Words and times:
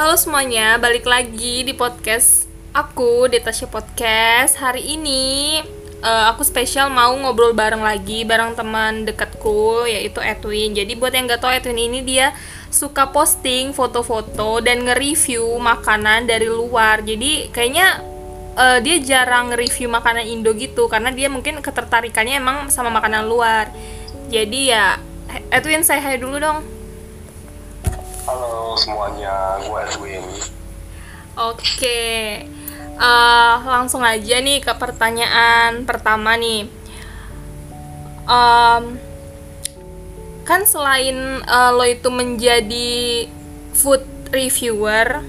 Halo 0.00 0.16
semuanya, 0.16 0.80
balik 0.80 1.04
lagi 1.04 1.60
di 1.60 1.76
podcast 1.76 2.48
aku, 2.72 3.28
Detasha 3.28 3.68
Podcast. 3.68 4.56
Hari 4.56 4.96
ini 4.96 5.60
eh, 6.00 6.24
aku 6.32 6.40
spesial 6.40 6.88
mau 6.88 7.12
ngobrol 7.20 7.52
bareng 7.52 7.84
lagi 7.84 8.24
bareng 8.24 8.56
teman 8.56 9.04
dekatku 9.04 9.84
yaitu 9.84 10.24
Edwin. 10.24 10.72
Jadi 10.72 10.96
buat 10.96 11.12
yang 11.12 11.28
gak 11.28 11.44
tahu 11.44 11.52
Edwin 11.52 11.76
ini 11.92 12.00
dia 12.00 12.32
suka 12.72 13.12
posting 13.12 13.76
foto-foto 13.76 14.64
dan 14.64 14.88
nge-review 14.88 15.60
makanan 15.60 16.24
dari 16.24 16.48
luar. 16.48 17.04
Jadi 17.04 17.52
kayaknya 17.52 18.00
eh, 18.56 18.80
dia 18.80 18.96
jarang 19.04 19.52
nge-review 19.52 19.92
makanan 19.92 20.24
Indo 20.24 20.56
gitu 20.56 20.88
karena 20.88 21.12
dia 21.12 21.28
mungkin 21.28 21.60
ketertarikannya 21.60 22.40
emang 22.40 22.72
sama 22.72 22.88
makanan 22.88 23.28
luar. 23.28 23.68
Jadi 24.32 24.72
ya 24.72 24.96
Edwin 25.52 25.84
saya 25.84 26.00
hai 26.00 26.16
dulu 26.16 26.40
dong. 26.40 26.79
Semuanya, 28.78 29.58
gue 29.64 29.78
Edwin. 29.86 30.24
Oke, 31.40 32.10
Eh, 33.00 33.54
langsung 33.64 34.04
aja 34.04 34.36
nih 34.44 34.60
ke 34.60 34.76
pertanyaan 34.76 35.88
pertama 35.88 36.36
nih. 36.36 36.68
Em, 38.28 38.84
kan 40.44 40.60
selain 40.68 41.40
eh, 41.40 41.70
lo 41.72 41.84
itu 41.88 42.12
menjadi 42.12 43.24
food 43.72 44.04
reviewer, 44.28 45.24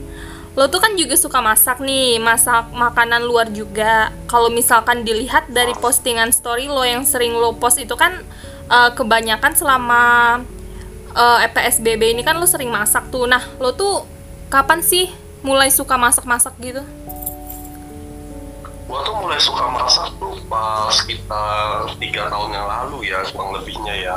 lo 0.59 0.67
tuh 0.67 0.83
kan 0.83 0.99
juga 0.99 1.15
suka 1.15 1.39
masak 1.39 1.79
nih, 1.79 2.19
masak 2.19 2.75
makanan 2.75 3.23
luar 3.23 3.47
juga. 3.55 4.11
Kalau 4.27 4.51
misalkan 4.51 5.07
dilihat 5.07 5.47
dari 5.47 5.71
postingan 5.79 6.35
story 6.35 6.67
lo 6.67 6.83
yang 6.83 7.07
sering 7.07 7.31
lo 7.39 7.55
post 7.55 7.79
itu 7.79 7.95
kan 7.95 8.19
eh, 8.67 8.91
kebanyakan 8.91 9.55
selama 9.55 10.03
PSBB 11.51 12.15
ini 12.15 12.21
kan 12.23 12.39
lo 12.39 12.47
sering 12.47 12.71
masak 12.71 13.11
tuh. 13.11 13.27
Nah, 13.27 13.43
lo 13.59 13.75
tuh 13.75 14.07
kapan 14.47 14.79
sih 14.83 15.11
mulai 15.41 15.69
suka 15.71 15.97
masak-masak 15.97 16.55
gitu? 16.61 16.83
Gue 18.87 18.99
tuh 19.07 19.15
mulai 19.15 19.39
suka 19.39 19.65
masak 19.71 20.11
tuh 20.19 20.35
pas 20.51 20.91
sekitar 20.91 21.95
tiga 21.95 22.27
tahun 22.27 22.51
yang 22.51 22.67
lalu 22.67 23.11
ya, 23.11 23.23
kurang 23.31 23.55
lebihnya 23.55 23.95
ya. 23.95 24.15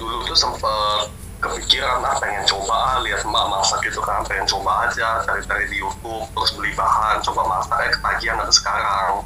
Dulu 0.00 0.24
tuh 0.28 0.38
sempet 0.38 1.12
kepikiran 1.38 2.02
ah 2.02 2.18
pengen 2.18 2.42
coba 2.50 2.74
ah, 2.74 2.96
lihat 3.06 3.22
emak 3.22 3.46
masak 3.46 3.78
gitu 3.86 4.02
kan 4.02 4.26
pengen 4.26 4.42
coba 4.50 4.90
aja 4.90 5.22
cari-cari 5.22 5.70
di 5.70 5.78
YouTube 5.78 6.26
terus 6.34 6.50
beli 6.58 6.74
bahan 6.74 7.22
coba 7.22 7.46
masak 7.46 7.78
eh 7.86 7.90
ketagihan 7.94 8.42
ada 8.42 8.50
sekarang 8.50 9.22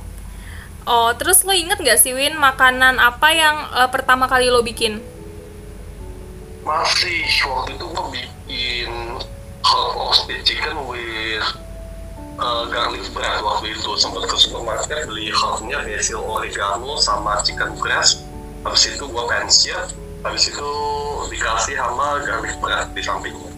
Oh, 0.83 1.15
terus 1.15 1.47
lo 1.47 1.55
inget 1.55 1.79
gak 1.79 2.03
sih 2.03 2.11
Win 2.11 2.35
makanan 2.35 2.99
apa 2.99 3.31
yang 3.31 3.71
eh, 3.71 3.87
pertama 3.87 4.27
kali 4.27 4.51
lo 4.51 4.67
bikin? 4.67 4.99
Masih 6.63 7.27
waktu 7.47 7.75
itu 7.75 7.87
gue 7.91 8.07
bikin 8.15 8.91
hot 9.67 9.87
roasted 9.99 10.41
chicken 10.47 10.79
with 10.87 11.47
uh, 12.39 12.67
garlic 12.71 13.03
bread. 13.11 13.43
Waktu 13.43 13.75
itu 13.75 13.91
sempat 13.99 14.31
ke 14.31 14.37
supermarket 14.39 15.11
beli 15.11 15.35
herbnya 15.35 15.83
basil 15.83 16.23
oregano 16.23 16.99
sama 17.03 17.43
chicken 17.43 17.75
breast. 17.79 18.23
Habis 18.63 18.95
itu 18.95 19.05
gue 19.11 19.25
pensiun 19.27 19.87
habis 20.23 20.55
itu 20.55 20.71
dikasih 21.35 21.75
sama 21.83 22.23
garlic 22.23 22.55
bread 22.63 22.87
di 22.95 23.03
sampingnya. 23.03 23.51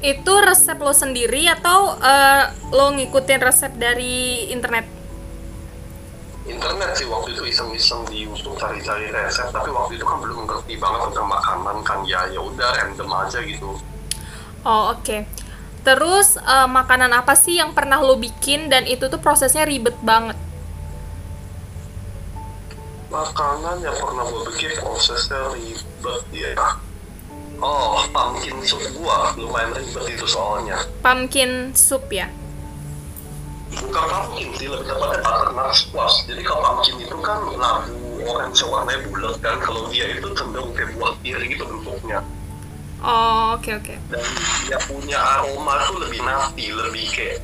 Itu 0.00 0.32
resep 0.38 0.78
lo 0.78 0.94
sendiri 0.94 1.50
atau 1.50 1.98
eh, 1.98 2.44
lo 2.70 2.94
ngikutin 2.94 3.40
resep 3.42 3.74
dari 3.74 4.48
internet? 4.54 4.99
Internet 6.48 6.96
sih 6.96 7.06
waktu 7.08 7.36
itu 7.36 7.42
iseng-iseng 7.52 8.08
di 8.08 8.24
YouTube 8.24 8.56
cari-cari 8.56 9.12
resep 9.12 9.52
tapi 9.52 9.68
waktu 9.68 10.00
itu 10.00 10.04
kan 10.08 10.18
belum 10.24 10.48
ngerti 10.48 10.80
banget 10.80 11.00
tentang 11.12 11.28
makanan 11.28 11.76
kan 11.84 11.98
ya 12.08 12.24
ya 12.32 12.40
udah 12.40 12.70
random 12.80 13.10
aja 13.12 13.40
gitu 13.44 13.76
Oh, 14.60 14.92
oke. 14.92 15.24
Terus 15.88 16.36
eh, 16.36 16.68
makanan 16.68 17.16
apa 17.16 17.32
sih 17.32 17.56
yang 17.56 17.72
pernah 17.72 17.96
lo 17.96 18.20
bikin 18.20 18.68
dan 18.68 18.84
itu 18.84 19.08
tuh 19.08 19.16
prosesnya 19.16 19.64
ribet 19.64 19.96
banget? 20.04 20.36
makanan 23.10 23.82
yang 23.82 23.96
pernah 23.98 24.22
gue 24.22 24.42
bikin 24.54 24.70
prosesnya 24.78 25.50
ribet 25.50 26.22
ya 26.30 26.54
oh 27.58 28.06
pumpkin 28.14 28.54
soup 28.62 28.80
gua 28.94 29.34
lumayan 29.34 29.74
ribet 29.74 30.14
itu 30.14 30.26
soalnya 30.30 30.78
Pumpkin 31.02 31.74
soup 31.74 32.06
ya? 32.14 32.30
Bukan 33.70 34.04
pumpkin 34.10 34.48
sih 34.58 34.66
lebih 34.66 34.86
tepatnya 34.86 35.18
butternut 35.22 35.70
squash 35.72 36.16
jadi 36.26 36.42
kalau 36.42 36.62
pumpkin 36.74 36.96
itu 36.98 37.16
kan 37.22 37.38
labu 37.54 37.94
orange 38.26 38.60
warnanya 38.66 39.00
bulat 39.06 39.36
kan 39.38 39.56
kalau 39.62 39.86
dia 39.88 40.10
itu 40.10 40.26
cenderung 40.34 40.74
kayak 40.74 40.90
buah 40.98 41.12
pir 41.22 41.38
gitu 41.40 41.64
bentuknya 41.64 42.20
Oh, 43.00 43.56
oke 43.56 43.80
oke. 43.80 43.96
dan 44.12 44.20
dia 44.68 44.76
punya 44.84 45.16
aroma 45.16 45.88
tuh 45.88 46.04
lebih 46.04 46.20
nati 46.20 46.68
lebih 46.68 47.08
kayak 47.08 47.40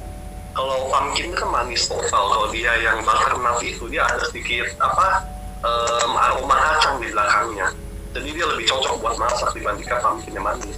kalau 0.52 0.92
pumpkin 0.92 1.32
kan 1.32 1.48
manis 1.48 1.88
total 1.88 2.28
kalau 2.28 2.48
dia 2.52 2.76
yang 2.76 3.00
butternut 3.00 3.64
itu 3.64 3.88
dia 3.88 4.04
ada 4.04 4.20
sedikit 4.28 4.68
apa 4.76 5.24
em, 5.64 6.12
aroma 6.12 6.56
kacang 6.60 7.00
di 7.00 7.08
belakangnya 7.08 7.72
jadi 8.12 8.28
dia 8.36 8.46
lebih 8.52 8.68
cocok 8.68 8.94
buat 9.00 9.16
masak 9.16 9.48
dibandingkan 9.56 9.96
pumpkin 10.04 10.36
manis 10.36 10.76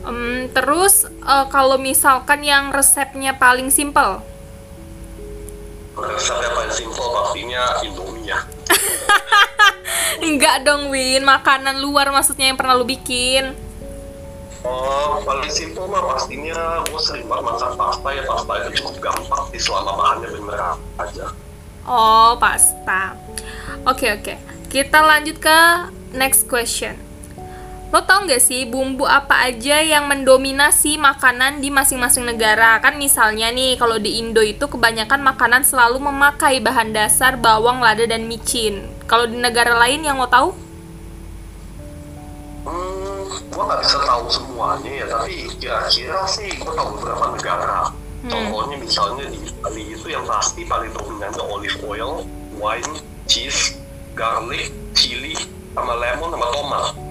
Em, 0.00 0.48
terus 0.52 1.04
eh, 1.04 1.46
kalau 1.52 1.76
misalkan 1.76 2.40
yang 2.40 2.72
resepnya 2.72 3.36
paling 3.36 3.68
simple, 3.68 4.24
resep 6.00 6.38
yang 6.40 6.54
paling 6.56 6.72
simple 6.72 7.06
pastinya 7.12 7.62
indomie 7.84 8.32
ya 8.32 8.40
enggak 10.26 10.64
dong 10.64 10.88
Win, 10.88 11.24
makanan 11.24 11.84
luar 11.84 12.08
maksudnya 12.08 12.48
yang 12.52 12.56
pernah 12.56 12.76
lo 12.76 12.84
bikin. 12.88 13.52
Oh, 14.60 15.24
paling 15.24 15.48
simpel 15.48 15.88
mah 15.88 16.04
pastinya 16.04 16.84
gue 16.84 17.00
sering 17.00 17.24
banget 17.24 17.48
masak 17.48 17.72
pasta 17.80 18.08
ya 18.12 18.22
pasta 18.28 18.52
itu 18.60 18.84
cukup 18.84 19.08
gampang 19.08 19.44
sih 19.56 19.60
selama 19.60 19.96
bahannya 19.96 20.28
bener 20.36 20.60
aja 21.00 21.32
Oh, 21.88 22.36
pasta. 22.36 23.16
Oke, 23.88 24.12
oke. 24.12 24.36
Kita 24.68 25.00
lanjut 25.00 25.40
ke 25.40 25.58
next 26.12 26.44
question. 26.44 27.09
Lo 27.90 28.06
tau 28.06 28.22
nggak 28.22 28.38
sih 28.38 28.70
bumbu 28.70 29.02
apa 29.02 29.50
aja 29.50 29.82
yang 29.82 30.06
mendominasi 30.06 30.94
makanan 30.94 31.58
di 31.58 31.74
masing-masing 31.74 32.22
negara? 32.22 32.78
Kan 32.78 33.02
misalnya 33.02 33.50
nih, 33.50 33.74
kalau 33.82 33.98
di 33.98 34.22
Indo 34.22 34.38
itu 34.46 34.62
kebanyakan 34.70 35.18
makanan 35.26 35.66
selalu 35.66 35.98
memakai 35.98 36.62
bahan 36.62 36.94
dasar 36.94 37.34
bawang, 37.34 37.82
lada, 37.82 38.06
dan 38.06 38.30
micin. 38.30 38.86
Kalau 39.10 39.26
di 39.26 39.34
negara 39.34 39.74
lain 39.74 40.06
yang 40.06 40.22
lo 40.22 40.30
tahu? 40.30 40.54
Hmm, 42.62 43.26
gue 43.26 43.62
nggak 43.66 43.80
bisa 43.82 43.98
tahu 44.06 44.24
semuanya 44.30 44.90
ya, 44.94 45.06
tapi 45.10 45.50
kira-kira 45.58 46.22
sih 46.30 46.46
gue 46.46 46.70
tahu 46.70 46.94
beberapa 46.94 47.34
negara. 47.34 47.90
Contohnya 48.22 48.78
misalnya 48.78 49.26
di 49.34 49.50
Italia 49.50 49.86
itu 49.98 50.06
yang 50.06 50.22
pasti 50.30 50.62
paling 50.62 50.94
dominan 50.94 51.34
itu 51.34 51.42
olive 51.42 51.78
oil, 51.82 52.22
wine, 52.54 53.02
cheese, 53.26 53.74
garlic, 54.14 54.70
chili, 54.94 55.34
sama 55.74 55.98
lemon, 55.98 56.30
sama 56.38 56.46
tomat. 56.54 57.09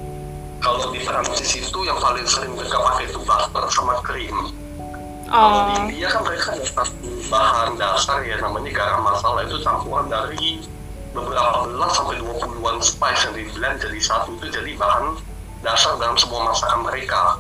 Kalau 0.60 0.92
di 0.92 1.00
Prancis 1.08 1.56
itu 1.56 1.80
yang 1.88 2.00
paling 2.04 2.28
sering 2.28 2.52
mereka 2.52 2.84
pakai 2.84 3.08
itu 3.08 3.20
butter 3.24 3.66
sama 3.72 4.04
cream. 4.04 4.36
Kalau 5.30 5.70
di 5.70 5.74
Oh, 5.78 5.82
India 5.86 6.10
kan 6.10 6.26
mereka 6.26 6.58
ada 6.58 6.66
satu 6.66 7.10
bahan 7.30 7.78
dasar 7.78 8.26
ya 8.26 8.42
namanya 8.42 8.72
garam 8.74 9.06
masala. 9.06 9.46
Itu 9.46 9.62
campuran 9.62 10.10
dari 10.10 10.60
beberapa 11.14 11.70
belas 11.70 11.92
sampai 11.96 12.18
20-an 12.18 12.78
spice 12.82 13.22
yang 13.30 13.34
di 13.38 13.46
blend 13.54 13.78
jadi 13.78 14.00
satu. 14.02 14.36
Itu 14.42 14.50
jadi 14.50 14.74
bahan 14.74 15.22
dasar 15.62 15.96
dalam 16.02 16.18
semua 16.18 16.50
masakan 16.50 16.82
mereka. 16.82 17.38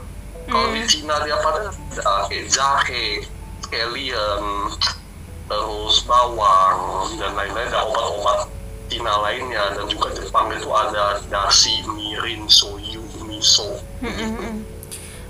Kalau 0.49 0.69
di 0.73 0.81
Cina 0.85 1.17
dia 1.25 1.37
pada 1.41 1.69
ada? 1.69 2.29
Kayak 2.29 2.45
jahe, 2.49 3.21
scallion, 3.65 4.73
terus 5.49 5.95
bawang 6.05 7.09
dan 7.21 7.37
lain-lain. 7.37 7.69
Ada 7.69 7.85
obat-obat 7.85 8.39
Cina 8.89 9.13
lainnya. 9.21 9.77
Dan 9.77 9.85
juga 9.89 10.09
Jepang 10.17 10.49
itu 10.53 10.69
ada 10.73 11.21
dashi, 11.29 11.85
mirin, 11.89 12.49
soyu, 12.49 12.98
miso. 13.39 13.79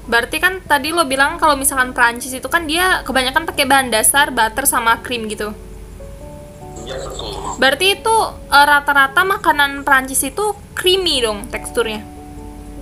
berarti 0.09 0.41
kan 0.41 0.57
tadi 0.65 0.89
lo 0.89 1.05
bilang 1.05 1.37
kalau 1.37 1.53
misalkan 1.53 1.93
Prancis 1.93 2.33
itu 2.33 2.49
kan 2.49 2.65
dia 2.65 3.05
kebanyakan 3.05 3.45
pakai 3.45 3.69
bahan 3.69 3.93
dasar 3.93 4.33
butter 4.33 4.65
sama 4.65 4.97
krim 5.05 5.29
gitu. 5.29 5.53
Iya 6.89 6.97
betul. 7.05 7.37
Berarti 7.61 7.85
itu 8.01 8.17
eh, 8.49 8.65
rata-rata 8.65 9.21
makanan 9.21 9.85
Prancis 9.85 10.25
itu 10.25 10.57
creamy 10.73 11.21
dong 11.21 11.45
teksturnya. 11.53 12.01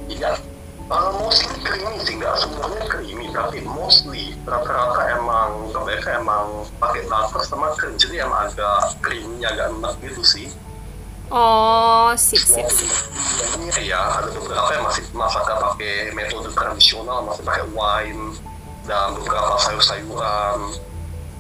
Iya, 0.08 0.40
uh, 0.88 1.12
mostly 1.20 1.52
creamy 1.68 2.00
sih, 2.08 2.16
nggak 2.16 2.36
semuanya 2.40 2.82
creamy, 2.88 3.28
tapi 3.36 3.60
mostly 3.68 4.32
rata-rata 4.48 5.20
emang 5.20 5.68
kebanyakan 5.76 6.14
emang 6.24 6.46
pakai 6.80 7.04
butter 7.12 7.44
sama 7.44 7.76
krim, 7.76 8.00
jadi 8.00 8.24
emang 8.24 8.48
agak 8.48 8.96
creamy, 9.04 9.44
agak 9.44 9.68
enak 9.76 9.94
gitu 10.00 10.24
sih. 10.24 10.48
Oh, 11.28 12.16
sip 12.16 12.40
sip 12.40 12.68
sip. 12.72 12.88
Walaupun 12.88 13.84
ya 13.84 14.00
ada 14.24 14.32
beberapa 14.32 14.70
yang 14.72 14.84
masih 14.88 15.04
masakan 15.12 15.56
pakai 15.60 16.16
metode 16.16 16.50
tradisional, 16.56 17.28
masih 17.28 17.44
pakai 17.44 17.64
wine 17.76 18.32
dan 18.88 19.12
beberapa 19.20 19.60
sayur-sayuran. 19.60 20.60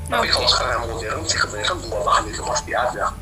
Tapi 0.08 0.28
Oke. 0.28 0.34
kalau 0.36 0.48
sekarang 0.52 0.72
yang 0.76 0.86
modern 0.92 1.20
sih 1.24 1.40
kebanyakan 1.40 1.78
dua 1.88 2.00
bahan 2.04 2.24
itu 2.28 2.42
pasti 2.44 2.72
ada. 2.76 3.16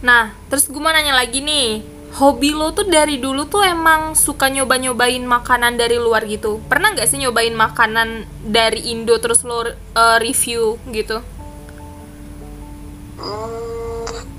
Nah, 0.00 0.32
terus 0.48 0.68
gue 0.68 0.80
mau 0.80 0.92
nanya 0.92 1.12
lagi 1.12 1.40
nih. 1.44 1.96
hobi 2.08 2.56
lo 2.56 2.72
tuh 2.72 2.88
dari 2.88 3.20
dulu 3.20 3.44
tuh 3.52 3.60
emang 3.68 4.16
suka 4.16 4.48
nyoba-nyobain 4.48 5.20
makanan 5.20 5.76
dari 5.76 6.00
luar 6.00 6.24
gitu 6.24 6.56
pernah 6.64 6.96
nggak 6.96 7.04
sih 7.04 7.20
nyobain 7.20 7.52
makanan 7.52 8.24
dari 8.48 8.96
Indo 8.96 9.20
terus 9.20 9.44
lo 9.44 9.60
uh, 9.60 10.16
review 10.16 10.80
gitu 10.88 11.20
Hmm, 13.18 13.87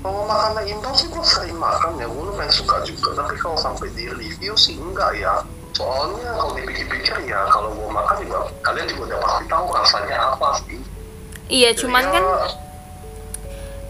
kalau 0.00 0.24
makanan 0.24 0.64
Indo 0.64 0.90
sih 0.96 1.08
gue 1.12 1.24
sering 1.24 1.56
makan 1.60 2.00
ya, 2.00 2.08
gue 2.08 2.22
lumayan 2.24 2.52
suka 2.52 2.80
juga. 2.88 3.12
Tapi 3.20 3.36
kalau 3.36 3.56
sampai 3.60 3.92
di 3.92 4.08
review 4.08 4.56
sih 4.56 4.80
enggak 4.80 5.12
ya. 5.20 5.44
Soalnya 5.76 6.36
kalau 6.36 6.52
dipikir-pikir 6.56 7.28
ya, 7.28 7.44
kalau 7.52 7.72
gue 7.76 7.88
makan 7.88 8.16
juga 8.24 8.38
kalian 8.64 8.86
juga 8.88 9.02
udah 9.12 9.18
pasti 9.22 9.44
tahu 9.48 9.66
rasanya 9.70 10.16
apa 10.34 10.48
sih. 10.64 10.78
iya 11.50 11.70
Jadi 11.74 11.80
cuman 11.84 12.04
ya, 12.04 12.12
kan 12.14 12.24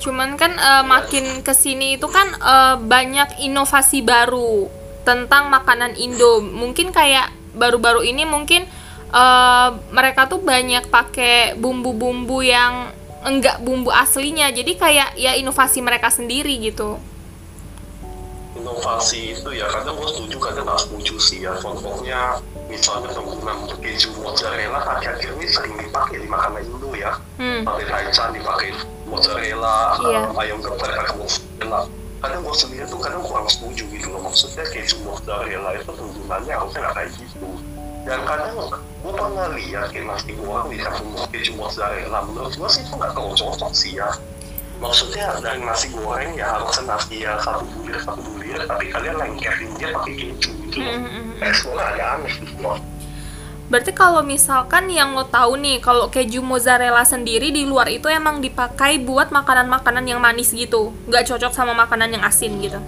cuman 0.01 0.31
kan 0.41 0.53
uh, 0.57 0.85
makin 0.85 1.45
ke 1.45 1.53
sini 1.53 2.01
itu 2.01 2.09
kan 2.09 2.33
uh, 2.41 2.81
banyak 2.81 3.37
inovasi 3.45 4.01
baru 4.01 4.73
tentang 5.05 5.53
makanan 5.53 5.93
Indo 6.01 6.41
mungkin 6.41 6.89
kayak 6.89 7.29
baru-baru 7.53 8.09
ini 8.09 8.25
mungkin 8.25 8.65
uh, 9.13 9.77
mereka 9.93 10.25
tuh 10.25 10.41
banyak 10.41 10.89
pakai 10.89 11.53
bumbu-bumbu 11.61 12.41
yang 12.41 12.97
enggak 13.25 13.61
bumbu 13.61 13.93
aslinya. 13.93 14.49
Jadi 14.51 14.77
kayak 14.77 15.17
ya 15.17 15.37
inovasi 15.37 15.85
mereka 15.85 16.09
sendiri 16.09 16.57
gitu. 16.61 16.97
Inovasi 18.51 19.39
itu 19.39 19.51
ya 19.55 19.71
kadang 19.71 19.95
gue 19.95 20.09
setuju 20.11 20.37
kadang 20.43 20.67
nggak 20.67 20.81
setuju 20.83 21.15
sih 21.23 21.39
ya. 21.47 21.55
Contohnya 21.63 22.41
misalnya 22.67 23.15
penggunaan 23.15 23.67
untuk 23.67 23.79
keju 23.79 24.11
mozzarella 24.19 24.83
akhir-akhir 24.83 25.39
ini 25.39 25.47
sering 25.47 25.75
dipakai 25.79 26.19
di 26.19 26.29
makanan 26.29 26.67
Indo 26.67 26.91
ya. 26.99 27.13
Hmm. 27.41 27.63
pakai 27.65 27.85
taichan 27.89 28.31
dipakai 28.37 28.69
mozzarella 29.09 29.97
Iya. 30.03 30.21
um, 30.29 30.39
ayam 30.39 30.59
geprek 30.61 30.93
pakai 30.99 31.15
mozzarella. 31.17 31.81
Kadang 32.21 32.41
gue 32.45 32.53
sendiri 32.53 32.85
tuh 32.85 33.01
kadang 33.01 33.23
kurang 33.25 33.49
setuju 33.49 33.85
gitu 33.89 34.07
loh. 34.13 34.21
Maksudnya 34.29 34.65
keju 34.69 34.97
mozzarella 35.07 35.71
itu 35.79 35.89
penggunaannya 35.89 36.53
harusnya 36.53 36.81
nggak 36.85 36.95
kayak 36.99 37.11
gitu 37.17 37.49
dan 38.09 38.25
kadang 38.25 38.57
gue 39.01 39.13
pernah 39.13 39.49
lihat 39.57 39.93
kayak 39.93 40.09
nasi 40.09 40.33
goreng 40.37 40.69
dicampur 40.73 41.25
keju 41.33 41.53
mozzarella 41.57 42.21
menurut 42.25 42.53
gue 42.53 42.69
sih 42.69 42.85
itu 42.85 42.93
nggak 42.97 43.13
terlalu 43.13 43.35
cocok 43.37 43.73
sih 43.73 43.97
ya. 43.97 44.09
Maksudnya 44.81 45.37
dari 45.45 45.61
nasi 45.61 45.93
goreng 45.93 46.33
ya 46.37 46.57
harusnya 46.57 46.97
nasi 46.97 47.25
ya 47.25 47.37
satu 47.41 47.69
bulir 47.69 48.01
satu 48.01 48.21
bulir 48.25 48.61
tapi 48.65 48.89
kalian 48.89 49.17
lengketin 49.21 49.71
dia 49.77 49.93
pakai 49.93 50.13
keju 50.17 50.51
gitu 50.69 50.77
loh. 50.81 50.95
Hmm, 50.97 51.05
hmm, 51.05 51.13
hmm. 51.13 51.39
teksturnya 51.41 51.85
agak 51.93 52.09
aneh 52.17 52.35
gitu 52.41 52.57
loh. 52.65 52.79
Berarti 53.71 53.95
kalau 53.95 54.27
misalkan 54.27 54.91
yang 54.91 55.15
lo 55.15 55.31
tahu 55.31 55.55
nih, 55.55 55.79
kalau 55.79 56.11
keju 56.11 56.43
mozzarella 56.43 57.07
sendiri 57.07 57.55
di 57.55 57.63
luar 57.63 57.87
itu 57.87 58.11
emang 58.11 58.43
dipakai 58.43 58.99
buat 58.99 59.31
makanan-makanan 59.31 60.11
yang 60.11 60.19
manis 60.19 60.51
gitu, 60.51 60.91
nggak 61.07 61.31
cocok 61.31 61.55
sama 61.55 61.71
makanan 61.79 62.19
yang 62.19 62.27
asin 62.27 62.59
gitu. 62.59 62.83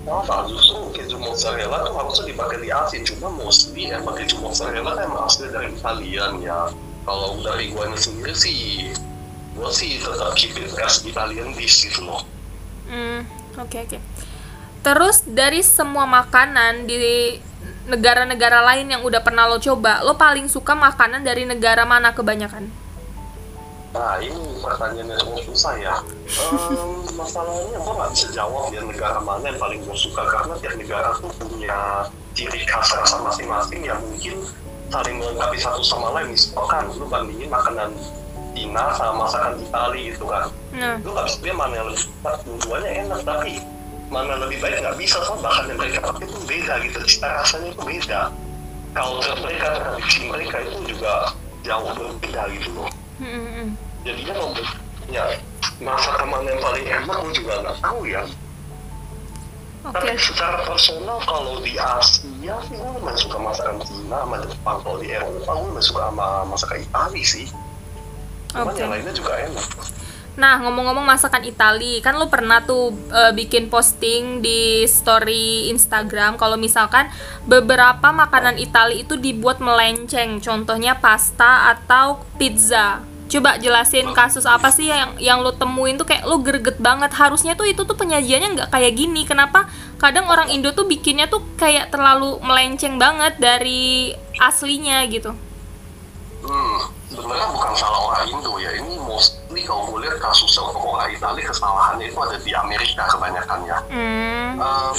Nah, 0.00 0.24
justru 0.48 0.80
keju 0.96 1.20
mozzarella 1.20 1.84
tuh 1.84 1.92
harusnya 1.92 2.32
dipakai 2.32 2.64
di 2.64 2.72
asin, 2.72 3.04
cuma 3.04 3.28
mostly 3.28 3.92
emang 3.92 4.16
keju 4.16 4.40
mozzarella 4.40 4.96
kan 4.96 5.04
emang 5.04 5.28
asli 5.28 5.52
dari 5.52 5.76
Italian 5.76 6.40
ya. 6.40 6.72
Kalau 7.04 7.36
dari 7.44 7.68
gue 7.68 7.84
sendiri 7.96 8.32
sih, 8.32 8.88
gue 9.52 9.70
sih 9.76 10.00
tetap 10.00 10.32
keep 10.40 10.56
it 10.56 10.72
as 10.80 11.04
Italian 11.04 11.52
dish 11.52 11.84
gitu 11.84 12.08
loh. 12.08 12.24
Hmm, 12.88 13.28
oke 13.60 13.76
oke. 13.76 13.98
Terus 14.80 15.28
dari 15.28 15.60
semua 15.60 16.08
makanan 16.08 16.88
di 16.88 17.36
negara-negara 17.84 18.64
lain 18.72 18.88
yang 18.88 19.02
udah 19.04 19.20
pernah 19.20 19.44
lo 19.44 19.60
coba, 19.60 20.00
lo 20.00 20.16
paling 20.16 20.48
suka 20.48 20.72
makanan 20.72 21.20
dari 21.20 21.44
negara 21.44 21.84
mana 21.84 22.16
kebanyakan? 22.16 22.72
Nah, 23.90 24.22
ini 24.22 24.38
pertanyaannya 24.62 25.18
cukup 25.18 25.42
susah 25.50 25.74
ya. 25.82 25.98
Ehm, 26.30 27.10
masalahnya 27.18 27.74
gue 27.74 27.94
nggak 27.98 28.10
bisa 28.14 28.26
jawab 28.30 28.70
ya 28.70 28.86
negara 28.86 29.18
mana 29.18 29.50
yang 29.50 29.58
paling 29.58 29.82
gue 29.82 29.96
suka 29.98 30.22
karena 30.30 30.54
tiap 30.62 30.78
negara 30.78 31.10
tuh 31.18 31.26
punya 31.42 32.06
ciri 32.38 32.62
khas 32.70 32.94
rasa 32.94 33.18
masing-masing 33.18 33.82
yang 33.82 33.98
mungkin 33.98 34.46
saling 34.94 35.18
melengkapi 35.18 35.58
satu 35.58 35.82
sama 35.82 36.14
lain. 36.14 36.30
Misalkan 36.30 36.86
lu 36.94 37.06
bandingin 37.10 37.50
makanan 37.50 37.90
Cina 38.54 38.94
sama 38.94 39.26
masakan 39.26 39.58
Itali 39.58 40.14
gitu 40.14 40.26
kan. 40.30 40.46
Nah, 40.70 40.94
Lu 41.02 41.10
nggak 41.10 41.26
bisa 41.26 41.38
bilang 41.42 41.58
mana 41.58 41.72
yang 41.82 41.86
lebih 41.90 42.06
dua-duanya 42.46 42.90
enak 43.06 43.20
tapi 43.26 43.52
mana 44.06 44.38
lebih 44.38 44.58
baik 44.62 44.86
nggak 44.86 44.98
bisa 45.02 45.18
soal 45.26 45.38
bahan 45.42 45.66
yang 45.66 45.78
mereka 45.78 45.98
pakai 46.02 46.26
itu 46.30 46.38
beda 46.46 46.74
gitu, 46.82 46.98
cita 47.10 47.26
rasanya 47.42 47.74
itu 47.74 47.82
beda. 47.82 48.20
Culture 48.90 49.38
mereka, 49.38 49.68
tradisi 49.78 50.20
mereka 50.26 50.56
itu 50.66 50.78
juga 50.94 51.30
jauh 51.62 51.90
berbeda 51.94 52.42
gitu 52.54 52.70
loh 52.74 52.90
hmm, 53.20 53.64
jadinya 54.02 54.32
kalau 54.34 54.50
ya 55.10 55.24
masakan 55.80 56.26
mana 56.28 56.46
yang 56.52 56.62
paling 56.62 56.86
enak 56.86 57.16
gue 57.24 57.32
juga 57.36 57.52
nggak 57.64 57.76
tahu 57.80 58.00
ya 58.06 58.22
oke. 59.84 59.94
tapi 59.96 60.16
secara 60.16 60.58
personal 60.64 61.18
kalau 61.24 61.60
di 61.64 61.74
Asia 61.76 62.54
sih 62.64 62.76
gue 62.76 62.90
lebih 63.00 63.16
suka 63.16 63.38
masakan 63.40 63.76
Cina 63.84 64.24
sama 64.24 64.36
Jepang 64.44 64.78
kalau 64.84 64.98
di 65.00 65.08
Eropa 65.10 65.50
gue 65.56 65.68
lebih 65.74 65.84
suka 65.84 66.00
sama 66.08 66.28
masakan 66.48 66.78
Itali 66.80 67.22
sih 67.24 67.46
cuman 68.50 68.72
Oke. 68.74 68.80
yang 68.82 68.90
lainnya 68.90 69.14
juga 69.14 69.32
enak 69.38 69.68
Nah, 70.38 70.62
ngomong-ngomong 70.62 71.04
masakan 71.04 71.42
Itali, 71.42 71.98
kan 72.00 72.14
lo 72.14 72.30
pernah 72.30 72.62
tuh 72.62 72.94
eh, 73.10 73.34
bikin 73.34 73.66
posting 73.66 74.38
di 74.38 74.86
story 74.86 75.68
Instagram 75.74 76.38
kalau 76.38 76.54
misalkan 76.54 77.10
beberapa 77.44 78.08
makanan 78.08 78.56
Itali 78.56 79.02
itu 79.02 79.18
dibuat 79.18 79.58
melenceng, 79.58 80.38
contohnya 80.38 80.96
pasta 80.96 81.74
atau 81.74 82.22
pizza. 82.38 83.09
Coba 83.30 83.54
jelasin 83.62 84.10
kasus 84.10 84.42
apa 84.42 84.74
sih 84.74 84.90
yang 84.90 85.14
yang 85.22 85.38
lo 85.38 85.54
temuin 85.54 85.94
tuh 85.94 86.02
kayak 86.02 86.26
lo 86.26 86.42
greget 86.42 86.82
banget. 86.82 87.14
Harusnya 87.14 87.54
tuh 87.54 87.70
itu 87.70 87.86
tuh 87.86 87.94
penyajiannya 87.94 88.58
nggak 88.58 88.70
kayak 88.74 88.92
gini. 88.98 89.22
Kenapa 89.22 89.70
kadang 90.02 90.26
orang 90.26 90.50
Indo 90.50 90.74
tuh 90.74 90.90
bikinnya 90.90 91.30
tuh 91.30 91.46
kayak 91.54 91.94
terlalu 91.94 92.42
melenceng 92.42 92.98
banget 92.98 93.38
dari 93.38 94.10
aslinya 94.42 95.06
gitu. 95.06 95.30
hmm 96.40 97.00
sebenarnya 97.10 97.52
bukan 97.52 97.72
salah 97.76 98.00
orang 98.08 98.24
Indo 98.32 98.56
ya 98.62 98.70
ini 98.80 98.96
mostly 98.96 99.60
kalau 99.66 99.92
gue 99.92 100.06
lihat 100.06 100.16
kasus 100.22 100.56
yang 100.56 100.72
orang 100.72 101.10
Itali 101.12 101.42
kesalahannya 101.44 102.06
itu 102.08 102.18
ada 102.22 102.36
di 102.40 102.52
Amerika 102.54 103.02
kebanyakannya 103.12 103.76
Hmm. 103.90 104.50
Eh, 104.56 104.92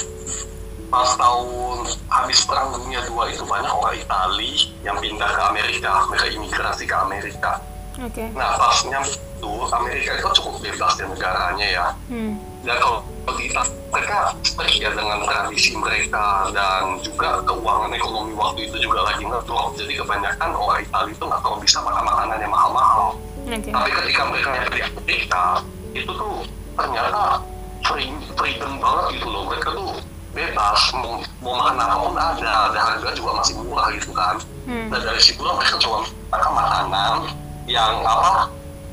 pas 0.92 1.08
tahun 1.16 1.88
habis 2.12 2.44
perang 2.44 2.76
dunia 2.76 3.00
dua 3.08 3.32
itu 3.32 3.48
banyak 3.48 3.72
orang 3.72 3.96
Itali 3.96 4.70
yang 4.84 5.00
pindah 5.00 5.32
ke 5.32 5.42
Amerika 5.50 6.04
mereka 6.12 6.28
imigrasi 6.30 6.84
ke 6.84 6.96
Amerika 7.00 7.64
Oke. 8.02 8.26
nah 8.34 8.56
pas 8.56 8.78
nyampe 8.84 9.10
itu 9.12 9.52
Amerika 9.70 10.12
itu 10.16 10.28
cukup 10.36 10.54
bebas 10.60 10.94
ya 10.96 11.06
negaranya 11.06 11.68
ya 11.68 11.86
Hmm. 12.08 12.34
dan 12.62 12.78
kalau 12.78 12.98
di 13.32 13.46
Ita- 13.48 13.70
mereka 13.88 14.18
setia 14.42 14.90
dengan 14.90 15.20
tradisi 15.22 15.72
mereka 15.74 16.26
dan 16.52 16.98
juga 17.00 17.42
keuangan 17.42 17.92
ekonomi 17.92 18.34
waktu 18.34 18.66
itu 18.66 18.78
juga 18.82 19.04
lagi 19.04 19.24
ngedrop 19.24 19.74
jadi 19.76 19.94
kebanyakan 19.98 20.50
orang 20.52 20.80
Itali 20.82 21.12
itu 21.12 21.24
nggak 21.24 21.40
terlalu 21.40 21.60
bisa 21.62 21.78
makan 21.80 22.04
makanan 22.04 22.38
yang 22.38 22.50
mahal-mahal 22.50 23.04
Oke. 23.44 23.70
tapi 23.70 23.90
ketika 23.96 24.22
mereka 24.26 24.48
nyampe 24.52 24.72
di 24.72 24.82
Amerika 24.84 25.44
itu 25.92 26.12
tuh 26.12 26.36
ternyata 26.74 27.22
free, 27.84 28.10
freedom 28.36 28.74
banget 28.78 29.06
gitu 29.16 29.28
loh 29.28 29.44
mereka 29.46 29.70
tuh 29.72 29.92
bebas 30.32 30.80
mau, 30.94 31.14
mau 31.40 31.54
makan 31.58 31.76
apa 31.78 31.96
pun 32.00 32.16
ada 32.16 32.54
dan 32.70 32.82
harga 32.82 33.10
juga 33.12 33.32
masih 33.38 33.54
murah 33.60 33.88
gitu 33.92 34.12
kan 34.12 34.36
Hmm. 34.62 34.88
dan 34.88 35.02
dari 35.04 35.18
situ 35.20 35.42
mereka 35.42 35.76
coba 35.78 36.06
makan 36.30 36.52
makanan 36.54 37.16
yang 37.72 38.04
apa 38.04 38.52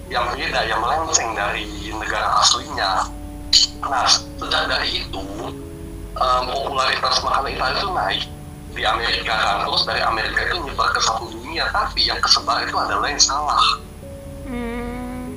yang 0.09 0.25
beda 0.33 0.61
yang 0.65 0.81
melenceng 0.81 1.35
dari 1.35 1.67
negara 1.93 2.41
aslinya. 2.41 3.11
Nah 3.83 4.07
sejak 4.09 4.71
dari 4.71 5.05
itu 5.05 5.25
em, 6.17 6.43
popularitas 6.49 7.21
makanan 7.21 7.53
Italia 7.53 7.77
itu 7.77 7.89
naik 7.93 8.23
di 8.73 8.83
Amerika 8.87 9.35
kan. 9.35 9.57
Terus 9.67 9.83
dari 9.85 10.03
Amerika 10.07 10.39
itu 10.47 10.57
nyebar 10.63 10.89
ke 10.95 11.01
satu 11.03 11.27
dunia 11.29 11.67
tapi 11.75 12.07
yang 12.07 12.19
kesebar 12.23 12.65
itu 12.65 12.77
adalah 12.79 13.07
yang 13.11 13.23
salah. 13.23 13.63
Hmm. 14.49 15.37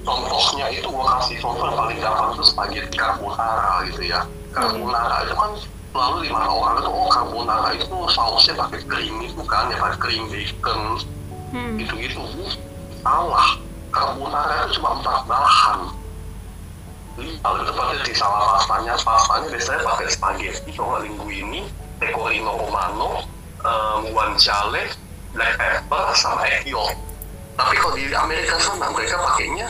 contohnya 0.00 0.68
itu 0.72 0.88
gua 0.92 1.20
kasih 1.20 1.40
contoh 1.40 1.72
yang 1.72 1.76
paling 1.76 1.98
gampang 2.00 2.36
itu 2.36 2.44
spaghetti 2.44 2.96
carbonara 3.00 3.84
gitu 3.88 4.02
ya. 4.04 4.20
Carbonara 4.52 5.24
itu 5.24 5.34
kan 5.36 5.50
selalu 5.92 6.16
di 6.28 6.30
mana 6.32 6.48
orang 6.52 6.74
itu 6.84 6.90
oh 6.90 7.08
carbonara 7.08 7.68
itu 7.76 7.96
sausnya 8.12 8.54
pakai 8.60 8.80
krim 8.84 9.16
itu 9.24 9.42
kan 9.48 9.72
ya 9.72 9.76
pakai 9.80 9.98
krim 9.98 10.24
bacon 10.28 11.00
Hmm. 11.50 11.76
gitu-gitu 11.78 12.22
salah. 13.02 13.58
Carbonara 13.90 14.70
itu 14.70 14.78
cuma 14.78 15.02
empat 15.02 15.26
bahan. 15.26 15.80
Kalau 17.42 17.60
tepatnya 17.66 18.00
di 18.06 18.14
salah 18.14 18.42
pastanya 18.54 18.94
pastanya 19.02 19.46
biasanya 19.50 19.80
pakai 19.82 20.06
spaghetti. 20.08 20.70
Kalau 20.72 20.94
nggak 20.94 21.02
linguine 21.10 21.60
pecorino 21.98 22.54
romano 22.54 23.26
um, 23.66 24.00
guanciale 24.14 24.94
black 25.34 25.58
pepper 25.58 26.04
sama 26.14 26.46
egg 26.46 26.70
yolk. 26.70 26.94
Tapi 27.58 27.74
kalau 27.76 27.94
di 27.98 28.08
Amerika 28.14 28.56
sana 28.62 28.88
mereka 28.94 29.18
pakainya 29.20 29.68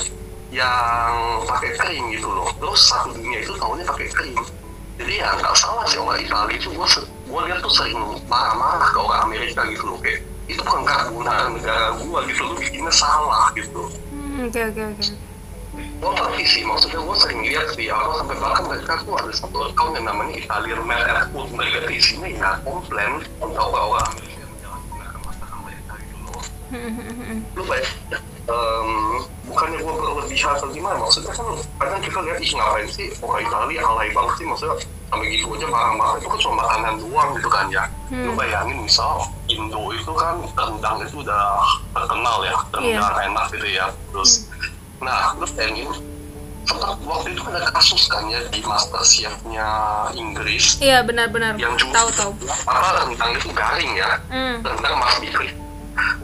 yang 0.53 1.43
pakai 1.49 1.75
krim 1.81 2.13
gitu 2.13 2.29
loh. 2.29 2.53
Terus 2.61 2.81
satu 2.87 3.17
dunia 3.17 3.41
itu 3.41 3.57
tahunya 3.57 3.89
pakai 3.89 4.09
krim 4.13 4.37
jadi 5.01 5.25
ya 5.25 5.29
nggak 5.41 5.57
salah 5.57 5.85
sih 5.89 5.97
orang 5.97 6.21
Italia 6.21 6.61
itu 6.61 6.69
gue 6.77 6.87
gue 7.25 7.41
lihat 7.49 7.59
tuh 7.65 7.73
sering 7.73 7.97
marah-marah 8.29 8.93
ke 8.93 8.99
orang 9.01 9.33
Amerika 9.33 9.65
gitu 9.73 9.89
loh 9.89 9.99
kayak 10.05 10.21
itu 10.51 10.61
bukan 10.67 10.83
carbonara 10.83 11.47
negara 11.55 11.87
gue 11.95 12.19
gitu 12.31 12.43
lo 12.43 12.55
bikinnya 12.59 12.91
salah 12.91 13.47
gitu. 13.55 13.83
Hmm, 14.11 14.51
Oke 14.51 14.61
oke 14.67 14.83
oke. 14.97 15.05
gue 15.81 16.11
ngerti 16.11 16.45
sih 16.45 16.63
maksudnya 16.67 16.99
gue 16.99 17.17
sering 17.17 17.41
lihat 17.47 17.67
sih 17.73 17.87
apa 17.89 18.11
sampai 18.21 18.37
bahkan 18.43 18.65
mereka 18.67 18.93
tuh 19.07 19.15
ada 19.15 19.31
satu 19.31 19.59
account 19.71 19.95
yang 19.97 20.07
namanya 20.11 20.35
Italian 20.37 20.81
Mad 20.83 21.07
at 21.07 21.31
Food. 21.31 21.49
Mereka 21.55 21.87
tuh 21.87 21.95
isinya 21.95 22.29
ya 22.29 22.51
komplain 22.67 23.23
untuk 23.39 23.65
orang 23.71 24.11
Amerika 24.11 24.35
yang 24.43 24.51
menjalankan 24.51 25.21
masakan 25.23 25.59
mereka 25.63 25.93
gitu 26.03 26.17
loh 26.27 26.43
lu 27.55 27.63
bayang 27.67 27.95
um, 28.51 28.91
bukannya 29.47 29.79
gue 29.79 29.93
berlebihan 29.95 30.51
atau 30.59 30.69
gimana? 30.71 30.97
Maksudnya 30.99 31.33
kan 31.35 31.47
kadang 31.79 32.03
kita 32.03 32.19
lihat 32.27 32.39
ih 32.43 32.51
ngapain 32.55 32.89
sih 32.91 33.07
orang 33.23 33.41
Italia 33.47 33.81
alay 33.87 34.09
banget 34.11 34.35
sih 34.43 34.47
maksudnya 34.51 34.77
sampai 35.11 35.27
gitu 35.35 35.47
aja 35.59 35.67
barang-barang 35.67 36.17
itu 36.23 36.29
kan 36.31 36.39
cuma 36.39 36.55
makanan 36.63 36.93
doang 37.03 37.29
gitu 37.35 37.49
kan 37.51 37.67
ya. 37.69 37.85
Lu 38.11 38.33
bayangin 38.39 38.79
misal 38.87 39.27
Indo 39.51 39.83
itu 39.91 40.13
kan 40.15 40.35
rendang 40.55 40.97
itu 41.03 41.17
udah 41.21 41.45
terkenal 41.91 42.37
ya 42.47 42.55
rendang 42.71 43.17
enak 43.35 43.47
gitu 43.51 43.69
ya. 43.69 43.87
Terus 44.15 44.47
nah 45.03 45.35
lu 45.35 45.47
bayangin 45.59 45.91
sempat 46.65 46.95
waktu 47.03 47.35
itu 47.35 47.43
ada 47.51 47.67
kasus 47.75 48.07
kan 48.07 48.31
ya 48.31 48.39
di 48.55 48.63
master 48.63 49.03
chefnya 49.03 49.69
Inggris. 50.15 50.79
Iya 50.79 51.03
benar-benar. 51.03 51.59
Yang 51.59 51.83
cuma 51.83 51.93
tahu 51.99 52.09
tahu 52.15 52.31
apa 52.71 52.89
rendang 53.03 53.31
itu 53.35 53.49
garing 53.51 53.93
ya. 53.99 54.11
Hmm. 54.31 54.63
rendang 54.63 54.95
mas 54.97 55.19
Bikri 55.19 55.51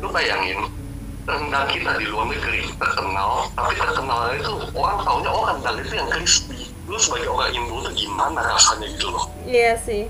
lu 0.00 0.08
bayangin 0.12 0.60
rendang 1.26 1.66
kita 1.66 1.98
di 1.98 2.06
luar 2.06 2.30
negeri 2.30 2.70
terkenal 2.78 3.50
tapi 3.58 3.74
terkenalnya 3.74 4.38
itu 4.38 4.54
orang 4.78 4.98
taunya 5.02 5.30
oh 5.32 5.44
rendang 5.50 5.76
itu 5.82 5.92
yang 5.98 6.08
crispy 6.12 6.55
lu 6.86 6.96
sebagai 7.02 7.28
orang 7.30 7.50
Indo 7.50 7.82
tuh 7.82 7.92
gimana 7.98 8.38
rasanya 8.46 8.86
gitu 8.94 9.10
loh? 9.10 9.26
Iya 9.42 9.74
sih. 9.82 10.06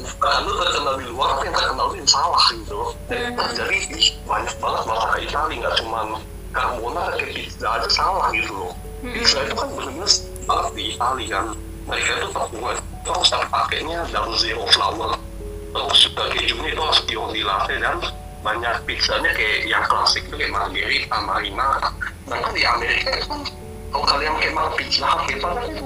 Nah, 0.00 0.38
lu 0.44 0.52
terkenal 0.56 0.94
di 0.96 1.06
luar 1.12 1.36
tapi 1.36 1.48
yang 1.48 1.56
terkenal 1.56 1.86
itu 1.92 1.96
yang 2.04 2.10
salah 2.12 2.44
gitu 2.52 2.72
loh. 2.76 2.90
Dan 3.08 3.36
terjadi 3.36 3.76
ih, 3.96 4.08
banyak 4.24 4.54
banget 4.60 4.82
masakan 4.88 5.20
Itali 5.24 5.54
nggak 5.60 5.74
cuma 5.80 5.98
carbonara 6.52 7.12
kayak 7.16 7.32
pizza 7.36 7.66
aja 7.68 7.88
salah 7.88 8.28
gitu 8.32 8.52
loh. 8.52 8.72
Pizza 9.00 9.38
itu 9.44 9.54
kan 9.56 9.68
benar-benar 9.72 10.10
banget 10.44 10.72
di 10.76 10.82
Itali 10.96 11.24
kan. 11.28 11.46
Mereka 11.88 12.10
itu 12.16 12.28
tepungnya 12.32 12.72
terus 13.00 13.30
pakainya 13.32 13.98
double 14.12 14.36
zero 14.36 14.64
flour. 14.72 15.12
Terus 15.70 15.98
juga 16.02 16.24
kejunya 16.34 16.68
itu 16.74 16.82
harus 16.82 17.00
di 17.08 17.42
latte 17.46 17.74
dan 17.78 17.96
banyak 18.40 18.74
pizzanya 18.88 19.30
kayak 19.36 19.68
yang 19.68 19.84
klasik 19.84 20.24
itu 20.24 20.34
kayak 20.40 20.52
margherita, 20.52 21.16
marinara 21.28 21.92
sedangkan 22.30 22.54
di 22.54 22.62
Amerika 22.62 23.10
itu 23.18 23.26
kan 23.26 23.40
kalau 23.90 24.06
kalian 24.06 24.32
makan 24.54 24.72
pizza 24.78 25.06
hut 25.06 25.26
gitu 25.26 25.42
padahal 25.42 25.66
itu 25.66 25.84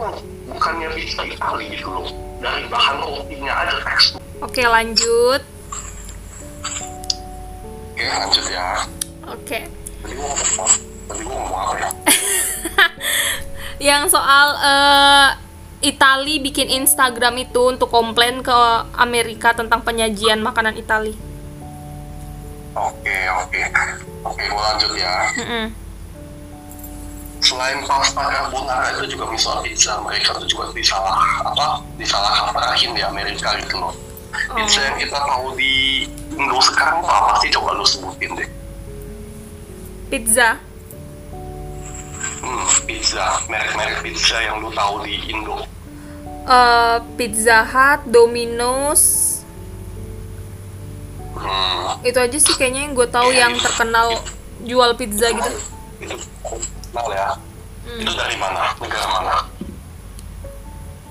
bukannya 0.52 0.88
pizza 0.92 1.20
Itali 1.24 1.64
gitu 1.72 1.88
loh. 1.88 2.08
Dari 2.44 2.68
bahan 2.68 3.00
rotinya 3.00 3.52
aja 3.64 3.80
tekstur 3.80 4.24
oke 4.44 4.62
lanjut. 4.68 5.42
Oke 7.94 8.04
lanjut 8.04 8.46
ya. 8.52 8.68
Oke. 9.30 9.58
Tadi 10.04 10.12
gua 10.12 10.26
ngomong 10.28 10.70
Tadi 11.08 11.20
gua 11.24 11.36
ngomong 11.40 11.60
apa 11.64 11.74
ya? 11.80 11.90
yang 13.94 14.02
soal 14.12 14.46
eh, 14.60 15.28
Itali 15.84 16.40
bikin 16.40 16.68
Instagram 16.84 17.40
itu 17.44 17.60
untuk 17.72 17.92
komplain 17.92 18.40
ke 18.40 18.58
Amerika 18.96 19.56
tentang 19.56 19.80
penyajian 19.84 20.44
makanan 20.44 20.76
Itali. 20.76 21.16
Oke 22.76 23.16
oke. 23.40 23.60
Oke 24.28 24.42
gua 24.52 24.62
lanjut 24.74 24.92
ya. 24.98 25.14
Mm-mm. 25.40 25.83
Selain 27.44 27.76
pasta 27.84 28.24
carbonara 28.24 28.96
itu 28.96 29.12
juga 29.12 29.28
misal 29.28 29.60
pizza 29.60 30.00
mereka 30.00 30.32
itu 30.40 30.56
juga 30.56 30.72
disalah 30.72 31.44
apa 31.44 31.84
disalah 32.00 32.32
kaparahin 32.48 32.96
di 32.96 33.04
Amerika 33.04 33.52
gitu 33.60 33.76
loh. 33.76 33.92
Pizza 34.56 34.80
yang 34.80 34.96
kita 34.96 35.18
tahu 35.20 35.52
di 35.52 36.08
Indo 36.34 36.56
sekarang 36.58 37.04
tuh 37.04 37.12
apa 37.12 37.38
sih 37.44 37.52
coba 37.52 37.76
lu 37.76 37.84
sebutin 37.84 38.32
deh. 38.32 38.48
Pizza. 40.08 40.56
Hmm, 42.40 42.64
pizza 42.88 43.24
merek-merek 43.46 44.00
pizza 44.00 44.36
yang 44.40 44.64
lu 44.64 44.72
tahu 44.72 45.04
di 45.04 45.20
Indo. 45.28 45.60
eh, 46.44 46.96
Pizza 47.16 47.64
Hut, 47.64 48.08
Domino's. 48.08 49.04
Hmm, 51.34 52.00
Itu 52.00 52.20
aja 52.20 52.36
sih 52.40 52.52
kayaknya 52.56 52.88
yang 52.88 52.92
gue 52.96 53.08
tahu 53.08 53.28
yang 53.32 53.52
terkenal 53.60 54.16
jual 54.64 54.96
pizza 54.96 55.28
gitu. 55.28 55.73
Itu 56.04 56.16
kenal 56.44 57.06
ya. 57.10 57.28
Itu 58.00 58.12
dari 58.12 58.36
mana? 58.36 58.72
Negara 58.80 59.06
mana? 59.08 59.34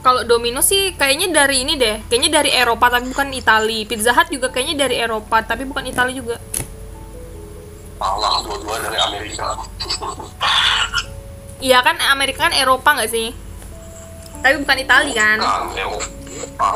Kalau 0.03 0.27
Domino's 0.27 0.67
sih 0.67 0.91
kayaknya 0.99 1.31
dari 1.31 1.63
ini 1.63 1.79
deh. 1.79 2.03
Kayaknya 2.11 2.43
dari 2.43 2.51
Eropa 2.51 2.91
tapi 2.91 3.07
bukan 3.09 3.31
Itali. 3.31 3.87
Pizza 3.87 4.11
Hut 4.11 4.27
juga 4.27 4.51
kayaknya 4.51 4.87
dari 4.87 4.99
Eropa 4.99 5.39
tapi 5.41 5.63
bukan 5.63 5.87
Itali 5.87 6.13
juga. 6.19 6.37
Malah 7.97 8.43
dua-dua 8.43 8.75
dari 8.83 8.99
Amerika. 8.99 9.47
Iya 11.63 11.79
kan 11.79 11.95
Amerika 12.11 12.51
kan 12.51 12.53
Eropa 12.59 12.91
nggak 12.91 13.07
sih? 13.07 13.31
Tapi 14.43 14.59
bukan 14.59 14.83
Itali 14.83 15.15
kan? 15.15 15.39
Bukan 15.39 15.79
Eropa. 15.79 16.69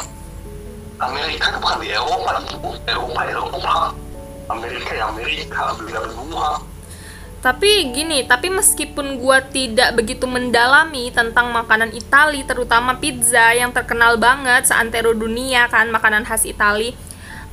Amerika 1.04 1.44
itu 1.52 1.58
bukan 1.60 1.78
di 1.84 1.90
Eropa, 1.92 2.32
itu 2.40 2.56
Eropa 2.88 3.22
Eropa. 3.28 3.76
Amerika 4.48 4.92
ya 4.96 5.12
Amerika, 5.12 5.76
beda 5.76 6.00
benua. 6.08 6.64
Tapi 7.48 7.96
gini, 7.96 8.28
tapi 8.28 8.52
meskipun 8.52 9.24
gua 9.24 9.40
tidak 9.40 9.96
begitu 9.96 10.28
mendalami 10.28 11.16
tentang 11.16 11.48
makanan 11.56 11.96
Itali, 11.96 12.44
terutama 12.44 13.00
pizza 13.00 13.56
yang 13.56 13.72
terkenal 13.72 14.20
banget 14.20 14.68
seantero 14.68 15.16
dunia 15.16 15.72
kan 15.72 15.88
makanan 15.88 16.28
khas 16.28 16.44
Itali, 16.44 16.92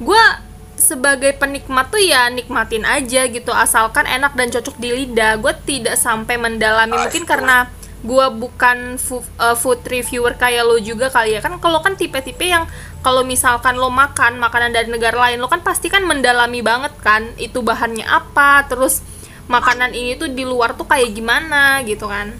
gua 0.03 0.43
sebagai 0.75 1.39
penikmat 1.39 1.95
tuh 1.95 2.03
ya 2.03 2.27
nikmatin 2.27 2.83
aja 2.83 3.31
gitu 3.31 3.55
asalkan 3.55 4.11
enak 4.11 4.35
dan 4.35 4.51
cocok 4.51 4.75
di 4.83 4.91
lidah. 4.91 5.39
Gue 5.39 5.55
tidak 5.63 5.95
sampai 5.95 6.43
mendalami. 6.43 6.99
Mungkin 6.99 7.23
karena 7.23 7.71
gua 8.03 8.35
bukan 8.35 8.99
fu- 8.99 9.23
uh, 9.39 9.55
food 9.55 9.87
reviewer 9.87 10.35
kayak 10.35 10.67
lo 10.67 10.83
juga 10.83 11.07
kali 11.07 11.39
ya. 11.39 11.41
Kan 11.41 11.63
kalau 11.63 11.79
kan 11.79 11.95
tipe-tipe 11.95 12.43
yang 12.43 12.67
kalau 13.07 13.23
misalkan 13.23 13.79
lo 13.79 13.95
makan 13.95 14.43
makanan 14.43 14.75
dari 14.75 14.91
negara 14.91 15.31
lain 15.31 15.39
lo 15.39 15.47
kan 15.47 15.63
pasti 15.63 15.87
kan 15.87 16.03
mendalami 16.03 16.67
banget 16.67 16.91
kan 16.99 17.31
itu 17.39 17.63
bahannya 17.63 18.03
apa 18.03 18.67
terus 18.67 19.14
makanan 19.47 19.93
ini 19.93 20.17
tuh 20.17 20.33
di 20.33 20.45
luar 20.45 20.73
tuh 20.73 20.89
kayak 20.89 21.13
gimana 21.13 21.85
gitu 21.85 22.09
kan. 22.09 22.33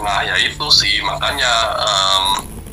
Nah 0.00 0.18
ya 0.26 0.34
itu 0.42 0.66
sih 0.74 1.00
makanya 1.06 1.52
em, 1.78 2.24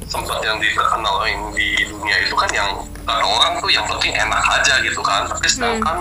sempat 0.10 0.42
yang 0.42 0.58
dikenalin 0.58 1.54
di 1.54 1.86
dunia 1.86 2.18
itu 2.26 2.34
kan 2.34 2.50
yang 2.50 2.70
kata 3.06 3.24
orang 3.24 3.62
tuh 3.62 3.70
yang 3.72 3.86
penting 3.86 4.12
enak 4.18 4.44
aja 4.60 4.82
gitu 4.84 5.00
kan. 5.06 5.30
Tapi 5.30 5.46
sedangkan 5.48 5.98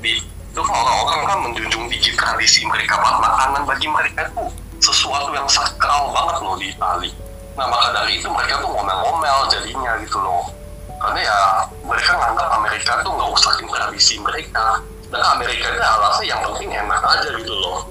di 0.00 0.22
itu 0.56 0.60
kan 0.64 0.72
orang-orang 0.72 1.20
kan 1.28 1.38
menjunjung 1.44 1.84
tinggi 1.92 2.16
tradisi 2.16 2.64
mereka 2.64 2.96
buat 2.96 3.20
makanan 3.20 3.68
bagi 3.68 3.92
mereka 3.92 4.24
tuh 4.32 4.48
sesuatu 4.80 5.28
yang 5.36 5.44
sakral 5.44 6.08
banget 6.16 6.36
loh 6.40 6.56
di 6.56 6.72
Itali. 6.72 7.12
Nah 7.60 7.68
maka 7.68 7.92
dari 7.92 8.16
itu 8.16 8.28
mereka 8.32 8.64
tuh 8.64 8.72
ngomel-ngomel 8.72 9.52
jadinya 9.52 10.00
gitu 10.00 10.16
loh. 10.16 10.48
Karena 10.96 11.20
ya 11.20 11.38
mereka 11.84 12.16
nganggap 12.16 12.48
Amerika 12.56 12.92
tuh 13.04 13.12
nggak 13.12 13.30
usahin 13.36 13.68
tradisi 13.68 14.14
mereka. 14.24 14.80
Dan 15.06 15.22
Amerika 15.22 15.70
itu 15.70 15.82
alasan 15.82 16.24
yang 16.26 16.40
penting 16.50 16.70
enak 16.74 17.02
aja 17.02 17.28
gitu 17.38 17.54
loh. 17.54 17.86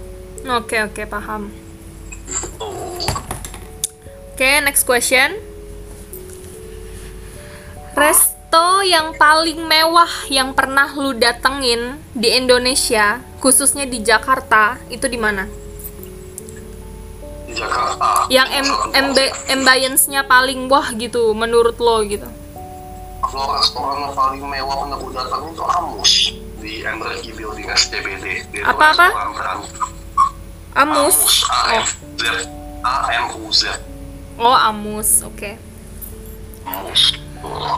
oke 0.45 0.77
oke 0.91 1.03
paham. 1.07 1.48
Tuh. 2.60 3.00
oke 4.36 4.51
next 4.67 4.84
question. 4.84 5.39
Resto 7.95 8.84
yang 8.84 9.15
paling 9.15 9.63
mewah 9.63 10.12
yang 10.27 10.51
pernah 10.51 10.91
lu 10.91 11.15
datengin 11.15 11.95
di 12.12 12.36
Indonesia 12.36 13.24
khususnya 13.39 13.88
di 13.88 14.03
Jakarta 14.03 14.75
itu 14.91 15.07
di 15.07 15.15
mana? 15.15 15.48
Di 17.48 17.55
Jakarta. 17.55 18.27
Yang 18.27 18.50
em 18.51 18.67
embe- 18.91 19.36
ambience-nya 19.48 20.27
paling 20.27 20.67
wah 20.67 20.91
gitu 20.91 21.31
menurut 21.31 21.79
lo 21.79 22.03
gitu. 22.03 22.27
Kalau 23.24 23.55
restoran 23.55 24.03
yang 24.03 24.13
paling 24.13 24.43
mewah 24.43 24.75
pernah 24.84 24.98
gue 25.00 25.12
datang 25.15 25.41
itu 25.50 25.63
Amus 25.63 26.13
di 26.65 26.81
Energy 26.81 27.29
Building 27.38 27.69
SCBD 27.69 28.25
Dia 28.50 28.74
Apa-apa? 28.74 29.05
restoran 29.05 29.29
brand. 29.38 29.62
Amus 30.74 31.45
A 31.45 31.62
oh 31.62 31.77
M 31.77 31.86
Z 32.17 32.24
A 32.81 32.93
M 33.13 33.25
U 33.38 33.53
Z 33.53 33.63
oh 34.41 34.57
Amus 34.57 35.22
oke 35.22 35.62
Amus 36.65 37.13
Tuh. 37.38 37.77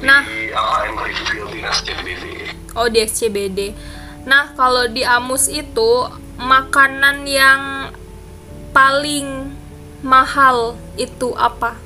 Nah. 0.00 0.24
di 0.24 0.48
apa 0.50 0.76
Energy 0.88 1.22
Building 1.28 1.64
SCBD 1.68 2.24
Oh 2.72 2.88
di 2.88 3.04
SCBD. 3.04 3.76
Nah 4.24 4.56
kalau 4.56 4.88
di 4.88 5.04
Amus 5.04 5.44
itu 5.52 6.08
makanan 6.40 7.28
yang 7.28 7.92
paling 8.72 9.52
mahal 10.00 10.80
itu 10.96 11.36
apa? 11.36 11.76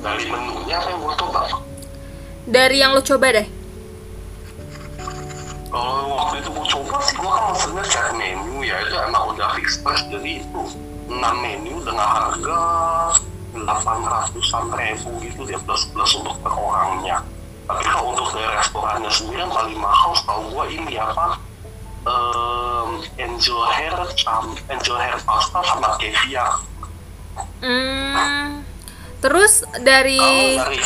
dari 0.00 0.24
menunya 0.32 0.80
apa 0.80 0.88
yang 0.96 1.00
gue 1.02 1.14
coba 1.18 1.40
Dari 2.46 2.76
yang 2.80 2.94
lo 2.96 3.02
coba 3.04 3.36
deh. 3.36 3.46
Kalau 5.76 6.16
waktu 6.16 6.34
itu 6.40 6.48
gue 6.48 6.66
coba 6.72 6.96
sih 7.04 7.14
gue 7.20 7.30
kan 7.30 7.44
maksudnya 7.52 7.84
set 7.84 8.08
menu 8.16 8.64
ya 8.64 8.76
itu 8.80 8.96
emang 8.96 9.36
udah 9.36 9.48
fix 9.60 9.76
price 9.84 10.04
jadi 10.08 10.30
itu 10.40 10.62
6 11.06 11.16
menu 11.20 11.74
dengan 11.84 12.08
harga 12.08 12.60
800-an 13.56 14.64
ribu 14.72 15.10
gitu 15.20 15.40
dia 15.44 15.60
plus 15.60 15.84
plus 15.92 16.12
untuk 16.16 16.36
per 16.40 16.52
orangnya 16.56 17.20
tapi 17.66 17.82
kalau 17.88 18.14
untuk 18.14 18.30
dari 18.32 18.48
restorannya 18.56 19.10
sendiri 19.10 19.42
yang 19.44 19.52
paling 19.52 19.76
mahal 19.76 20.12
setahu 20.16 20.42
gue 20.54 20.64
ini 20.80 20.94
apa 20.96 21.36
um, 22.08 23.04
angel 23.20 23.60
hair 23.74 23.96
sama 24.16 24.56
angel 24.72 24.96
hair 24.96 25.16
pasta 25.24 25.60
sama 25.60 25.98
caviar 26.00 26.64
Hmm. 27.60 28.64
Terus 29.20 29.64
dari 29.80 30.20
kalau 30.20 30.72
dari 30.72 30.80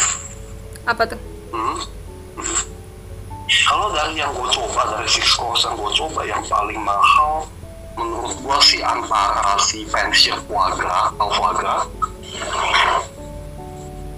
apa 0.87 1.03
tuh? 1.15 1.21
Kalau 3.71 3.95
dari 3.95 4.19
yang 4.19 4.35
gue 4.35 4.49
coba 4.51 4.99
dari 4.99 5.07
six 5.07 5.31
course 5.39 5.63
yang 5.63 5.79
gue 5.79 5.91
coba 5.95 6.27
yang 6.27 6.43
paling 6.43 6.83
mahal 6.83 7.47
menurut 7.95 8.35
gue 8.35 8.59
sih 8.61 8.83
antara 8.83 9.55
si 9.63 9.87
pension 9.87 10.35
foie 10.45 10.75
gras 10.75 11.15
atau 11.15 11.31
gras 11.55 11.87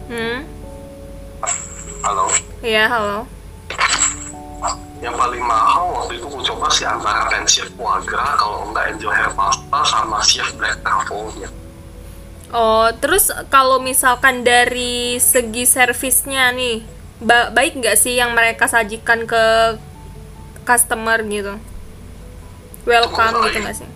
Hmm. 0.09 0.45
halo 2.05 2.29
Iya, 2.61 2.85
halo. 2.85 3.25
yang 5.01 5.17
paling 5.17 5.41
mahal 5.43 5.89
waktu 5.99 6.21
itu 6.21 6.27
gue 6.29 6.43
coba 6.47 6.69
sih 6.69 6.85
antara 6.85 7.29
pension 7.29 7.69
foie 7.75 8.01
gras 8.05 8.37
kalau 8.37 8.69
enggak 8.69 8.93
angel 8.93 9.09
hair 9.09 9.33
pasta 9.33 9.81
sama 9.85 10.21
chef 10.23 10.49
black 10.57 10.81
truffle-nya 10.81 11.49
Oh, 12.53 12.93
terus 13.01 13.33
kalau 13.49 13.81
misalkan 13.81 14.45
dari 14.45 15.17
segi 15.17 15.65
servisnya 15.65 16.53
nih, 16.53 16.85
ba- 17.23 17.51
baik 17.55 17.79
nggak 17.79 17.97
sih 17.97 18.19
yang 18.19 18.35
mereka 18.35 18.67
sajikan 18.67 19.25
ke 19.25 19.43
customer 20.67 21.23
gitu? 21.27 21.57
Welcome 22.85 23.47
gitu 23.49 23.59
nggak 23.63 23.77
sih? 23.79 23.89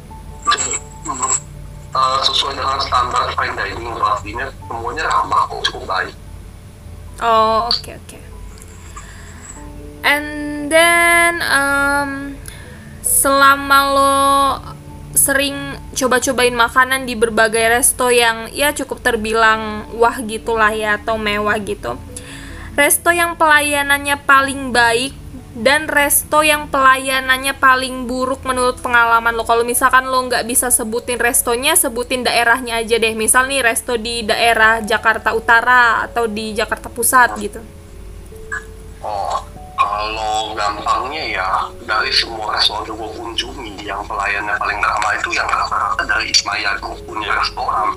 Uh, 1.97 2.19
sesuai 2.23 2.55
dengan 2.61 2.79
standar 2.83 3.33
fine 3.33 3.57
dining 3.57 3.97
artinya 3.97 4.47
semuanya 4.69 5.09
ramah 5.09 5.49
kok 5.49 5.65
cukup 5.65 5.85
baik 5.89 6.13
Oh, 7.17 7.73
oke 7.73 7.97
oke. 7.97 8.19
And 10.05 10.69
then 10.69 11.41
um, 11.41 12.37
selama 13.01 13.79
lo 13.97 14.17
sering 15.17 15.81
coba-cobain 15.97 16.53
makanan 16.53 17.09
di 17.09 17.17
berbagai 17.17 17.73
resto 17.73 18.13
yang 18.13 18.53
ya 18.53 18.77
cukup 18.77 19.01
terbilang 19.01 19.89
wah 19.97 20.21
gitulah 20.21 20.77
ya 20.77 21.01
atau 21.01 21.17
mewah 21.17 21.57
gitu. 21.57 21.97
Resto 22.77 23.09
yang 23.09 23.41
pelayanannya 23.41 24.21
paling 24.29 24.69
baik 24.69 25.17
dan 25.57 25.89
resto 25.89 26.45
yang 26.45 26.69
pelayanannya 26.69 27.57
paling 27.57 28.05
buruk 28.05 28.45
menurut 28.45 28.77
pengalaman 28.85 29.33
lo. 29.33 29.49
Kalau 29.49 29.65
misalkan 29.65 30.05
lo 30.05 30.21
nggak 30.29 30.45
bisa 30.45 30.69
sebutin 30.69 31.17
restonya, 31.17 31.73
sebutin 31.73 32.21
daerahnya 32.21 32.85
aja 32.85 33.01
deh. 33.01 33.17
Misal 33.17 33.49
nih 33.49 33.65
resto 33.65 33.97
di 33.97 34.21
daerah 34.29 34.85
Jakarta 34.85 35.33
Utara 35.33 36.05
atau 36.05 36.29
di 36.29 36.53
Jakarta 36.53 36.93
Pusat 36.93 37.31
gitu. 37.41 37.61
Oh, 39.01 39.41
kalau 39.81 40.53
gampangnya 40.53 41.25
ya 41.41 41.49
dari 41.89 42.13
semua 42.13 42.53
restoran 42.53 42.85
yang 42.93 43.01
gue 43.01 43.11
kunjungi 43.17 43.75
yang 43.89 44.05
pelayannya 44.05 44.53
paling 44.61 44.77
ramah 44.85 45.13
itu 45.17 45.33
yang 45.33 45.49
rata-rata 45.49 46.05
dari 46.05 46.29
Ismaya 46.29 46.77
punya 47.09 47.33
restoran. 47.33 47.97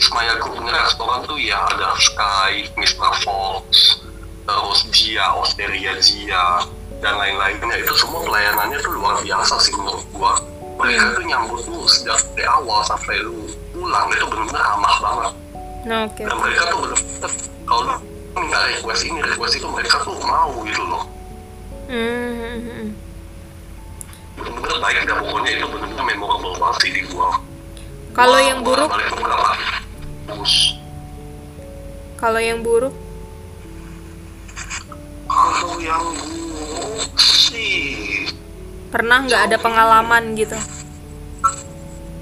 Group 0.00 0.56
punya 0.56 0.80
restoran 0.80 1.20
tuh 1.28 1.36
ya 1.36 1.60
ada 1.68 1.92
Sky, 2.00 2.64
Mr. 2.74 3.12
Fox, 3.20 4.00
terus 4.42 4.78
Jia, 4.90 5.28
Osteria 5.36 5.92
Jia, 6.00 6.64
dan 6.98 7.20
lain-lainnya. 7.20 7.76
Itu 7.76 7.92
semua 7.94 8.24
pelayanannya 8.24 8.80
tuh 8.80 8.96
luar 8.96 9.20
biasa 9.20 9.60
sih 9.60 9.76
menurut 9.76 10.04
gua. 10.10 10.40
Mereka 10.80 11.12
tuh 11.12 11.24
nyambut 11.28 11.60
lu 11.68 11.84
sejak 11.84 12.16
dari 12.32 12.48
awal 12.48 12.80
sampai 12.88 13.20
lu 13.20 13.44
pulang 13.70 14.08
itu 14.08 14.24
benar-benar 14.24 14.64
ramah 14.64 14.96
banget 15.00 15.32
Nah, 15.80 16.04
oke. 16.04 16.20
dan 16.24 16.36
mereka 16.36 16.62
tuh 16.68 16.78
bener-bener 16.84 17.32
kalau 17.64 17.82
lu 17.84 17.94
minta 18.36 18.58
request 18.68 19.02
ini 19.04 19.18
request 19.20 19.54
itu 19.56 19.68
mereka 19.68 19.96
tuh 20.04 20.16
mau 20.24 20.52
gitu 20.64 20.82
loh 20.84 21.04
Hmm, 21.90 22.60
hmm, 22.60 22.86
bener-bener 24.36 24.76
baik 24.78 24.98
dah 25.04 25.16
pokoknya 25.20 25.50
itu 25.56 25.66
bener-bener 25.68 26.04
memorable 26.04 26.54
banget 26.56 26.76
sih 26.80 26.90
di 26.96 27.02
gua 27.08 27.28
Kalau 28.12 28.38
yang 28.40 28.60
buruk, 28.60 28.88
terus? 30.26 30.76
Kalau 32.16 32.36
yang 32.36 32.60
buruk, 32.60 32.92
kalau 35.24 35.80
yang 35.80 36.04
buruk 36.12 37.16
sih 37.16 38.28
pernah 38.90 39.24
nggak 39.24 39.48
ada 39.48 39.56
pengalaman 39.56 40.36
gitu? 40.36 40.58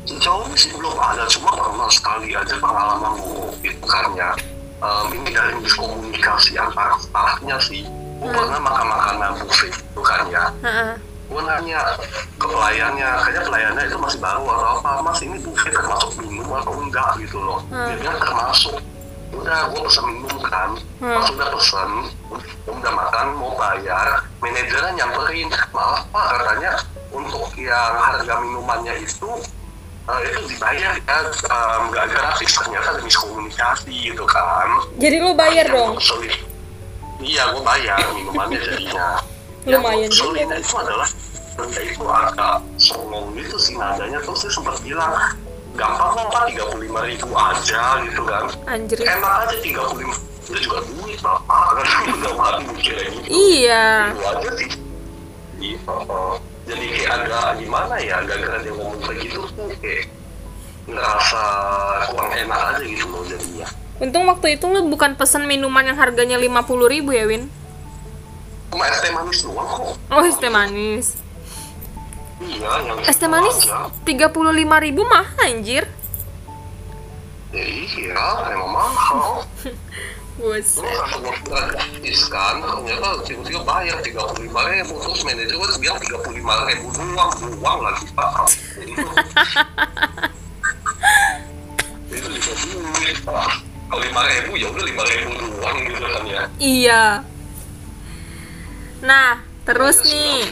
ini 0.08 0.54
sih 0.56 0.70
belum 0.72 0.96
ada. 0.96 1.26
Cuma 1.26 1.52
pernah 1.52 1.88
sekali 1.90 2.32
aja 2.32 2.54
pengalaman 2.56 3.18
buruk. 3.18 3.54
Itu 3.60 3.84
karena 3.84 4.32
em, 4.78 5.06
ini 5.14 5.30
dari 5.32 5.54
miskomunikasi 5.58 6.56
antara 6.56 6.96
staffnya 6.98 7.56
sih. 7.60 7.82
Gua 8.18 8.28
Hmm. 8.28 8.34
pernah 8.34 8.60
makan 8.62 8.86
makanan 8.88 9.30
buffet 9.42 9.72
itu 9.72 10.00
kan 10.02 10.22
ya. 10.26 10.44
Heeh. 10.62 10.92
Gue 11.28 11.40
nanya 11.44 11.80
ke 12.40 12.46
pelayannya 12.48 13.08
kayaknya 13.20 13.42
pelayannya 13.44 13.82
itu 13.84 13.96
masih 14.00 14.18
baru 14.18 14.42
atau 14.48 14.68
apa? 14.80 14.90
Mas 15.04 15.20
ini 15.20 15.36
buffet 15.44 15.72
termasuk 15.76 16.12
minum 16.24 16.48
atau 16.56 16.72
enggak 16.80 17.20
gitu 17.20 17.36
loh. 17.36 17.60
Hmm. 17.68 17.92
dia 18.00 18.12
termasuk. 18.16 18.80
Udah 19.36 19.68
gue 19.68 19.80
pesen 19.84 20.04
minum 20.08 20.36
kan. 20.40 20.70
Hmm. 21.04 21.14
pas 21.20 21.26
udah 21.28 21.48
pesen 21.52 21.90
udah 22.68 22.92
makan 22.92 23.26
mau 23.36 23.52
bayar 23.60 24.24
manajernya 24.40 24.92
nyamperin. 24.96 25.48
Maaf 25.76 26.08
pak 26.08 26.24
katanya 26.32 26.72
untuk 27.12 27.44
yang 27.60 27.92
harga 28.00 28.34
minumannya 28.40 28.94
itu 29.04 29.30
eh, 30.08 30.20
itu 30.32 30.40
dibayar 30.48 30.96
ya 30.96 31.16
em, 31.28 31.80
nggak 31.92 32.06
gratis. 32.08 32.50
Ternyata 32.56 32.86
ada 32.96 33.00
miskomunikasi 33.04 33.92
gitu 34.12 34.24
kan. 34.24 34.68
Jadi 34.96 35.16
lu 35.20 35.36
bayar 35.36 35.68
Yang 35.68 35.76
dong. 35.76 35.92
iya 37.18 37.50
gue 37.52 37.60
bayar 37.60 38.00
minumannya 38.16 38.58
jadinya 38.64 39.18
Lumayan 39.76 40.00
yang 40.08 40.12
juga. 40.12 40.56
itu 40.56 40.74
adalah 40.74 41.08
benda 41.58 41.80
itu 41.82 42.02
agak 42.06 42.56
songong 42.78 43.26
gitu 43.34 43.56
sih 43.58 43.74
nadanya 43.74 44.18
terus 44.22 44.46
dia 44.46 44.52
sempat 44.54 44.76
bilang 44.80 45.12
gampang 45.74 46.10
kok 46.14 46.26
pak 46.30 46.42
tiga 46.48 46.64
puluh 46.70 46.82
lima 46.86 47.00
ribu 47.04 47.28
aja 47.34 47.82
gitu 48.06 48.22
kan 48.24 48.44
Anjir. 48.64 48.98
enak 49.02 49.32
aja 49.44 49.56
tiga 49.60 49.82
puluh 49.90 50.06
lima 50.06 50.16
itu 50.48 50.58
juga 50.64 50.78
duit 50.86 51.18
bapak 51.20 51.66
kan 51.82 52.02
udah 52.14 52.32
mati 52.38 52.62
mikirnya 52.72 53.06
gitu 53.10 53.26
Iya. 53.28 53.86
itu 54.14 54.22
aja 54.24 54.50
sih 54.54 54.68
iya 55.58 55.78
jadi 56.68 56.84
kayak 56.94 57.10
agak 57.24 57.46
gimana 57.58 57.94
ya 57.98 58.16
gara-gara 58.22 58.58
dia 58.60 58.72
ngomong 58.76 59.00
begitu 59.02 59.40
tuh 59.50 59.68
kayak 59.80 60.06
ngerasa 60.88 61.42
kurang 62.08 62.32
enak 62.32 62.60
aja 62.72 62.82
gitu 62.84 63.04
loh 63.10 63.22
jadinya 63.26 63.68
Untung 63.98 64.30
waktu 64.30 64.54
itu 64.54 64.64
lu 64.70 64.86
bukan 64.86 65.18
pesen 65.18 65.50
minuman 65.50 65.82
yang 65.82 65.98
harganya 65.98 66.38
50.000 66.38 66.70
ribu 66.86 67.10
ya, 67.10 67.26
Win? 67.26 67.50
Cuma 68.68 68.84
es 68.86 68.98
teh 69.00 69.10
manis 69.10 69.38
doang 69.42 69.68
kok 69.68 69.92
Oh, 70.08 70.22
es 70.22 70.36
teh 70.36 70.52
manis. 70.52 71.06
iya 72.38 72.70
yang 72.86 72.98
Es 73.02 73.16
teh 73.16 73.26
manis 73.26 73.64
aja. 73.64 73.88
35.000 74.04 74.84
ribu 74.84 75.02
mahal 75.04 75.38
anjir. 75.42 75.84
ya 77.48 77.64
iya 77.64 78.26
emang 78.52 78.70
mahal 78.76 79.42
gratis 80.38 82.30
kan, 82.30 82.62
ternyata 82.62 83.26
tiba-tiba 83.26 83.58
bayar 83.66 83.98
tiga 84.06 84.22
puluh 84.22 84.46
lima 84.46 84.70
ribu, 84.70 84.94
terus 85.02 85.26
manajer 85.26 85.50
gue 85.50 85.66
bilang 85.82 85.98
tiga 85.98 86.14
puluh 86.22 86.38
lima 86.38 86.54
ribu 86.70 86.86
doang, 86.94 87.30
doang 87.42 87.78
lagi 87.82 88.06
pak. 88.14 88.30
itu 92.14 92.28
juga 92.30 92.52
duit 92.54 93.18
pak. 93.26 93.50
Kalau 93.90 93.98
lima 93.98 94.22
ribu 94.30 94.50
ya 94.54 94.66
udah 94.70 94.84
lima 94.86 95.02
ribu 95.10 95.30
doang 95.42 95.76
gitu 95.82 96.06
kan 96.06 96.22
ya. 96.28 96.42
Iya. 96.62 97.02
Nah, 99.02 99.42
terus 99.62 100.02
nih. 100.02 100.46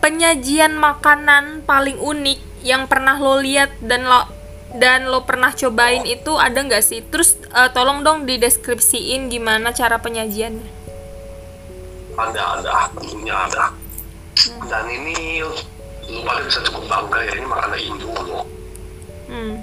Penyajian 0.00 0.80
makanan 0.80 1.60
paling 1.68 2.00
unik 2.00 2.64
yang 2.64 2.88
pernah 2.88 3.20
lo 3.20 3.36
lihat 3.36 3.68
dan 3.84 4.08
lo 4.08 4.24
dan 4.72 5.10
lo 5.10 5.28
pernah 5.28 5.52
cobain 5.52 6.08
itu 6.08 6.40
ada 6.40 6.56
nggak 6.56 6.80
sih? 6.80 7.04
Terus 7.04 7.36
eh, 7.52 7.68
tolong 7.76 8.00
dong 8.00 8.24
dideskripsiin 8.24 9.28
gimana 9.28 9.76
cara 9.76 10.00
penyajiannya. 10.00 10.80
Ada 12.16 12.42
ada, 12.60 12.88
tentunya 12.96 13.36
ada. 13.36 13.76
Dan 14.40 14.84
ini 14.88 15.44
lu 16.08 16.20
pada 16.24 16.40
bisa 16.48 16.64
cukup 16.64 16.88
bangga 16.88 17.20
ya 17.20 17.32
ini 17.36 17.44
makanan 17.44 17.80
Indo 17.84 18.08
loh. 18.24 18.44
Hmm. 19.28 19.60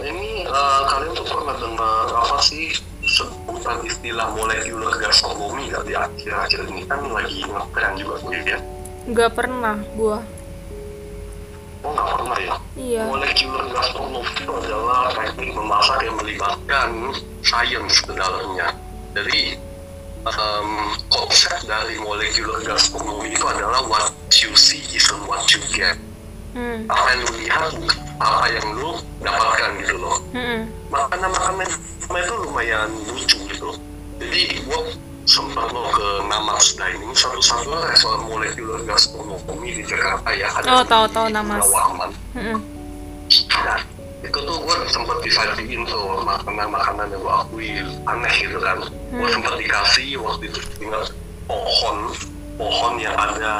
Ini 0.00 0.48
eh, 0.48 0.80
kalian 0.88 1.12
tuh 1.12 1.26
pernah 1.28 1.56
dengar 1.60 2.08
apa 2.14 2.40
sih 2.40 2.72
sebutan 3.08 3.80
istilah 3.88 4.28
molekular 4.36 4.94
gastronomi 5.00 5.72
nggak 5.72 5.84
di 5.88 5.94
akhir-akhir 5.96 6.60
ini 6.68 6.82
kan 6.84 7.00
lagi 7.08 7.40
ngetren 7.40 7.92
juga 7.96 8.14
tuh 8.20 8.32
ya. 8.36 8.58
Nggak 9.08 9.30
pernah 9.32 9.76
gua. 9.96 10.18
Oh 11.80 11.90
nggak 11.94 12.08
pernah 12.20 12.38
ya? 12.38 12.54
Iya. 12.76 13.02
Molekular 13.08 13.64
gastronomi 13.72 14.30
itu 14.36 14.52
adalah 14.52 15.02
teknik 15.16 15.50
memasak 15.56 15.98
yang 16.04 16.16
melibatkan 16.20 16.88
sains 17.40 17.94
ke 18.04 18.12
dalamnya. 18.12 18.68
Jadi 19.16 19.56
em, 20.28 20.70
konsep 21.08 21.56
dari 21.64 21.96
molekular 22.02 22.60
gastronomi 22.60 23.32
itu 23.32 23.46
adalah 23.48 23.80
what 23.88 24.12
you 24.36 24.52
see 24.52 24.84
isn't 24.92 25.24
what 25.24 25.42
you 25.48 25.62
get. 25.72 25.96
Hmm. 26.58 26.78
Apa 26.90 27.06
yang 27.08 27.20
lu 27.22 27.32
lihat 27.38 27.70
apa 28.18 28.44
yang 28.50 28.66
lu 28.74 28.90
dapatkan 29.22 29.70
gitu 29.78 29.94
loh. 29.96 30.16
Hmm. 30.34 30.66
makanan 30.88 31.30
makanan 31.30 31.66
itu 32.18 32.34
lumayan 32.40 32.88
lucu 33.06 33.38
gitu 33.46 33.70
jadi 34.18 34.42
gua 34.66 34.80
sempat 35.22 35.68
lo 35.70 35.86
ke 35.92 36.08
Namas 36.24 36.72
Dining 36.72 37.12
satu-satunya 37.12 37.78
restoran 37.86 38.24
molekuler 38.24 38.80
gastronomi 38.82 39.70
di 39.70 39.82
Jakarta 39.84 40.32
ya 40.32 40.48
ada 40.50 40.66
Oh, 40.72 40.82
tahu, 40.82 41.04
tahu. 41.06 41.28
Rawaman. 41.28 42.10
Mm-mm. 42.32 42.58
Nah, 43.52 43.80
itu 44.18 44.38
tuh 44.40 44.56
gue 44.58 44.76
sempat 44.88 45.20
disajiin 45.20 45.84
tuh 45.84 46.24
makanan-makanan 46.24 47.12
yang 47.12 47.20
gue 47.20 47.34
akui 47.36 47.68
aneh 48.02 48.34
gitu 48.40 48.58
kan 48.58 48.80
gue 48.80 49.20
Hmm. 49.20 49.30
sempat 49.30 49.54
dikasih 49.54 50.16
waktu 50.16 50.48
itu 50.48 50.58
ingat 50.80 51.12
pohon 51.44 51.96
pohon 52.58 52.98
yang 52.98 53.14
ada 53.14 53.54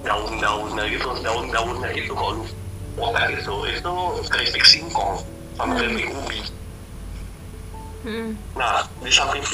daun-daunnya 0.00 0.84
gitu 0.88 1.12
daun-daunnya 1.20 1.90
itu 1.92 2.12
kalau 2.16 2.40
lu 2.40 2.44
potong 2.96 3.30
itu 3.36 3.54
itu 3.68 3.92
keripik 4.32 4.64
singkong 4.64 5.20
sama 5.54 5.76
keripik 5.76 6.08
ubi 6.10 6.40
Mm-mm. 8.04 8.32
nah 8.56 8.84
di 9.04 9.12
samping 9.12 9.44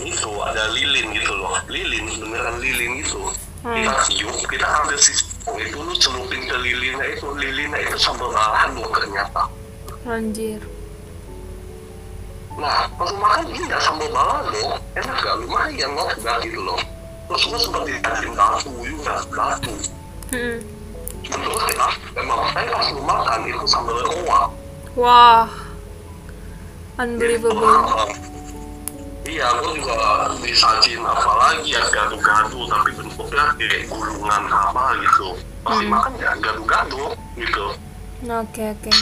itu 0.00 0.30
ada 0.42 0.70
lilin 0.72 1.12
gitu 1.14 1.32
loh 1.34 1.58
lilin 1.68 2.06
beneran 2.22 2.56
lilin 2.62 3.02
gitu 3.02 3.20
Hmm. 3.62 3.78
kita 3.78 3.94
tiup 4.10 4.34
kita 4.50 4.66
ambil 4.66 4.98
si 4.98 5.14
singkong 5.14 5.54
itu 5.62 5.78
lu 5.78 5.94
celupin 5.94 6.42
ke 6.50 6.56
lilinnya 6.58 7.14
itu 7.14 7.30
lilinnya 7.38 7.78
itu 7.78 7.94
sambal 7.94 8.34
bahan 8.34 8.74
loh 8.74 8.90
ternyata 8.90 9.46
Anjir. 10.02 10.58
Nah, 12.58 12.90
pas 12.98 13.06
makan 13.14 13.54
iya 13.54 13.78
sambal 13.78 14.10
balado, 14.10 14.82
enak 14.98 15.14
gak? 15.14 15.34
Lumayan 15.46 15.94
not 15.94 16.10
bad 16.26 16.42
gitu 16.42 16.58
loh. 16.58 16.74
Terus 17.32 17.48
gue 17.48 17.60
sempat 17.64 17.82
dikasih 17.88 18.28
batu 18.36 18.68
juga, 18.84 19.14
batu. 19.32 19.72
Mm-mm. 20.36 20.60
Terus 21.24 21.62
kita, 21.64 21.88
emang 22.12 22.44
saya 22.52 22.68
pas 22.68 22.86
lu 22.92 23.00
makan 23.00 23.40
itu 23.48 23.64
sambal 23.64 23.96
roa. 24.04 24.52
Wah. 25.00 25.48
Unbelievable. 27.00 28.12
Iya, 29.24 29.48
gue 29.64 29.80
juga 29.80 29.96
disajin 30.44 31.00
apalagi 31.00 31.72
ya 31.72 31.80
gado-gado, 31.88 32.68
tapi 32.68 32.90
bentuknya 33.00 33.44
kayak 33.56 33.88
gulungan 33.88 34.42
apa 34.52 34.92
gitu. 35.00 35.28
Pasti 35.64 35.88
Hmm. 35.88 35.94
makan 35.96 36.12
ya 36.20 36.36
gado-gado 36.36 37.16
gitu. 37.40 37.66
Oke, 38.28 38.76
oke. 38.76 38.92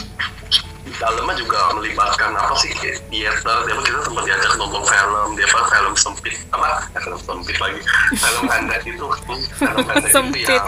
Di 0.81 0.91
dalamnya 0.97 1.37
juga 1.37 1.69
melibatkan 1.73 2.33
apa 2.33 2.53
sih? 2.57 2.73
Theater 3.09 3.57
dia 3.63 3.75
kita 3.77 3.99
sempat 4.01 4.23
diajak 4.25 4.51
nonton 4.57 4.81
film 4.81 5.29
dia 5.37 5.45
apa 5.45 5.59
film 5.69 5.93
sempit 5.93 6.35
apa? 6.49 6.67
Eh, 6.93 7.01
film 7.01 7.19
sempit 7.21 7.57
lagi. 7.61 7.79
Film 8.17 8.43
pendek 8.49 8.81
itu 8.83 9.05
film 9.57 9.77
pendek 9.85 10.09
itu 10.09 10.13
Sempit. 10.13 10.45
yang 10.49 10.67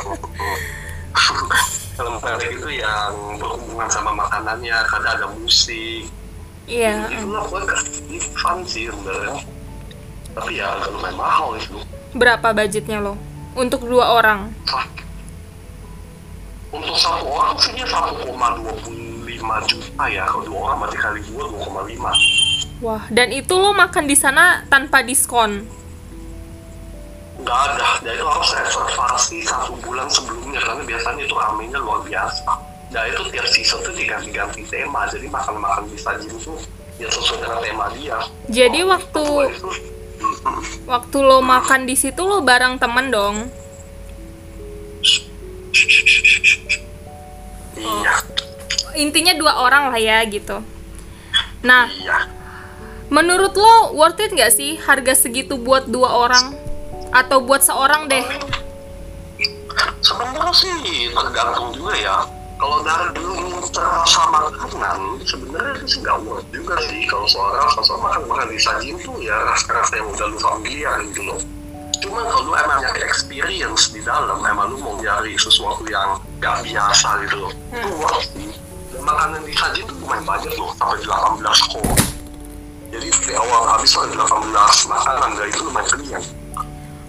film 1.94 2.16
pendek 2.22 2.50
itu 2.54 2.70
yang 2.74 3.14
berhubungan 3.38 3.90
sama 3.90 4.12
makanannya 4.14 4.78
kadang 4.86 5.14
ada 5.18 5.28
musik. 5.34 6.06
Iya. 6.64 7.12
itu 7.12 7.28
lah 7.28 7.44
kasih 7.44 8.24
fun 8.38 8.64
sih 8.64 8.88
sebenarnya. 8.88 9.36
Tapi 10.34 10.52
ya 10.58 10.66
agak 10.74 10.90
lumayan 10.90 11.14
mahal 11.14 11.54
itu 11.58 11.78
Berapa 12.14 12.54
budgetnya 12.54 12.98
lo? 12.98 13.14
Untuk 13.54 13.86
dua 13.86 14.14
orang. 14.14 14.50
untuk 16.74 16.98
satu 16.98 17.30
orang 17.30 17.54
sih 17.62 17.70
dia 17.78 17.86
1,25 19.44 19.70
juta 19.70 20.04
ya 20.08 20.24
kalau 20.26 20.44
dua 20.44 20.60
orang 20.66 20.78
berarti 20.82 20.98
kali 20.98 21.20
dua 21.28 21.44
2,5 21.52 22.84
Wah, 22.84 23.04
dan 23.08 23.32
itu 23.32 23.54
lo 23.56 23.72
makan 23.72 24.08
di 24.08 24.16
sana 24.16 24.64
tanpa 24.68 25.00
diskon. 25.00 25.64
nggak 27.34 27.60
ada. 27.70 27.88
Dan 28.04 28.12
itu 28.14 28.24
harus 28.24 28.50
reservasi 28.52 29.38
satu 29.44 29.76
bulan 29.80 30.08
sebelumnya 30.08 30.60
karena 30.60 30.84
biasanya 30.84 31.24
itu 31.24 31.36
ramenya 31.36 31.80
luar 31.80 32.04
biasa. 32.04 32.44
Nah 32.92 33.04
itu 33.08 33.24
tiap 33.32 33.48
season 33.48 33.80
tuh 33.82 33.96
diganti-ganti 33.96 34.64
tema 34.68 35.08
jadi 35.08 35.28
makan-makan 35.28 35.88
di 35.88 35.96
sajian 35.96 36.36
itu 36.36 36.54
ya 37.00 37.08
sesuai 37.08 37.40
dengan 37.40 37.60
tema 37.60 37.86
dia. 37.96 38.18
Jadi 38.48 38.80
Oh, 38.84 38.92
waktu 38.92 39.24
waktu 40.86 41.18
lo 41.20 41.40
makan 41.40 41.88
di 41.88 41.96
situ 41.96 42.20
lo 42.20 42.44
bareng 42.44 42.78
temen 42.78 43.12
dong. 43.12 43.48
Intinya 48.94 49.34
dua 49.34 49.64
orang 49.64 49.90
lah 49.90 50.00
ya 50.00 50.22
gitu. 50.30 50.62
Nah, 51.66 51.90
iya 51.90 52.30
menurut 53.14 53.54
lo 53.54 53.94
worth 53.94 54.18
it 54.26 54.34
nggak 54.34 54.50
sih 54.50 54.82
harga 54.82 55.14
segitu 55.14 55.58
buat 55.60 55.86
dua 55.86 56.10
orang? 56.10 56.58
Atau 57.14 57.46
buat 57.46 57.62
seorang 57.62 58.10
deh? 58.10 58.26
sebenarnya 60.04 60.52
sih 60.52 61.10
tergantung 61.16 61.72
juga 61.72 61.94
ya 61.96 62.18
kalau 62.60 62.80
dari 62.84 63.08
dulu 63.16 63.60
terasa 63.72 64.22
makanan 64.30 65.20
sebenarnya 65.24 65.84
sih 65.88 66.00
nggak 66.04 66.20
worth 66.28 66.48
juga 66.52 66.76
sih 66.92 67.08
kalau 67.08 67.28
seorang 67.28 67.68
sosok 67.72 67.98
makan 68.04 68.24
makan 68.28 68.48
disajin 68.52 68.96
tuh 69.00 69.16
ya 69.24 69.36
rasa-rasa 69.48 69.96
yang 69.96 70.08
udah 70.12 70.28
lu 70.28 70.38
familiar 70.44 70.96
gitu 71.08 71.22
loh 71.24 71.40
cuma 72.04 72.20
kalau 72.28 72.52
lu 72.52 72.54
emang 72.60 72.84
nyari 72.84 73.02
experience 73.08 73.96
di 73.96 74.04
dalam 74.04 74.44
emang 74.44 74.76
lu 74.76 74.78
mau 74.84 75.00
nyari 75.00 75.40
sesuatu 75.40 75.88
yang 75.88 76.20
gak 76.44 76.60
biasa 76.68 77.24
gitu 77.24 77.48
loh 77.48 77.52
itu 77.72 77.90
worth 77.96 78.28
sih 78.36 78.52
Makanan 79.04 79.44
disajin 79.44 79.84
tuh 79.84 79.96
lumayan 79.98 80.24
banyak 80.24 80.54
loh 80.56 80.72
sampai 80.74 81.04
18 81.04 81.44
kok 81.44 81.86
jadi 82.88 83.08
dari 83.10 83.34
awal 83.36 83.62
habis 83.68 83.92
ada 83.94 84.16
18 84.16 84.54
makanan 84.88 85.30
dan 85.34 85.46
itu 85.46 85.62
lumayan 85.62 85.90
kenyang 85.90 86.26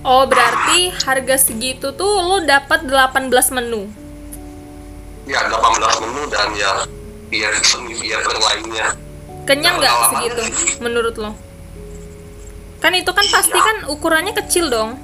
Oh, 0.02 0.24
berarti 0.24 0.92
harga 1.00 1.36
segitu 1.40 1.88
tuh 1.90 2.12
lo 2.20 2.42
dapat 2.42 2.84
18 2.84 3.24
menu. 3.52 3.88
ya 5.24 5.40
18 5.44 5.56
menu 6.02 6.22
dan 6.28 6.52
ya 6.52 6.72
ya 7.30 7.48
seni 7.62 7.96
theater 7.96 8.36
lainnya 8.38 8.92
Kenyang 9.44 9.76
nggak 9.76 9.92
segitu 10.10 10.42
sih. 10.50 10.76
menurut 10.78 11.14
lo? 11.14 11.32
Kan 12.80 12.92
itu 12.92 13.08
kan 13.08 13.24
pasti 13.26 13.52
Iya. 13.52 13.62
kan 13.62 13.76
ukurannya 13.88 14.32
kecil 14.34 14.68
dong. 14.68 15.00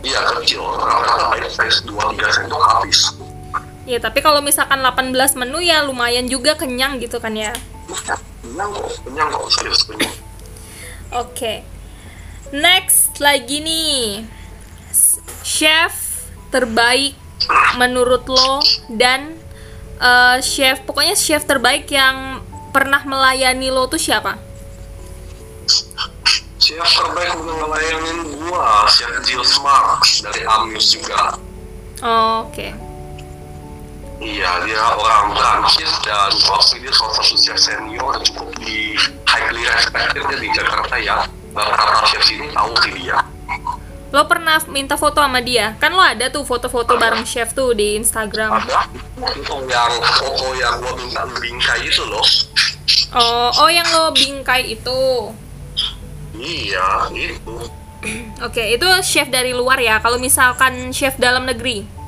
Iya 0.00 0.18
kecil, 0.34 0.64
rata-rata 0.64 1.38
size 1.46 1.82
2 1.84 1.94
3 2.10 2.30
sendok 2.30 2.62
habis. 2.64 3.14
Ya, 3.90 3.98
tapi 3.98 4.22
kalau 4.22 4.38
misalkan 4.38 4.78
18 4.86 5.34
menu 5.34 5.58
ya 5.58 5.82
lumayan 5.82 6.30
juga 6.30 6.54
kenyang 6.54 7.02
gitu 7.02 7.18
kan 7.18 7.34
ya. 7.34 7.50
Kenyang 8.38 8.70
kok, 8.70 8.86
kenyang 9.02 9.28
kok, 9.34 9.50
serius 9.50 9.82
kenyang. 9.82 10.14
Oke. 11.10 11.66
Next 12.54 13.18
lagi 13.18 13.58
nih. 13.58 14.30
Chef 15.42 16.22
terbaik 16.54 17.18
menurut 17.82 18.30
lo 18.30 18.62
dan 18.94 19.34
eh, 19.98 20.38
chef 20.38 20.86
pokoknya 20.86 21.18
chef 21.18 21.42
terbaik 21.42 21.90
yang 21.90 22.46
pernah 22.70 23.02
melayani 23.02 23.74
lo 23.74 23.90
tuh 23.90 23.98
siapa? 23.98 24.38
Chef 26.62 26.86
terbaik 26.94 27.34
udah 27.42 27.54
ngelayanin 27.66 28.18
gua, 28.38 28.86
Chef 28.86 29.10
Jill 29.26 29.42
Marks 29.66 30.22
dari 30.22 30.46
Amuse 30.46 30.94
juga. 30.94 31.34
Oh, 32.06 32.46
Oke. 32.46 32.89
Iya, 34.20 34.52
dia 34.68 34.84
orang 35.00 35.32
Prancis 35.32 35.88
dan 36.04 36.28
waktu 36.44 36.84
dia 36.84 36.92
salah 36.92 37.16
satu 37.24 37.40
chef 37.40 37.56
senior 37.56 38.20
cukup 38.20 38.52
di 38.60 38.92
highly 39.24 39.64
respected 39.64 40.28
di 40.36 40.48
Jakarta 40.52 40.92
ya. 41.00 41.24
Rata-rata 41.56 42.04
chef 42.04 42.20
sini 42.28 42.52
tahu 42.52 42.68
sih 42.84 42.92
dia. 43.00 43.16
Lo 44.12 44.28
pernah 44.28 44.60
minta 44.68 45.00
foto 45.00 45.24
sama 45.24 45.40
dia? 45.40 45.72
Kan 45.80 45.96
lo 45.96 46.04
ada 46.04 46.28
tuh 46.28 46.44
foto-foto 46.44 47.00
bareng 47.00 47.24
chef 47.24 47.56
tuh 47.56 47.72
di 47.72 47.96
Instagram. 47.96 48.60
Ada 48.60 48.92
itu 49.32 49.56
yang 49.72 49.92
foto 50.20 50.46
yang 50.52 50.76
gua 50.84 50.92
minta 51.00 51.24
bingkai 51.40 51.88
itu 51.88 52.04
loh. 52.04 52.26
Oh, 53.16 53.48
oh 53.56 53.70
yang 53.72 53.88
lo 53.88 54.12
bingkai 54.12 54.76
itu. 54.76 55.32
Iya, 56.36 57.08
itu. 57.16 57.56
Oke, 58.46 58.76
itu 58.76 58.84
chef 59.00 59.32
dari 59.32 59.56
luar 59.56 59.80
ya. 59.80 59.96
Kalau 60.04 60.20
misalkan 60.20 60.92
chef 60.92 61.16
dalam 61.16 61.48
negeri. 61.48 61.99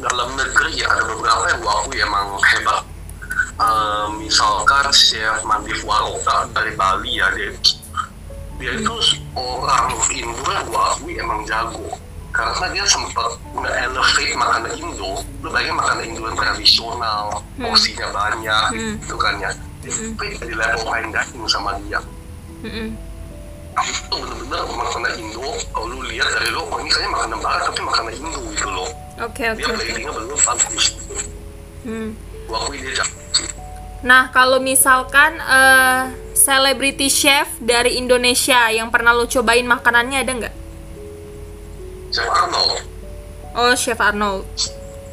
Dalam 0.00 0.28
negeri 0.36 0.76
ya 0.76 0.86
ada 0.90 1.04
beberapa 1.08 1.44
yang 1.48 1.60
gua 1.60 1.72
akui 1.82 1.98
emang 2.00 2.26
hebat. 2.42 2.82
Eh, 3.56 4.06
misalkan 4.20 4.92
chef 4.92 5.40
Mandif 5.42 5.80
Waroka 5.80 6.44
dari 6.52 6.76
Bali 6.76 7.16
ya 7.16 7.32
dia 7.32 7.56
dia 8.56 8.72
itu 8.72 8.94
orang 9.32 9.92
Indo 10.12 10.44
yang 10.48 10.66
gua 10.68 10.92
akui 10.92 11.16
emang 11.16 11.40
jago. 11.48 11.88
Karena 12.36 12.68
dia 12.68 12.84
sempat 12.84 13.32
nge-elevate 13.56 14.36
makanan 14.36 14.72
Indo. 14.76 15.24
Lu 15.40 15.48
bayangin 15.48 15.76
makanan 15.80 16.04
Indo 16.04 16.22
yang 16.28 16.36
tradisional 16.36 17.40
porsinya 17.56 18.08
banyak 18.12 18.64
Hmm. 18.76 18.94
gitu 19.00 19.16
kan 19.16 19.40
ya. 19.40 19.48
Tapi 19.86 20.36
di 20.36 20.52
level 20.52 20.84
fine 20.84 21.08
dining 21.14 21.46
sama 21.48 21.78
dia. 21.80 22.00
Mm-mm. 22.60 22.88
itu 23.76 24.16
bener-bener 24.16 24.62
makanan 24.72 25.12
Indo 25.20 25.44
kalau 25.68 25.92
lu 25.92 26.00
lihat 26.08 26.24
dari 26.32 26.48
lu 26.48 26.64
oh 26.64 26.80
ini 26.80 26.88
kayaknya 26.88 27.12
makanan 27.12 27.38
barat 27.44 27.62
tapi 27.68 27.80
makanan 27.84 28.12
Indo 28.16 28.40
gitu 28.48 28.68
loh 28.72 28.88
Oke, 29.16 29.44
oke, 29.48 29.62
dia 29.64 30.10
bagus 30.12 30.92
Hmm. 31.86 32.18
Nah, 34.02 34.28
kalau 34.28 34.58
misalkan 34.58 35.38
eh, 35.38 36.02
celebrity 36.34 37.06
chef 37.06 37.48
dari 37.58 37.96
Indonesia 37.96 38.68
yang 38.68 38.90
pernah 38.90 39.14
lo 39.14 39.24
cobain 39.24 39.64
makanannya 39.64 40.18
ada 40.20 40.32
nggak? 40.34 40.54
Chef 42.10 42.26
Arnold 42.26 42.82
Oh, 43.56 43.72
Chef 43.72 43.96
Arnold. 43.96 44.44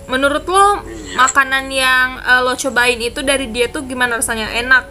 Menurut 0.06 0.44
lo 0.44 0.84
Iya. 0.84 1.16
makanan 1.16 1.70
yang 1.70 2.08
eh, 2.20 2.42
lo 2.42 2.54
cobain 2.54 3.00
itu 3.00 3.22
dari 3.22 3.48
dia 3.48 3.70
tuh 3.70 3.86
gimana 3.86 4.18
rasanya? 4.18 4.50
Enak? 4.52 4.84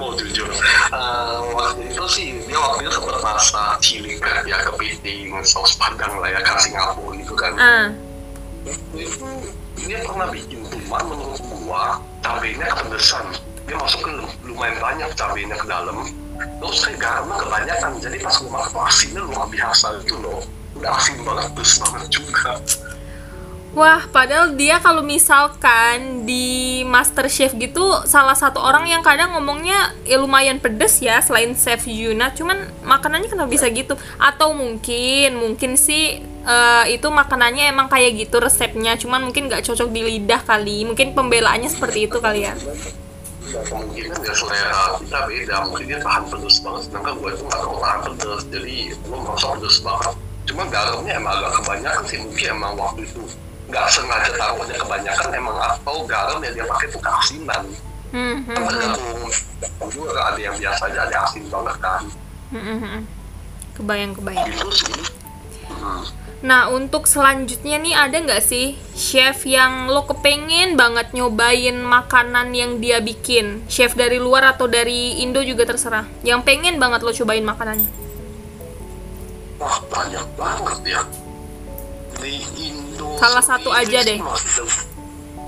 Mau 0.00 0.16
jujur 0.16 0.48
uh, 0.96 1.44
waktu 1.52 1.92
itu 1.92 2.04
sih 2.08 2.28
dia 2.48 2.56
waktu 2.56 2.88
itu 2.88 2.96
sempat 2.96 3.18
masak 3.20 3.72
cilik 3.84 4.16
ya 4.48 4.56
kepiting 4.64 5.36
saus 5.44 5.76
padang 5.76 6.16
lah 6.24 6.32
ya 6.32 6.40
khas 6.40 6.64
Singapura 6.64 7.12
gitu 7.20 7.34
kan. 7.36 7.52
Ah. 7.60 7.88
Itu 8.96 9.28
dia 9.84 10.00
pernah 10.04 10.28
bikin 10.32 10.64
cuma 10.72 11.04
menurut 11.04 11.40
gua 11.60 12.00
cabenya 12.24 12.68
kepedesan 12.72 13.36
dia 13.68 13.76
masukin 13.76 14.24
lumayan 14.48 14.76
banyak 14.80 15.10
cabenya 15.16 15.56
ke 15.60 15.66
dalam. 15.68 16.08
Terus 16.40 16.80
kayak 16.88 16.98
garamnya 17.00 17.36
kebanyakan 17.36 17.90
jadi 18.00 18.16
pas 18.24 18.36
gua 18.40 18.60
tuh 18.72 18.80
asinnya 18.88 19.20
luar 19.28 19.46
biasa 19.52 20.00
gitu 20.04 20.16
loh. 20.20 20.40
Udah 20.80 20.96
asin 20.96 21.20
banget 21.20 21.52
terus 21.52 21.72
banget 21.76 22.04
juga 22.08 22.56
Wah, 23.70 24.02
padahal 24.10 24.58
dia 24.58 24.82
kalau 24.82 24.98
misalkan 24.98 26.26
di 26.26 26.82
Master 26.82 27.30
Chef 27.30 27.54
gitu 27.54 28.02
salah 28.02 28.34
satu 28.34 28.58
orang 28.58 28.82
yang 28.90 28.98
kadang 28.98 29.30
ngomongnya 29.30 29.94
ya 30.02 30.18
lumayan 30.18 30.58
pedes 30.58 30.98
ya 30.98 31.22
selain 31.22 31.54
Chef 31.54 31.86
Yuna, 31.86 32.34
cuman 32.34 32.66
makanannya 32.82 33.30
kenapa 33.30 33.46
bisa 33.46 33.70
gitu? 33.70 33.94
Atau 34.18 34.58
mungkin 34.58 35.38
mungkin 35.38 35.78
sih 35.78 36.18
eh, 36.26 36.84
itu 36.90 37.06
makanannya 37.14 37.70
emang 37.70 37.86
kayak 37.86 38.26
gitu 38.26 38.42
resepnya, 38.42 38.98
cuman 38.98 39.30
mungkin 39.30 39.46
nggak 39.46 39.62
cocok 39.62 39.86
di 39.94 40.02
lidah 40.02 40.42
kali. 40.42 40.82
Mungkin 40.90 41.14
pembelaannya 41.14 41.70
seperti 41.70 42.10
itu 42.10 42.18
kali 42.18 42.50
ya. 42.50 42.54
kemungkinan 43.50 44.18
ya 44.22 44.34
selera 44.34 44.94
kita 45.02 45.18
beda 45.26 45.56
mungkin 45.66 45.84
dia 45.90 45.98
tahan 45.98 46.22
pedes 46.30 46.62
banget 46.62 46.82
sedangkan 46.86 47.14
gue 47.18 47.30
itu 47.34 47.42
nggak 47.50 47.62
tahan 47.82 48.00
pedes 48.06 48.42
jadi 48.46 48.76
gue 48.94 49.18
merasa 49.18 49.46
pedes 49.58 49.78
banget 49.82 50.12
cuma 50.46 50.62
garamnya 50.70 51.12
emang 51.18 51.34
agak 51.34 51.52
kebanyakan 51.58 52.04
sih 52.06 52.18
mungkin 52.22 52.46
emang 52.54 52.72
waktu 52.78 53.00
itu 53.10 53.22
nggak 53.70 53.86
sengaja 53.88 54.30
taruhnya 54.34 54.76
kebanyakan 54.76 55.28
emang 55.32 55.56
atau 55.56 55.96
garam 56.04 56.38
yang 56.42 56.54
dia 56.58 56.66
pakai 56.66 56.86
itu 56.90 56.98
keasinan 56.98 57.64
Hmm, 58.10 58.42
hmm, 58.42 58.58
kan 58.58 58.66
hmm, 58.66 58.70
tergantung 58.74 59.90
juga 59.94 60.34
ada 60.34 60.40
yang 60.42 60.58
biasa 60.58 60.90
aja 60.90 61.06
ada 61.06 61.16
asin 61.30 61.46
banget 61.46 61.76
kan 61.78 62.02
hmm. 62.50 63.06
Kebayang, 63.78 64.12
kebayang. 64.18 64.50
gitu 64.50 64.70
sih 64.74 64.98
Hmm. 65.70 66.02
Nah, 66.40 66.66
untuk 66.72 67.06
selanjutnya 67.06 67.78
nih 67.78 67.94
ada 67.94 68.16
nggak 68.16 68.42
sih 68.42 68.74
chef 68.96 69.46
yang 69.46 69.86
lo 69.86 70.02
kepengen 70.08 70.74
banget 70.74 71.14
nyobain 71.14 71.78
makanan 71.78 72.50
yang 72.56 72.82
dia 72.82 72.98
bikin? 72.98 73.62
Chef 73.70 73.94
dari 73.94 74.18
luar 74.18 74.56
atau 74.56 74.66
dari 74.66 75.22
Indo 75.22 75.44
juga 75.46 75.68
terserah. 75.68 76.10
Yang 76.26 76.40
pengen 76.42 76.82
banget 76.82 77.06
lo 77.06 77.12
cobain 77.14 77.44
makanannya. 77.46 77.88
wah 79.60 79.76
banyak 79.92 80.26
banget 80.40 80.78
ya 80.96 81.00
Salah 83.20 83.44
satu 83.44 83.68
aja 83.72 84.04
deh. 84.04 84.20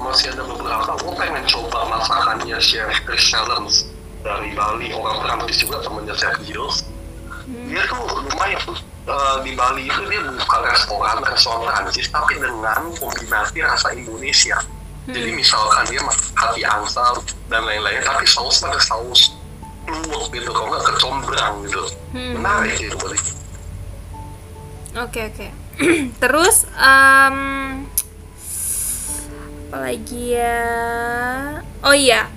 masih 0.03 0.35
ada, 0.35 0.43
beberapa. 0.43 0.99
Gue 0.99 1.15
pengen 1.15 1.45
coba 1.47 1.87
masakannya 1.87 2.59
chef 2.59 2.91
Chris 3.07 3.23
Challenge 3.23 3.71
dari 4.27 4.51
Bali. 4.57 4.91
Orang 4.91 5.23
Perancis 5.23 5.63
juga 5.63 5.79
temennya 5.87 6.15
chef 6.19 6.35
Jules 6.43 6.83
dia 7.47 7.83
tuh 7.89 8.01
lumayan 8.23 8.61
tuh 8.65 8.79
eh, 9.09 9.37
di 9.43 9.53
Bali 9.57 9.89
itu 9.89 10.03
dia 10.07 10.21
buka 10.23 10.57
restoran 10.63 11.19
restoran 11.27 11.61
Perancis 11.67 12.07
tapi 12.13 12.39
dengan 12.39 12.81
kombinasi 12.97 13.59
rasa 13.65 13.89
Indonesia. 13.97 14.59
Jadi 15.03 15.35
misalkan 15.35 15.83
dia 15.91 15.99
masak 16.07 16.31
hati 16.39 16.63
angsa 16.63 17.03
dan 17.51 17.67
lain-lain 17.67 17.99
tapi 18.07 18.23
saus 18.23 18.63
pakai 18.63 18.79
saus 18.79 19.35
luwak 19.83 20.31
gitu 20.31 20.47
kalau 20.55 20.71
nggak 20.71 20.85
kecombrang 20.95 21.55
gitu. 21.67 21.83
Hmm. 22.15 22.39
menarik 22.39 22.77
gitu 22.79 22.97
Oke, 24.93 25.21
oke. 25.33 25.49
Terus 26.23 26.67
em 26.79 27.37
apa 29.73 29.77
lagi 29.89 30.37
ya? 30.37 30.69
Oh 31.81 31.97
iya. 31.97 32.29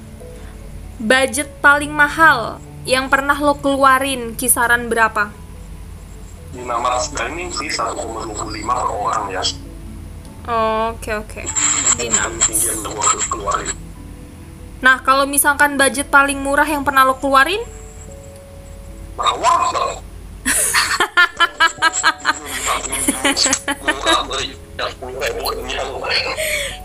Budget 0.97 1.51
paling 1.59 1.91
mahal 1.91 2.63
yang 2.87 3.11
pernah 3.11 3.35
lo 3.35 3.59
keluarin 3.59 4.39
kisaran 4.39 4.87
berapa? 4.87 5.45
di 6.55 6.63
nama 6.63 6.95
dining 7.11 7.51
sih 7.51 7.67
1,25 7.67 8.63
per 8.63 8.87
orang 8.87 9.27
ya 9.27 9.43
Oke, 10.45 11.09
oke. 11.09 11.41
Keluarin 13.33 13.73
Nah, 14.77 15.01
kalau 15.01 15.25
misalkan 15.25 15.73
budget 15.73 16.13
paling 16.13 16.37
murah 16.37 16.69
yang 16.69 16.85
pernah 16.85 17.01
lo 17.01 17.17
keluarin, 17.17 17.65
beri 19.17 19.97
ya 24.75 24.87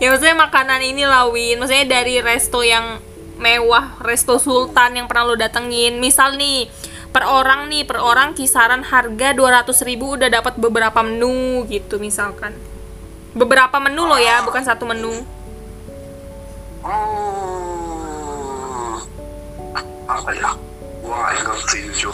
ya 0.01 0.07
maksudnya 0.09 0.37
makanan 0.37 0.81
ini 0.81 1.03
lawin, 1.05 1.59
maksudnya 1.59 1.87
dari 2.01 2.23
resto 2.23 2.63
yang 2.65 2.99
mewah, 3.37 3.97
resto 4.01 4.37
sultan 4.37 4.97
yang 4.97 5.07
pernah 5.09 5.27
lo 5.27 5.35
datengin. 5.35 5.99
Misal 5.99 6.37
nih, 6.37 6.69
per 7.11 7.25
orang 7.27 7.67
nih, 7.69 7.83
per 7.85 8.01
orang 8.01 8.33
kisaran 8.33 8.85
harga 8.85 9.33
200.000 9.33 9.89
ribu 9.89 10.15
udah 10.17 10.29
dapat 10.29 10.57
beberapa 10.57 11.01
menu 11.03 11.65
gitu 11.67 11.99
misalkan. 12.01 12.53
Beberapa 13.37 13.79
menu 13.79 14.05
lo 14.05 14.17
ya, 14.17 14.41
bukan 14.43 14.63
satu 14.63 14.85
menu. 14.85 15.13
hmm 16.81 17.61
apa 20.11 20.33
ya 20.35 20.51
sih 21.71 21.87
jujur 21.95 22.13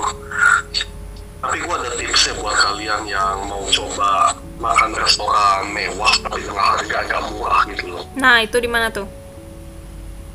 tapi 1.38 1.58
gua 1.66 1.76
ada 1.78 1.92
tipsnya 1.96 2.34
buat 2.42 2.56
kalian 2.58 3.02
yang 3.06 3.46
mau 3.46 3.62
coba 3.70 4.34
makan 4.58 4.90
restoran 4.98 5.70
mewah 5.70 6.10
tapi 6.26 6.42
dengan 6.42 6.66
harga 6.74 6.96
agak 7.06 7.22
murah 7.30 7.62
gitu 7.70 7.86
loh 7.94 8.04
Nah, 8.18 8.42
itu 8.42 8.58
di 8.58 8.66
mana 8.66 8.90
tuh? 8.90 9.06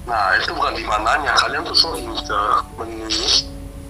Nah, 0.07 0.35
itu 0.39 0.51
bukan 0.55 0.75
di 0.75 0.83
mananya. 0.87 1.35
Kalian 1.39 1.63
tuh 1.63 1.75
sering 1.79 2.11
ke 2.27 2.43
menu 2.79 3.07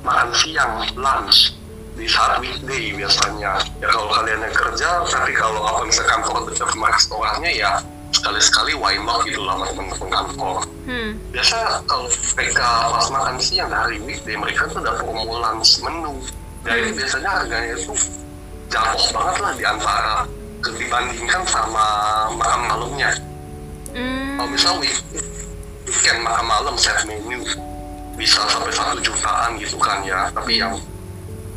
makan 0.04 0.28
siang, 0.36 0.84
lunch 0.96 1.56
di 1.96 2.08
saat 2.08 2.40
weekday 2.40 2.92
biasanya. 2.96 3.60
Ya 3.80 3.86
kalau 3.92 4.08
kalian 4.12 4.40
yang 4.40 4.54
kerja, 4.56 5.04
tapi 5.08 5.32
kalau 5.36 5.60
apa 5.64 5.84
misalkan 5.84 6.24
kantor 6.24 6.48
dekat 6.48 6.68
sama 6.68 6.88
restorannya 6.92 7.52
ya 7.52 7.72
sekali-sekali 8.12 8.76
why 8.76 8.92
not 9.00 9.24
gitu 9.24 9.40
lah 9.40 9.56
teman-teman 9.64 10.08
kantor. 10.12 10.56
Hmm. 10.84 11.16
Biasa 11.32 11.80
kalau 11.88 12.08
mereka 12.36 12.68
pas 12.92 13.06
makan 13.08 13.36
siang 13.40 13.72
hari 13.72 13.96
weekday, 14.04 14.36
mereka 14.36 14.68
tuh 14.68 14.84
ada 14.84 15.00
promo 15.00 15.24
lunch 15.24 15.80
menu. 15.80 16.20
Dan 16.62 16.74
ini 16.78 16.90
biasanya 16.94 17.30
harganya 17.42 17.74
itu 17.74 17.94
jauh 18.70 19.04
banget 19.12 19.36
lah 19.42 19.52
di 19.58 19.64
antara 19.66 20.14
dibandingkan 20.62 21.42
sama 21.50 21.86
makan 22.38 22.60
malamnya. 22.70 23.10
Hmm. 23.92 24.40
kalau 24.40 24.48
misal 24.48 24.72
week- 24.80 25.04
weekend 25.84 26.24
makan 26.24 26.48
malam 26.48 26.74
set 26.80 26.96
menu 27.04 27.44
bisa 28.16 28.40
sampai 28.48 28.72
satu 28.72 28.96
jutaan 29.04 29.60
gitu 29.60 29.76
kan 29.76 30.00
ya. 30.00 30.32
Tapi 30.32 30.62
yang 30.62 30.72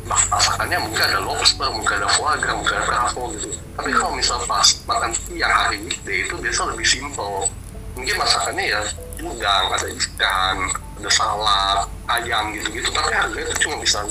mas- 0.04 0.28
masakannya 0.28 0.76
mungkin 0.84 1.00
ada 1.00 1.24
lobster, 1.24 1.68
mungkin 1.72 1.96
ada 1.96 2.08
foie 2.12 2.36
gras, 2.36 2.56
mungkin 2.60 2.76
ada 2.76 2.84
bravo 2.84 3.22
gitu. 3.32 3.48
Tapi 3.72 3.90
kalau 3.96 4.12
misal 4.12 4.36
pas 4.44 4.68
makan 4.84 5.10
siang 5.16 5.48
hari 5.48 5.80
weekday 5.80 6.28
itu 6.28 6.34
biasa 6.36 6.60
lebih 6.74 6.84
simple 6.84 7.48
mungkin 7.96 8.14
masakannya 8.20 8.64
ya 8.68 8.80
udang, 9.24 9.64
ada 9.72 9.86
ikan, 9.88 10.56
ada 11.00 11.08
salad, 11.08 11.88
ayam 12.12 12.52
gitu-gitu. 12.52 12.92
Tapi 12.92 13.10
harganya 13.16 13.48
itu 13.48 13.64
cuma 13.64 13.80
bisa 13.80 14.04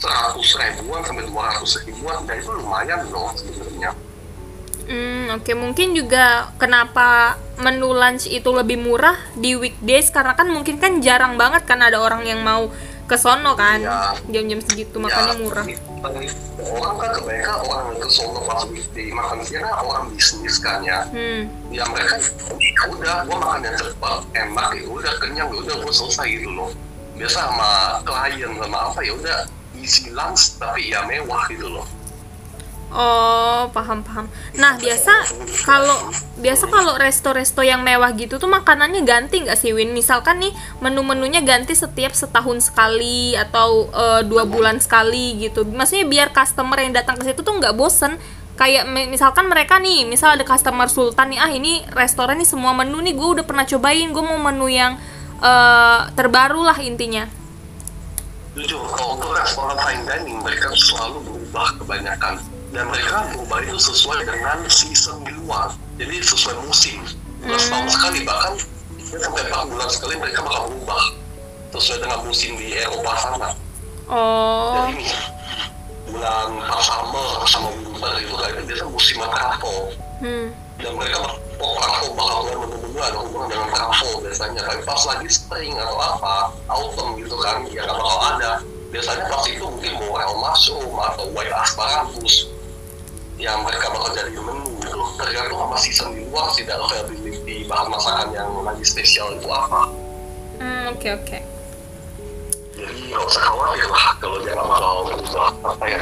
seratus 0.00 0.48
ribuan 0.56 1.04
sampai 1.04 1.28
dua 1.28 1.42
ratus 1.52 1.84
ribuan 1.84 2.24
dan 2.24 2.40
itu 2.40 2.50
lumayan 2.50 3.04
loh 3.08 3.28
sebenarnya. 3.36 3.92
Hmm, 4.90 5.38
oke 5.38 5.52
mungkin 5.54 5.94
juga 5.94 6.50
kenapa 6.58 7.38
menu 7.60 7.94
lunch 7.94 8.26
itu 8.26 8.50
lebih 8.50 8.80
murah 8.80 9.14
di 9.36 9.54
weekdays? 9.54 10.10
Karena 10.10 10.34
kan 10.34 10.50
mungkin 10.50 10.80
kan 10.80 10.98
jarang 10.98 11.36
banget 11.36 11.62
kan 11.62 11.78
ada 11.78 12.00
orang 12.00 12.26
yang 12.26 12.42
mau 12.42 12.66
ke 13.06 13.14
sono 13.14 13.54
kan? 13.54 13.78
Iya. 13.78 14.14
jam-jam 14.30 14.58
segitu 14.58 14.98
makanya 14.98 15.34
Ya, 15.34 15.38
murah. 15.38 15.64
orang 16.60 16.94
kan 16.96 17.10
kebanyakan 17.12 17.56
orang 17.66 17.84
yang 17.86 17.98
ke 18.00 18.08
Solo 18.08 18.40
pas 18.42 18.62
weekday 18.66 19.10
makan 19.10 19.38
siang 19.42 19.62
kan 19.62 19.74
orang 19.80 20.04
bisnis 20.10 20.56
kan 20.58 20.78
ya. 20.80 21.04
Hmm. 21.06 21.44
ya 21.68 21.84
mereka 21.86 22.16
ya 22.56 22.82
udah 22.88 23.14
gua 23.26 23.36
makan 23.38 23.60
yang 23.62 23.76
cepat 23.76 24.18
enak 24.32 24.68
ya 24.74 24.84
udah 24.86 25.12
kenyang 25.20 25.48
ya 25.50 25.58
udah 25.60 25.76
gua 25.78 25.92
selesai 25.92 26.26
gitu 26.30 26.50
loh. 26.50 26.70
Biasa 27.14 27.38
sama 27.46 27.70
klien 28.02 28.50
sama 28.56 28.78
apa 28.90 29.00
ya 29.04 29.12
udah 29.12 29.38
isi 29.80 30.12
lunch 30.12 30.60
tapi 30.60 30.92
ya 30.92 31.02
mewah 31.08 31.44
gitu 31.48 31.68
loh 31.68 31.88
Oh, 32.90 33.70
paham 33.70 34.02
paham. 34.02 34.26
Nah, 34.58 34.74
biasa 34.74 35.14
kalau 35.62 35.94
biasa 36.42 36.66
kalau 36.66 36.98
resto-resto 36.98 37.62
yang 37.62 37.86
mewah 37.86 38.10
gitu 38.18 38.34
tuh 38.42 38.50
makanannya 38.50 39.06
ganti 39.06 39.46
nggak 39.46 39.54
sih 39.54 39.70
Win? 39.70 39.94
Misalkan 39.94 40.42
nih 40.42 40.50
menu-menunya 40.82 41.38
ganti 41.46 41.78
setiap 41.78 42.10
setahun 42.10 42.66
sekali 42.66 43.38
atau 43.38 43.86
eh, 43.94 44.26
dua 44.26 44.42
bulan 44.42 44.82
sekali 44.82 45.38
gitu. 45.38 45.62
Maksudnya 45.62 46.02
biar 46.10 46.28
customer 46.34 46.82
yang 46.82 46.90
datang 46.90 47.14
ke 47.14 47.30
situ 47.30 47.46
tuh 47.46 47.54
nggak 47.62 47.78
bosen. 47.78 48.18
Kayak 48.58 48.90
mi- 48.90 49.06
misalkan 49.06 49.46
mereka 49.46 49.78
nih, 49.78 50.02
misal 50.02 50.34
ada 50.34 50.42
customer 50.42 50.90
sultan 50.90 51.30
nih, 51.30 51.38
ah 51.38 51.48
ini 51.54 51.86
restoran 51.94 52.42
nih 52.42 52.48
semua 52.50 52.74
menu 52.74 52.98
nih 52.98 53.14
gue 53.14 53.28
udah 53.38 53.44
pernah 53.46 53.64
cobain, 53.70 54.10
gue 54.10 54.24
mau 54.26 54.36
menu 54.50 54.66
yang 54.66 54.98
eh, 55.38 56.00
terbaru 56.18 56.66
lah 56.66 56.76
intinya. 56.82 57.24
Jujur 58.58 58.82
kalau 58.94 59.14
untuk 59.18 59.30
restoran 59.36 59.76
fine 59.78 60.02
dining 60.06 60.38
mereka 60.42 60.70
selalu 60.74 61.22
berubah 61.22 61.68
kebanyakan. 61.82 62.34
Dan 62.70 62.86
mereka 62.86 63.26
berubah 63.34 63.58
itu 63.66 63.78
sesuai 63.82 64.22
dengan 64.30 64.62
season 64.70 65.26
di 65.26 65.34
luar. 65.42 65.74
Jadi 65.98 66.22
sesuai 66.22 66.56
musim. 66.62 67.02
Dua 67.42 67.58
setahun 67.58 67.98
sekali 67.98 68.22
bahkan 68.22 68.54
sampai 69.10 69.42
empat 69.50 69.64
bulan 69.66 69.88
sekali 69.90 70.14
mereka 70.22 70.46
bakal 70.46 70.70
berubah. 70.70 71.02
Sesuai 71.74 71.98
dengan 72.06 72.20
musim 72.22 72.54
di 72.58 72.74
Eropa 72.78 73.12
sana. 73.18 73.50
Oh. 74.10 74.90
jadi 74.90 75.06
nih 75.06 75.14
bulan 76.10 76.50
summer 76.82 77.46
sama 77.46 77.70
winter 77.78 78.10
itu 78.18 78.34
itu 78.34 78.62
biasa 78.66 78.84
musim 78.90 79.22
travel 79.22 79.78
Hmm. 80.18 80.50
dan 80.82 80.92
mereka 80.98 81.22
oh 81.62 81.72
travel 81.78 82.10
bakal 82.18 82.38
mulai 82.42 82.79
menu-menu 82.90 83.06
ada 83.06 83.18
hubungan 83.22 83.48
dengan 83.54 83.68
travel 83.70 84.12
biasanya. 84.26 84.60
Tapi 84.66 84.80
pas 84.82 85.02
lagi 85.06 85.28
spring 85.30 85.74
atau 85.78 85.96
apa 85.98 86.34
autumn 86.66 87.14
gitu 87.22 87.38
kan 87.38 87.62
ya 87.70 87.86
nggak 87.86 87.96
bakal 87.96 88.20
ada. 88.34 88.52
Biasanya 88.90 89.24
pas 89.30 89.42
itu 89.46 89.62
mungkin 89.62 89.92
morel 90.02 90.34
mushroom 90.42 90.94
atau 90.98 91.30
white 91.30 91.54
asparagus 91.54 92.50
yang 93.38 93.62
mereka 93.62 93.88
bakal 93.94 94.10
jadi 94.12 94.34
menu 94.34 94.68
gitu 94.82 95.00
tergantung 95.16 95.58
sama 95.62 95.76
season 95.78 96.12
di 96.12 96.26
luar 96.28 96.50
sih 96.52 96.66
dan 96.66 96.76
availability 96.82 97.64
bahan 97.70 97.88
masakan 97.88 98.28
yang 98.34 98.50
lagi 98.66 98.84
spesial 98.84 99.32
itu 99.38 99.46
apa. 99.48 99.88
Hmm, 100.60 100.92
oke 100.92 101.08
oke. 101.08 101.38
jadi 102.80 103.12
nggak 103.12 103.22
usah 103.28 103.42
khawatir 103.44 103.88
lah 103.92 104.06
kalau 104.20 104.36
nggak 104.40 104.56
bakal 104.56 104.92
berubah 105.08 105.48
apa 105.68 105.84
ya. 105.88 106.00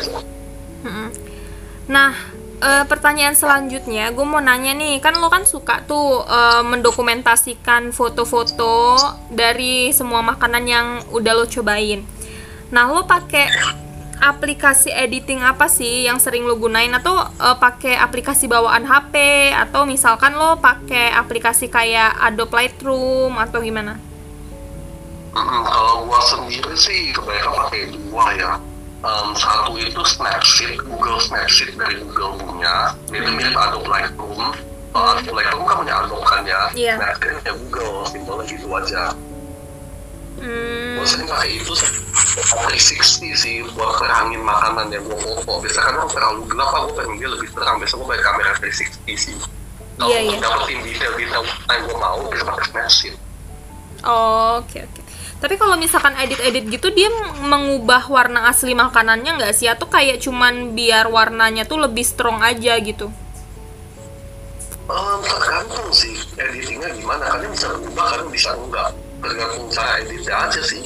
Mm-mm. 0.87 1.09
Nah, 1.91 2.13
eh, 2.59 2.85
pertanyaan 2.87 3.35
selanjutnya, 3.35 4.11
gue 4.11 4.27
mau 4.27 4.43
nanya 4.43 4.75
nih, 4.75 4.99
kan 4.99 5.17
lo 5.19 5.31
kan 5.31 5.47
suka 5.47 5.83
tuh 5.87 6.23
eh, 6.27 6.63
mendokumentasikan 6.67 7.91
foto-foto 7.95 8.99
dari 9.31 9.95
semua 9.95 10.21
makanan 10.21 10.65
yang 10.67 10.87
udah 11.15 11.33
lo 11.39 11.47
cobain. 11.47 12.03
Nah, 12.69 12.85
lo 12.91 13.09
pakai 13.09 13.49
aplikasi 14.19 14.91
editing 14.91 15.47
apa 15.47 15.71
sih 15.71 16.11
yang 16.11 16.19
sering 16.19 16.43
lo 16.43 16.59
gunain 16.59 16.91
atau 16.91 17.15
eh, 17.23 17.57
pakai 17.57 17.95
aplikasi 17.95 18.51
bawaan 18.51 18.85
HP 18.85 19.15
atau 19.55 19.87
misalkan 19.87 20.35
lo 20.35 20.59
pakai 20.59 21.15
aplikasi 21.15 21.71
kayak 21.71 22.19
Adobe 22.19 22.59
Lightroom 22.59 23.39
atau 23.39 23.63
gimana? 23.63 23.99
Mm, 25.39 25.63
kalau 25.71 26.09
gua 26.09 26.21
sendiri 26.27 26.75
sih 26.75 27.15
kebanyakan 27.15 27.53
pakai 27.63 27.83
dua 27.95 28.25
ya. 28.35 28.53
Em, 28.99 29.29
satu 29.39 29.79
itu 29.79 30.03
Snapseed, 30.03 30.83
Google 30.83 31.23
Snapseed 31.23 31.79
dari 31.79 32.03
Google 32.03 32.35
punya. 32.43 32.99
Dia 33.07 33.23
itu 33.23 33.31
mirip 33.31 33.55
Adobe 33.55 33.87
Lightroom. 33.87 34.43
Adobe 34.91 35.33
Lightroom 35.39 35.65
kan 35.71 35.77
punya 35.87 35.95
Adobe 36.03 36.27
kan 36.27 36.43
ya. 36.43 36.63
Iya. 36.75 36.95
Snapseed 36.99 37.31
punya 37.39 37.53
Google, 37.63 37.97
simpelnya 38.11 38.45
gitu 38.51 38.67
aja. 38.75 39.05
Hmm, 40.39 41.03
sering 41.03 41.27
pakai 41.27 41.59
itu 41.59 41.75
360 41.75 43.35
sih 43.35 43.67
buat 43.75 43.99
terangin 43.99 44.39
makanan 44.39 44.87
yang 44.95 45.03
gua 45.03 45.19
foto. 45.19 45.59
Biasanya 45.67 45.83
kan 45.83 45.95
kalau 45.99 46.11
terlalu 46.15 46.41
gelap, 46.47 46.71
aku 46.75 46.89
pengen 46.95 47.15
dia 47.19 47.29
lebih 47.31 47.49
terang. 47.55 47.77
Biasanya 47.83 47.99
gua 47.99 48.09
pakai 48.15 48.23
kamera 48.23 48.51
360 48.63 49.19
sih. 49.19 49.35
Kalau 49.99 50.15
untuk 50.15 50.39
iya. 50.39 50.39
dapetin 50.39 50.79
detail-detail 50.87 51.43
yang 51.43 51.83
gua 51.91 51.97
mau, 51.99 52.19
bisa 52.31 52.45
pakai 52.47 52.65
Snapseed. 52.71 53.15
Oh, 54.07 54.63
oke 54.63 54.79
oke. 54.79 55.03
Tapi 55.39 55.55
kalau 55.55 55.79
misalkan 55.79 56.19
edit-edit 56.19 56.67
gitu 56.67 56.91
dia 56.91 57.07
mengubah 57.47 58.11
warna 58.11 58.51
asli 58.51 58.75
makanannya 58.75 59.39
nggak 59.39 59.55
sih? 59.55 59.71
Atau 59.71 59.87
kayak 59.87 60.19
cuman 60.19 60.75
biar 60.75 61.07
warnanya 61.07 61.63
tuh 61.63 61.79
lebih 61.79 62.03
strong 62.03 62.43
aja 62.43 62.75
gitu? 62.83 63.07
Um, 64.89 65.21
tergantung 65.21 65.93
sih 65.93 66.17
editingnya 66.41 66.89
gimana 66.97 67.29
kadang 67.29 67.53
bisa 67.53 67.69
berubah 67.77 68.05
kadang 68.09 68.31
bisa 68.33 68.51
enggak 68.57 68.89
tergantung 69.21 69.69
cara 69.69 70.01
editnya 70.01 70.49
aja 70.49 70.63
sih 70.65 70.81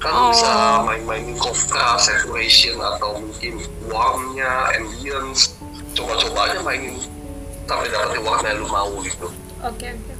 kan 0.00 0.12
Oh. 0.12 0.32
bisa 0.32 0.52
main-mainin 0.88 1.36
contrast, 1.36 2.08
saturation 2.08 2.80
atau 2.80 3.20
mungkin 3.20 3.60
warmnya, 3.92 4.72
ambience 4.76 5.52
coba-coba 5.92 6.48
aja 6.48 6.64
mainin 6.64 6.96
sampai 7.68 7.88
dapetin 7.92 8.24
warna 8.24 8.46
yang 8.52 8.60
lu 8.64 8.68
mau 8.72 8.92
gitu 9.04 9.28
Oke 9.64 9.88
oke. 9.88 10.12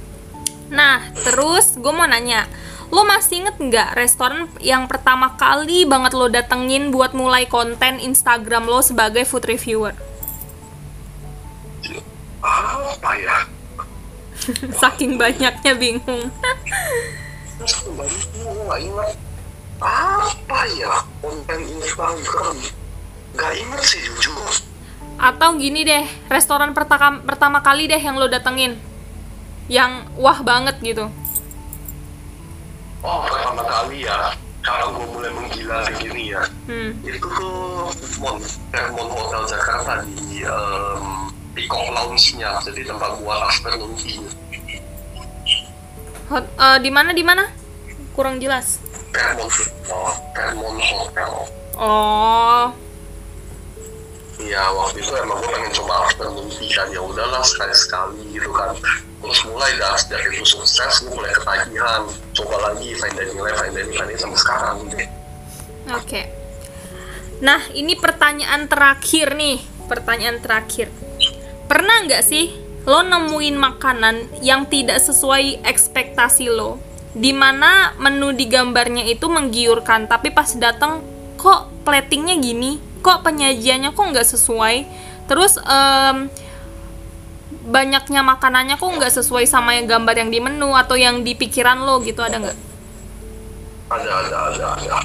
Nah, 0.67 0.99
terus 1.23 1.79
gue 1.79 1.93
mau 1.93 2.03
nanya, 2.03 2.45
lo 2.87 3.03
masih 3.03 3.43
inget 3.43 3.55
nggak 3.59 3.89
restoran 3.99 4.47
yang 4.63 4.87
pertama 4.87 5.35
kali 5.35 5.83
banget 5.83 6.15
lo 6.15 6.31
datengin 6.31 6.89
buat 6.95 7.11
mulai 7.11 7.43
konten 7.43 7.99
Instagram 7.99 8.63
lo 8.63 8.79
sebagai 8.79 9.27
food 9.27 9.43
reviewer? 9.43 9.91
apa 12.47 13.11
ya 13.19 13.37
Saking 14.81 15.17
banyaknya 15.19 15.73
bingung. 15.75 16.31
apa 19.77 20.59
ya 20.73 20.93
konten 21.19 21.59
Instagram 21.67 22.55
nggak 23.35 23.53
inget 23.53 23.81
sih 23.83 24.01
jujur 24.07 24.41
Atau 25.17 25.57
gini 25.57 25.81
deh, 25.81 26.05
restoran 26.29 26.77
pertama 26.77 27.17
pertama 27.25 27.57
kali 27.65 27.89
deh 27.89 27.97
yang 27.97 28.21
lo 28.21 28.29
datengin, 28.29 28.77
yang 29.65 30.05
wah 30.13 30.45
banget 30.45 30.77
gitu. 30.85 31.09
Oh 33.07 33.23
pertama 33.23 33.63
kali 33.63 34.03
ya 34.03 34.35
kalau 34.59 34.91
gue 34.91 35.07
mulai 35.07 35.31
menggila 35.31 35.87
kayak 35.87 35.97
gini 36.03 36.35
ya 36.35 36.43
Hmm. 36.67 36.91
itu 36.99 37.23
tuh 37.23 37.87
Mon 38.19 38.35
Fairmont 38.75 39.07
Hotel 39.07 39.47
Jakarta 39.47 40.03
di 40.03 40.43
um, 40.43 41.31
Peacock 41.55 41.87
Lounge-nya 41.87 42.59
jadi 42.59 42.83
tempat 42.83 43.23
buat 43.23 43.39
afternoon 43.47 43.95
tea 43.95 44.19
Hot, 46.27 46.43
eh, 46.43 46.77
di 46.83 46.91
mana 46.91 47.15
di 47.15 47.23
mana? 47.23 47.47
Kurang 48.11 48.43
jelas. 48.43 48.83
Fairmont 49.15 49.47
oh, 49.87 50.11
Fairmont 50.35 50.75
Hotel 50.83 51.31
Oh, 51.79 52.75
Iya 54.47 54.63
waktu 54.71 55.03
itu 55.03 55.11
emang 55.19 55.43
gue 55.43 55.51
pengen 55.51 55.71
coba 55.75 56.07
afternoon 56.07 56.47
tea 56.55 56.71
kan. 56.71 56.87
Ya 56.87 57.03
udahlah 57.03 57.43
sekali 57.43 57.75
sekali 57.75 58.23
gitu 58.31 58.47
kan. 58.55 58.71
Terus 59.19 59.39
mulai 59.51 59.75
dah 59.75 59.99
sejak 59.99 60.23
itu 60.31 60.47
sukses 60.47 61.03
gue 61.03 61.11
mulai 61.11 61.35
ketagihan. 61.35 62.07
Coba 62.31 62.71
lagi 62.71 62.95
fine 62.95 63.11
dining 63.11 63.43
lagi 63.43 63.55
fine 63.59 63.73
dining 63.75 63.97
lagi 63.99 64.15
sampai 64.15 64.39
sekarang 64.39 64.75
gitu. 64.87 64.95
Oke. 65.91 66.21
Nah, 67.37 67.61
ini 67.75 67.93
pertanyaan 67.93 68.65
terakhir 68.65 69.35
nih, 69.35 69.61
pertanyaan 69.85 70.41
terakhir. 70.41 70.89
Pernah 71.67 72.07
nggak 72.07 72.23
sih 72.23 72.55
lo 72.87 73.03
nemuin 73.03 73.59
makanan 73.59 74.15
yang 74.39 74.63
tidak 74.71 75.03
sesuai 75.03 75.61
ekspektasi 75.67 76.47
lo? 76.47 76.79
Di 77.11 77.35
mana 77.35 77.93
menu 77.99 78.31
di 78.31 78.47
gambarnya 78.47 79.03
itu 79.05 79.27
menggiurkan, 79.27 80.07
tapi 80.07 80.31
pas 80.31 80.49
datang 80.55 81.03
kok 81.35 81.69
platingnya 81.83 82.39
gini, 82.39 82.86
kok 83.07 83.23
penyajiannya 83.23 83.95
kok 83.95 84.03
nggak 84.05 84.27
sesuai. 84.27 84.75
Terus 85.25 85.55
em, 85.57 86.27
banyaknya 87.63 88.19
makanannya 88.21 88.75
kok 88.75 88.87
nggak 88.89 89.13
sesuai 89.13 89.43
sama 89.43 89.75
yang 89.75 89.87
gambar 89.87 90.15
yang 90.17 90.29
di 90.29 90.39
menu 90.39 90.71
atau 90.71 90.95
yang 90.95 91.19
di 91.19 91.31
pikiran 91.33 91.79
lo 91.79 91.99
gitu 91.99 92.19
ada 92.19 92.35
nggak? 92.37 92.57
ada 93.87 94.11
ada 94.19 94.37
ada 94.51 94.65
ada 94.75 94.97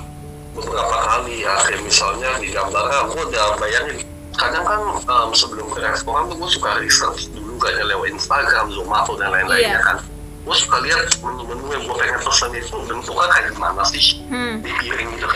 beberapa 0.50 0.96
kali 1.00 1.46
ya 1.46 1.54
kayak 1.62 1.80
misalnya 1.80 2.34
di 2.36 2.50
gambarnya 2.50 3.06
gue 3.06 3.22
udah 3.24 3.46
bayangin 3.56 4.02
kadang 4.34 4.66
kan 4.66 4.80
em, 4.98 5.30
sebelum 5.32 5.70
ke 5.70 5.78
restoran 5.78 6.26
tuh 6.26 6.34
gue 6.34 6.50
suka 6.50 6.82
research 6.82 7.30
dulu 7.30 7.54
kan 7.56 7.70
ya 7.72 7.86
lewat 7.86 8.10
Instagram, 8.10 8.74
Zomato 8.74 9.14
dan 9.14 9.30
lain-lainnya 9.30 9.78
Iya. 9.78 9.86
kan 9.86 9.96
gue 10.42 10.56
suka 10.58 10.82
lihat 10.82 11.14
menu-menu 11.22 11.62
yang 11.70 11.82
gue 11.86 11.94
pengen 11.94 12.18
pesen 12.18 12.50
itu 12.52 12.74
bentuknya 12.82 13.26
kayak 13.30 13.46
gimana 13.54 13.82
sih 13.86 14.02
Hmm. 14.26 14.58
di 14.58 14.70
piring 14.74 15.08
gitu 15.14 15.26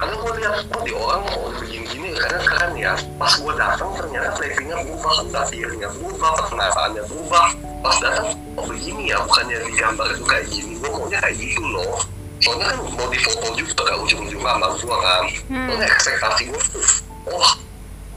kadang 0.00 0.18
gue 0.24 0.32
lihat 0.40 0.54
oh 0.72 0.80
di 0.80 0.92
orang 0.96 1.20
mau 1.28 1.52
begini-gini 1.60 2.08
kadang 2.16 2.44
keren 2.48 2.72
ya. 2.80 2.92
Pas 3.20 3.32
gue 3.36 3.52
datang 3.52 3.90
ternyata 4.00 4.28
platingnya 4.40 4.76
berubah. 4.80 5.14
Piringnya 5.50 5.88
berubah 5.92 6.32
penataannya 6.48 7.02
berubah. 7.04 7.46
Pas 7.84 7.96
datang 8.00 8.32
oh 8.56 8.64
begini 8.64 9.12
ya? 9.12 9.20
Bukannya 9.20 9.56
di 9.60 9.72
gambar 9.76 10.06
itu 10.16 10.24
kayak 10.24 10.46
gini. 10.48 10.72
Gue 10.80 10.90
maunya 10.90 11.18
kayak 11.20 11.36
gitu 11.36 11.64
loh. 11.68 12.00
Soalnya 12.40 12.72
kan 12.72 12.78
mau 12.96 13.06
di 13.12 13.20
foto 13.20 13.46
juga 13.52 13.82
kan 13.84 13.96
ujung-ujung 14.00 14.40
sama 14.40 14.66
gue 14.72 14.96
kan. 14.96 15.24
Hmm. 15.52 15.66
soalnya 15.68 15.86
ekspektasi 15.92 16.42
gue 16.48 16.62
tuh 16.72 16.84
wah 17.28 17.52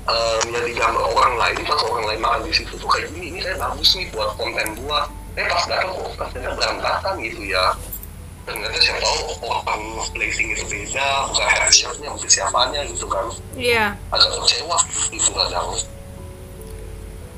em, 0.08 0.44
yang 0.56 0.64
di 0.64 0.74
gambar 0.80 1.04
orang 1.12 1.36
lain 1.36 1.60
pas 1.68 1.80
orang 1.84 2.06
lain 2.08 2.22
makan 2.24 2.40
di 2.48 2.54
situ 2.56 2.74
tuh 2.80 2.88
kayak 2.88 3.12
gini. 3.12 3.36
Ini 3.36 3.40
kayak 3.44 3.60
bagus 3.60 3.90
nih 4.00 4.08
buat 4.16 4.32
konten 4.40 4.68
gue 4.80 5.00
eh 5.34 5.50
pas 5.50 5.66
datang 5.66 5.98
kok 5.98 6.14
katanya 6.22 6.50
berantakan 6.54 7.14
gitu 7.26 7.42
ya 7.50 7.74
ternyata 8.44 8.76
siapa 8.76 9.00
tahu 9.00 9.40
orang 9.48 9.84
plating 10.12 10.52
itu 10.52 10.64
beda 10.68 11.32
bukan 11.32 11.48
headshotnya 11.48 12.08
mungkin 12.12 12.30
siapanya 12.30 12.80
gitu 12.92 13.08
kan 13.08 13.26
Iya. 13.56 13.96
agak 14.12 14.30
kecewa 14.44 14.78
itu 15.16 15.30
kadang 15.32 15.68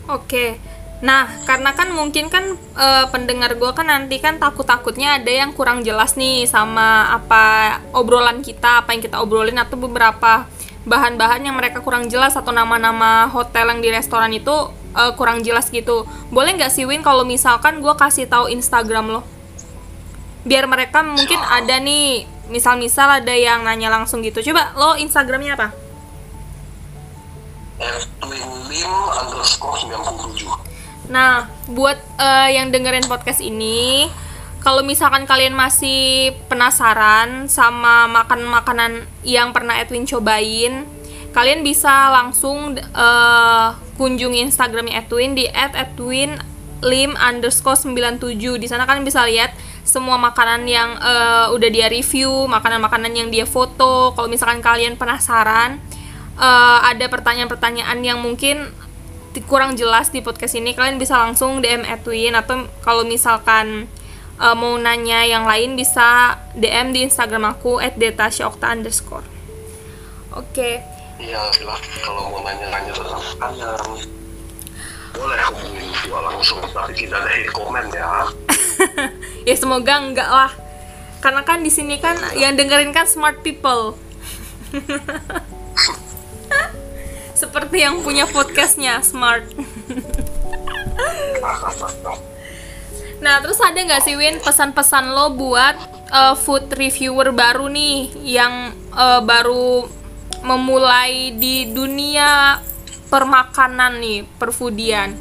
Oke. 0.06 0.62
Nah, 1.02 1.28
karena 1.50 1.74
kan 1.74 1.90
mungkin 1.92 2.30
kan 2.30 2.56
eh, 2.78 3.06
pendengar 3.10 3.58
gue 3.58 3.72
kan 3.74 3.90
nanti 3.90 4.22
kan 4.22 4.38
takut-takutnya 4.38 5.18
ada 5.18 5.34
yang 5.34 5.52
kurang 5.52 5.82
jelas 5.82 6.14
nih 6.14 6.46
sama 6.46 7.10
apa 7.10 7.78
obrolan 7.90 8.46
kita, 8.46 8.86
apa 8.86 8.94
yang 8.94 9.02
kita 9.02 9.18
obrolin 9.18 9.58
atau 9.58 9.76
beberapa 9.82 10.46
bahan-bahan 10.86 11.42
yang 11.42 11.58
mereka 11.58 11.82
kurang 11.82 12.06
jelas 12.06 12.38
atau 12.38 12.54
nama-nama 12.54 13.26
hotel 13.34 13.74
yang 13.74 13.82
di 13.82 13.90
restoran 13.90 14.30
itu 14.30 14.54
eh, 14.94 15.12
kurang 15.18 15.42
jelas 15.42 15.74
gitu. 15.74 16.06
Boleh 16.30 16.54
nggak 16.54 16.70
sih 16.70 16.86
Win 16.86 17.02
kalau 17.02 17.26
misalkan 17.26 17.82
gue 17.82 17.94
kasih 17.98 18.30
tahu 18.30 18.48
Instagram 18.54 19.20
lo? 19.20 19.22
Biar 20.46 20.70
mereka 20.70 21.02
mungkin 21.02 21.42
ada 21.42 21.82
nih, 21.82 22.30
misal-misal 22.48 23.20
ada 23.20 23.34
yang 23.34 23.66
nanya 23.66 23.90
langsung 23.90 24.22
gitu. 24.22 24.46
Coba 24.54 24.72
lo 24.78 24.94
Instagramnya 24.96 25.58
apa? 25.58 25.68
Twinlim 28.22 28.92
underscore 29.12 29.76
97 29.84 31.12
Nah, 31.12 31.46
buat 31.70 31.98
eh, 32.18 32.58
yang 32.58 32.74
dengerin 32.74 33.06
podcast 33.06 33.42
ini, 33.42 34.10
kalau 34.66 34.82
misalkan 34.82 35.30
kalian 35.30 35.54
masih 35.54 36.34
penasaran 36.50 37.46
sama 37.46 38.10
makan-makanan 38.10 39.06
yang 39.22 39.54
pernah 39.54 39.78
Edwin 39.78 40.10
cobain, 40.10 40.90
kalian 41.38 41.62
bisa 41.62 42.10
langsung 42.10 42.74
uh, 42.74 43.68
kunjungi 44.00 44.42
Instagramnya 44.42 45.06
Edwin 45.06 45.38
di 45.38 45.46
@edwinlim 45.52 47.12
underscore 47.14 47.78
97 47.78 48.58
di 48.58 48.66
sana 48.66 48.88
kalian 48.88 49.06
bisa 49.06 49.22
lihat 49.28 49.54
semua 49.86 50.18
makanan 50.18 50.66
yang 50.66 50.98
uh, 50.98 51.54
udah 51.54 51.70
dia 51.70 51.86
review, 51.88 52.50
makanan-makanan 52.50 53.14
yang 53.14 53.30
dia 53.30 53.46
foto. 53.46 54.18
Kalau 54.18 54.26
misalkan 54.26 54.60
kalian 54.60 54.98
penasaran, 54.98 55.78
uh, 56.42 56.80
ada 56.82 57.06
pertanyaan-pertanyaan 57.06 58.02
yang 58.02 58.18
mungkin 58.18 58.74
kurang 59.46 59.78
jelas 59.78 60.10
di 60.10 60.26
podcast 60.26 60.58
ini, 60.58 60.74
kalian 60.74 60.98
bisa 60.98 61.22
langsung 61.22 61.62
DM 61.62 61.86
Edwin 61.86 62.34
atau 62.34 62.66
kalau 62.82 63.06
misalkan 63.06 63.86
uh, 64.42 64.56
mau 64.58 64.74
nanya 64.82 65.22
yang 65.22 65.46
lain 65.46 65.78
bisa 65.78 66.40
DM 66.58 66.90
di 66.90 67.06
Instagram 67.06 67.54
aku 67.54 67.78
@detasyokta 67.78 68.74
underscore. 68.74 69.28
Oke. 70.34 70.50
Okay. 70.52 70.76
Iya 71.16 71.40
kalau 72.04 72.28
mau 72.28 72.44
nanya-nanya 72.44 72.92
tentang 72.92 73.24
boleh 75.16 75.40
hubungin 75.48 75.88
gua 76.12 76.28
langsung 76.28 76.60
tapi 76.76 76.92
tidak 76.92 77.24
ada 77.24 77.32
comment 77.56 77.88
ya. 77.96 78.28
ya 79.50 79.56
semoga 79.56 80.02
enggak 80.02 80.30
lah. 80.30 80.52
Karena 81.24 81.42
kan 81.42 81.66
di 81.66 81.72
sini 81.74 81.98
kan 81.98 82.18
yang 82.38 82.54
dengerin 82.54 82.94
kan 82.94 83.10
smart 83.10 83.42
people. 83.42 83.98
Seperti 87.42 87.84
yang 87.84 88.06
punya 88.06 88.30
podcastnya 88.30 89.02
smart. 89.02 89.50
Nah, 93.16 93.40
terus 93.40 93.58
ada 93.64 93.80
nggak 93.80 94.04
sih 94.04 94.20
Win 94.20 94.44
pesan-pesan 94.44 95.16
lo 95.16 95.32
buat 95.34 95.76
uh, 96.12 96.36
food 96.36 96.68
reviewer 96.76 97.32
baru 97.32 97.72
nih 97.72 98.12
yang 98.22 98.76
uh, 98.92 99.24
baru 99.24 99.88
memulai 100.44 101.32
di 101.34 101.72
dunia 101.72 102.60
permakanan 103.08 104.04
nih, 104.04 104.28
perfudian. 104.38 105.16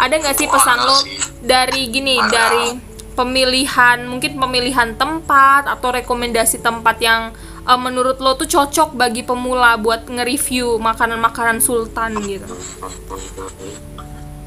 Ada 0.00 0.14
nggak 0.16 0.36
sih 0.36 0.48
pesan 0.48 0.78
lo 0.80 0.98
dari 1.44 1.92
gini, 1.92 2.16
dari 2.32 2.72
pemilihan, 3.12 4.08
mungkin 4.08 4.40
pemilihan 4.40 4.96
tempat 4.96 5.68
atau 5.68 5.92
rekomendasi 5.92 6.64
tempat 6.64 6.96
yang 7.04 7.36
uh, 7.68 7.76
menurut 7.76 8.16
lo 8.16 8.32
tuh 8.40 8.48
cocok 8.48 8.96
bagi 8.96 9.20
pemula 9.20 9.76
buat 9.76 10.08
nge-review 10.08 10.80
makanan-makanan 10.80 11.60
sultan 11.60 12.16
gitu? 12.24 12.48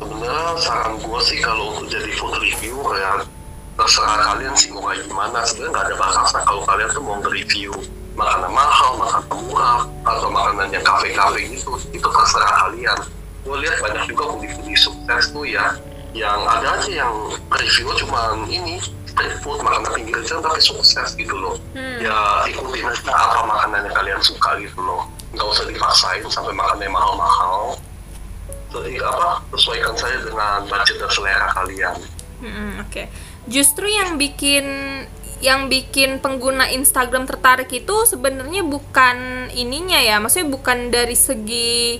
sebenarnya 0.03 0.55
saran 0.59 0.95
gue 0.99 1.19
sih 1.23 1.39
kalau 1.39 1.79
untuk 1.79 1.87
jadi 1.91 2.11
food 2.15 2.35
reviewer 2.39 2.95
ya 2.99 3.23
terserah 3.73 4.35
kalian 4.35 4.53
sih 4.53 4.69
mau 4.69 4.85
kayak 4.85 5.03
gimana 5.09 5.37
sebenarnya 5.47 5.71
nggak 5.73 5.85
ada 5.89 5.95
batasan 5.97 6.41
kalau 6.45 6.61
kalian 6.67 6.89
tuh 6.91 7.03
mau 7.03 7.15
nge-review 7.23 7.71
makanan 8.13 8.51
mahal, 8.53 8.91
makanan 9.01 9.25
murah, 9.41 9.81
atau 10.05 10.29
makanan 10.29 10.69
yang 10.69 10.85
kafe-kafe 10.85 11.49
gitu, 11.49 11.73
itu 11.89 12.07
terserah 12.07 12.53
kalian. 12.65 12.99
Gue 13.43 13.57
lihat 13.59 13.79
banyak 13.83 14.03
juga 14.07 14.23
foodie-foodie 14.33 14.79
sukses 14.79 15.23
tuh 15.35 15.43
ya, 15.43 15.75
yang 16.15 16.39
ada 16.47 16.79
aja 16.79 16.89
yang 16.89 17.13
review 17.51 17.91
cuma 17.99 18.39
ini 18.47 18.79
street 19.03 19.37
food 19.43 19.59
makanan 19.61 19.91
pinggir 19.93 20.19
jalan 20.25 20.47
tapi 20.47 20.63
sukses 20.63 21.13
gitu 21.19 21.35
loh. 21.35 21.59
Hmm. 21.75 21.99
Ya 21.99 22.47
ikutin 22.47 22.87
aja 22.87 23.11
apa 23.11 23.43
makanan 23.45 23.91
yang 23.91 23.95
kalian 23.95 24.21
suka 24.23 24.57
gitu 24.63 24.79
loh. 24.79 25.05
Nggak 25.35 25.47
usah 25.49 25.65
dipaksain 25.67 26.23
sampai 26.31 26.53
makannya 26.55 26.87
mahal-mahal 26.87 27.75
jadi 28.73 28.97
apa 29.05 29.45
sesuaikan 29.53 29.93
saya 29.93 30.17
dengan 30.25 30.65
budget 30.65 30.97
dan 30.97 31.11
selera 31.13 31.47
kalian 31.53 31.95
hmm, 32.41 32.71
oke 32.81 32.89
okay. 32.89 33.05
justru 33.45 33.85
yang 33.85 34.17
bikin 34.17 34.65
yang 35.43 35.67
bikin 35.67 36.23
pengguna 36.23 36.71
Instagram 36.71 37.27
tertarik 37.27 37.69
itu 37.69 37.95
sebenarnya 38.07 38.63
bukan 38.63 39.49
ininya 39.51 39.99
ya 39.99 40.17
maksudnya 40.17 40.49
bukan 40.49 40.89
dari 40.89 41.15
segi 41.19 41.99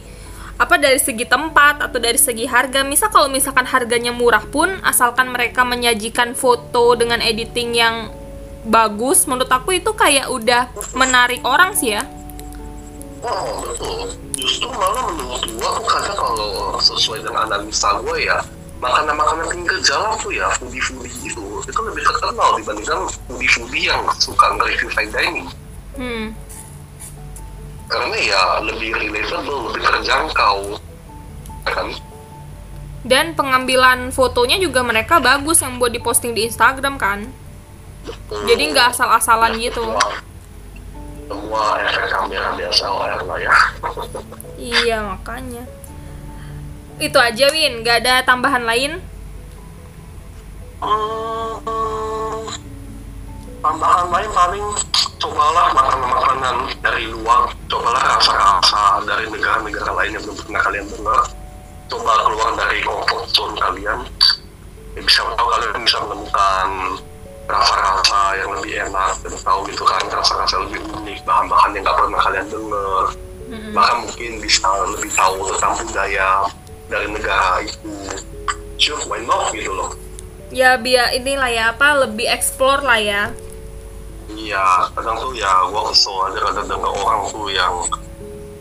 apa 0.54 0.76
dari 0.78 1.01
segi 1.01 1.26
tempat 1.26 1.82
atau 1.82 1.97
dari 1.97 2.20
segi 2.20 2.45
harga? 2.45 2.86
Misal 2.86 3.10
kalau 3.10 3.28
misalkan 3.28 3.66
harganya 3.66 4.14
murah 4.14 4.43
pun 4.45 4.70
asalkan 4.86 5.34
mereka 5.34 5.66
menyajikan 5.66 6.38
foto 6.38 6.93
dengan 6.93 7.20
editing 7.20 7.74
yang 7.74 7.95
bagus 8.64 9.28
menurut 9.28 9.51
aku 9.51 9.76
itu 9.76 9.91
kayak 9.91 10.32
udah 10.32 10.72
menarik 10.95 11.43
orang 11.43 11.76
sih 11.76 11.97
ya. 11.97 12.04
Oh 13.24 13.64
betul 13.64 14.24
justru 14.43 14.68
malah 14.68 15.08
menurut 15.16 15.43
gua 15.56 15.70
aku 15.80 15.84
kadang 15.88 16.18
kalau 16.20 16.76
sesuai 16.84 17.24
dengan 17.24 17.47
analisa 17.47 17.95
gua 18.04 18.20
ya 18.20 18.38
makanan-makanan 18.84 19.47
pinggir 19.47 19.80
jalan 19.80 20.12
tuh 20.20 20.36
ya 20.36 20.51
foodie-foodie 20.60 21.32
itu 21.32 21.43
itu 21.64 21.80
lebih 21.88 22.04
terkenal 22.04 22.60
dibandingkan 22.60 23.08
foodie-foodie 23.32 23.88
yang 23.88 24.04
suka 24.20 24.45
nge-review 24.60 24.89
fine 24.91 25.12
dining. 25.16 25.47
Hmm. 25.95 26.28
Karena 27.88 28.17
ya 28.17 28.41
lebih 28.63 28.91
relatable 28.95 29.71
lebih 29.71 29.81
terjangkau. 29.84 30.79
Ya 31.63 31.71
kan? 31.71 31.88
Dan 33.03 33.25
pengambilan 33.36 34.15
fotonya 34.15 34.55
juga 34.59 34.79
mereka 34.79 35.19
bagus 35.19 35.59
yang 35.59 35.75
buat 35.75 35.91
diposting 35.91 36.31
di 36.31 36.47
Instagram 36.47 36.95
kan? 36.95 37.27
Betul. 38.03 38.43
jadi 38.51 38.63
nggak 38.75 38.88
asal-asalan 38.91 39.55
ya, 39.55 39.71
gitu. 39.71 39.86
semua 41.23 41.79
efek 41.79 42.11
kamera 42.11 42.51
biasa 42.51 42.84
lah 42.84 43.39
ya 43.39 43.55
iya 44.59 44.97
makanya. 44.99 45.63
Itu 46.99 47.17
aja 47.17 47.47
Win. 47.49 47.81
Nggak 47.81 48.03
ada 48.05 48.27
tambahan 48.27 48.67
lain? 48.67 48.99
Hmm, 50.84 52.43
tambahan 53.64 54.11
lain 54.11 54.32
paling 54.36 54.66
cobalah 55.24 55.72
makanan-makanan 55.72 56.55
dari 56.84 57.07
luar 57.07 57.47
cobalah 57.72 58.20
rasa-rasa 58.20 58.99
dari 59.07 59.24
negara-negara 59.32 59.91
lain 60.03 60.20
yang 60.20 60.24
belum 60.28 60.38
pernah 60.43 60.61
kalian 60.68 60.86
dengar. 60.91 61.22
Coba 61.88 62.14
keluar 62.28 62.49
dari 62.59 62.84
comfort 62.84 63.24
zone 63.32 63.55
kalian. 63.55 63.99
Ya, 64.99 65.01
bisa 65.01 65.24
tahu 65.24 65.47
kalian 65.47 65.82
bisa 65.88 65.97
menemukan 66.03 66.70
rasa-rasa 67.47 68.20
yang 68.36 68.51
lebih 68.59 68.74
enak 68.84 69.11
dan 69.24 69.34
tahu 69.39 69.59
gitu 69.72 69.84
kan 69.88 70.03
rasa-rasa 70.11 70.55
lebih 70.68 70.80
unik 70.84 71.24
bahan-bahan 71.24 71.72
yang 71.72 71.84
nggak 71.88 71.97
pernah 71.97 72.20
kalian 72.20 72.47
dengar. 72.51 73.05
Mm-hmm. 73.43 73.76
bahkan 73.76 74.07
mungkin 74.07 74.32
bisa 74.39 74.66
lebih 74.97 75.11
tahu 75.14 75.36
tentang 75.51 75.74
budaya 75.84 76.30
dari 76.88 77.07
negara 77.11 77.59
itu. 77.64 77.91
Sure 78.80 79.03
why 79.07 79.24
not 79.24 79.51
gitu 79.55 79.72
loh. 79.72 79.93
Ya 80.49 80.80
biar 80.80 81.16
inilah 81.16 81.51
ya 81.51 81.64
apa 81.76 82.07
lebih 82.07 82.28
explore 82.28 82.82
lah 82.82 82.97
ya 82.97 83.24
iya 84.38 84.88
kadang 84.97 85.17
tuh 85.19 85.34
ya 85.36 85.49
gua 85.69 85.89
kesel 85.91 86.15
aja 86.29 86.39
kadang 86.51 86.67
dengar 86.67 86.91
orang 86.93 87.21
tuh 87.29 87.47
yang 87.49 87.73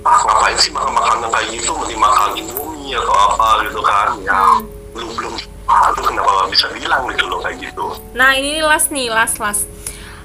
ah 0.02 0.18
ngapain 0.26 0.58
sih 0.58 0.74
makan 0.74 0.92
makanan 0.98 1.28
kayak 1.30 1.48
gitu? 1.54 1.70
Mending 1.78 2.00
makan 2.00 2.30
indomie 2.34 2.94
atau 2.98 3.14
apa? 3.14 3.48
Gitu 3.66 3.80
kan 3.80 4.08
ya. 4.22 4.38
Hmm. 4.38 4.66
belum 4.92 5.34
lu 5.72 6.02
kenapa 6.04 6.52
bisa 6.52 6.68
bilang 6.74 7.08
gitu 7.08 7.24
loh 7.30 7.40
kayak 7.40 7.56
gitu? 7.64 7.96
Nah 8.12 8.36
ini 8.36 8.60
last 8.60 8.92
nih 8.92 9.08
last 9.08 9.40
last. 9.40 9.64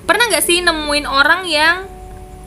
Pernah 0.03 0.27
nggak 0.27 0.43
sih 0.43 0.59
nemuin 0.59 1.07
orang 1.07 1.41
yang 1.47 1.87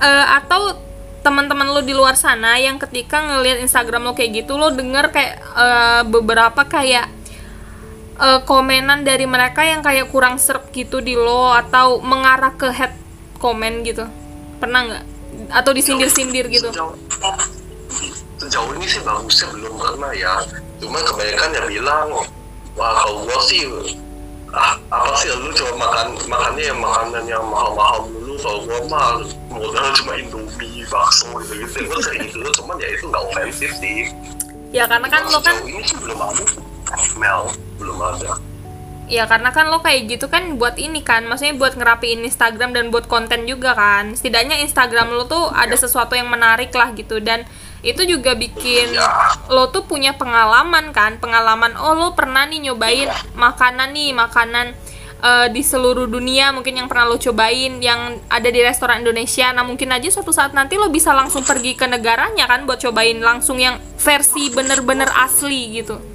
uh, 0.01 0.27
atau 0.37 0.77
teman-teman 1.21 1.69
lo 1.69 1.85
di 1.85 1.93
luar 1.93 2.17
sana 2.17 2.57
yang 2.57 2.81
ketika 2.81 3.21
ngelihat 3.21 3.61
Instagram 3.61 4.09
lo 4.09 4.13
kayak 4.17 4.45
gitu 4.45 4.57
lo 4.57 4.73
denger 4.73 5.13
kayak 5.13 5.37
uh, 5.53 6.03
beberapa 6.09 6.65
kayak 6.65 7.13
uh, 8.21 8.41
komenan 8.45 9.03
dari 9.03 9.25
mereka 9.25 9.65
yang 9.65 9.81
kayak 9.81 10.13
kurang 10.13 10.37
serp 10.37 10.69
gitu 10.71 11.01
di 11.01 11.17
lo 11.17 11.51
atau 11.57 11.99
mengarah 12.05 12.53
ke 12.55 12.69
head 12.69 12.93
komen 13.41 13.83
gitu? 13.83 14.05
Pernah 14.61 14.81
nggak? 14.87 15.05
Atau 15.49 15.73
disindir-sindir 15.73 16.53
gitu? 16.53 16.69
Sejauh, 16.69 16.95
sejauh 18.37 18.71
ini 18.77 18.87
sih 18.87 19.01
bagusnya 19.01 19.49
belum 19.57 19.75
pernah 19.81 20.13
ya. 20.13 20.45
Cuma 20.79 21.01
kebanyakan 21.01 21.57
ya 21.57 21.63
bilang 21.67 22.09
wah 22.77 22.93
kalau 23.03 23.25
gue 23.25 23.41
sih 23.49 23.65
ah 24.51 24.75
apa 24.91 25.15
sih 25.15 25.31
lu 25.31 25.55
cuma 25.55 25.87
makan 25.87 26.19
makannya 26.27 26.75
yang 26.75 26.81
makanan 26.83 27.23
yang 27.23 27.45
mahal-mahal 27.47 28.03
dulu 28.11 28.35
kalau 28.43 28.59
gue 28.67 28.81
mah 28.91 29.23
modal 29.47 29.87
cuma 29.95 30.19
indomie 30.19 30.83
bakso 30.91 31.31
gitu 31.47 31.55
gitu 31.63 31.87
gue 31.87 32.01
sering 32.03 32.27
gitu 32.27 32.43
cuman 32.59 32.75
ya 32.83 32.89
itu 32.91 33.05
nggak 33.07 33.23
ofensif 33.31 33.71
sih. 33.79 34.11
Ya 34.75 34.91
karena 34.91 35.07
kan 35.07 35.23
lo 35.31 35.39
kan 35.39 35.55
ini 35.63 35.83
sih 35.87 35.99
belum 36.03 36.19
ada 36.19 36.45
Mel 37.17 37.51
belum 37.79 37.99
ada. 38.01 38.41
Ya 39.11 39.27
karena 39.27 39.51
kan 39.51 39.67
lo 39.67 39.83
kayak 39.83 40.07
gitu 40.07 40.31
kan 40.31 40.55
buat 40.55 40.79
ini 40.79 41.03
kan 41.03 41.27
Maksudnya 41.27 41.59
buat 41.59 41.75
ngerapiin 41.75 42.23
Instagram 42.23 42.71
dan 42.71 42.95
buat 42.95 43.11
konten 43.11 43.43
juga 43.43 43.75
kan. 43.75 44.15
Setidaknya 44.15 44.63
Instagram 44.63 45.11
lo 45.11 45.27
tuh 45.27 45.51
ada 45.51 45.75
sesuatu 45.75 46.15
yang 46.15 46.31
menarik 46.31 46.71
lah 46.71 46.95
gitu 46.95 47.19
Dan 47.19 47.43
itu 47.81 48.05
juga 48.05 48.37
bikin 48.37 48.93
ya. 48.93 49.09
lo 49.49 49.73
tuh 49.73 49.89
punya 49.89 50.13
pengalaman 50.13 50.93
kan 50.93 51.17
pengalaman 51.17 51.73
oh 51.81 51.97
lo 51.97 52.13
pernah 52.13 52.45
nih 52.45 52.69
nyobain 52.69 53.09
ya. 53.09 53.17
makanan 53.33 53.97
nih 53.97 54.13
makanan 54.13 54.77
uh, 55.25 55.49
di 55.49 55.65
seluruh 55.65 56.05
dunia 56.05 56.53
mungkin 56.53 56.77
yang 56.77 56.93
pernah 56.93 57.09
lo 57.09 57.17
cobain 57.17 57.81
yang 57.81 58.21
ada 58.29 58.49
di 58.53 58.61
restoran 58.61 59.01
Indonesia. 59.01 59.49
Nah 59.57 59.65
mungkin 59.65 59.97
aja 59.97 60.13
suatu 60.13 60.29
saat 60.29 60.53
nanti 60.53 60.77
lo 60.77 60.93
bisa 60.93 61.17
langsung 61.17 61.41
pergi 61.41 61.73
ke 61.73 61.89
negaranya 61.89 62.45
kan 62.45 62.69
buat 62.69 62.85
cobain 62.85 63.17
langsung 63.17 63.57
yang 63.57 63.81
versi 63.97 64.53
bener-bener 64.53 65.09
asli 65.17 65.81
gitu 65.81 66.10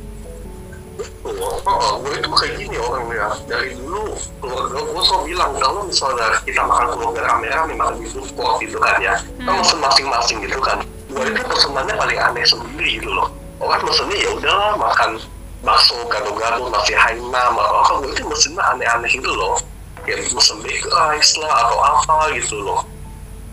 Oh, 1.25 1.59
oh, 1.67 1.99
gue 2.05 2.15
itu 2.15 2.29
kayak 2.31 2.53
gini 2.55 2.77
orangnya 2.79 3.27
dari 3.49 3.75
dulu 3.75 4.15
keluarga 4.39 4.79
gue 4.79 5.03
selalu 5.03 5.23
bilang 5.35 5.51
kalau 5.59 5.81
misalnya 5.83 6.27
kita 6.47 6.61
makan 6.63 6.95
keluarga 6.95 7.21
rame-rame 7.27 7.73
makan 7.75 7.99
di 7.99 8.07
food 8.07 8.29
court 8.39 8.63
gitu 8.63 8.79
kan 8.79 8.95
ya. 9.03 9.19
Kan 9.43 9.59
mesen 9.59 9.79
masing-masing 9.83 10.37
gitu 10.47 10.59
kan. 10.63 10.79
Gue 11.11 11.27
itu 11.27 11.41
pesenannya 11.43 11.95
paling 11.99 12.19
aneh 12.19 12.45
sendiri 12.47 13.03
gitu 13.03 13.11
loh. 13.11 13.27
Orang 13.59 13.83
mesennya 13.83 14.15
ya 14.15 14.29
udahlah 14.39 14.71
makan 14.79 15.11
bakso 15.65 15.97
gado-gado 16.07 16.69
nasi 16.71 16.93
hainam 16.95 17.53
atau 17.59 17.75
apa 17.83 17.91
gue 18.05 18.11
itu 18.15 18.23
mesennya 18.29 18.63
aneh-aneh 18.71 19.11
gitu 19.11 19.31
loh. 19.35 19.59
Kayak 20.07 20.31
mesen 20.31 20.57
baked 20.63 20.87
rice 20.87 21.33
lah 21.41 21.51
atau 21.67 21.77
apa 21.81 22.15
gitu 22.39 22.55
loh. 22.63 22.79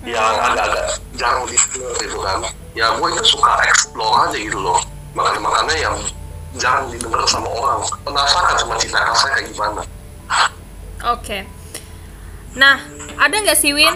Yang 0.07 0.35
agak-agak 0.47 0.87
jarang 1.19 1.45
di 1.51 1.59
gitu 1.99 2.19
kan. 2.23 2.39
Ya 2.79 2.95
gue 2.95 3.09
itu 3.11 3.25
suka 3.35 3.59
explore 3.67 4.31
aja 4.31 4.37
gitu 4.39 4.59
loh. 4.63 4.79
Makan-makannya 5.19 5.77
yang 5.83 5.97
jarang 6.57 6.89
didengar 6.93 7.25
sama 7.25 7.49
orang 7.49 7.81
penasaran 8.05 8.55
sama 8.61 8.75
cita 8.77 8.99
rasanya 9.01 9.33
kayak 9.41 9.49
gimana 9.53 9.83
Oke. 11.03 11.43
Nah, 12.55 12.79
ada 13.19 13.35
nggak 13.35 13.59
sih 13.59 13.75
Win? 13.75 13.91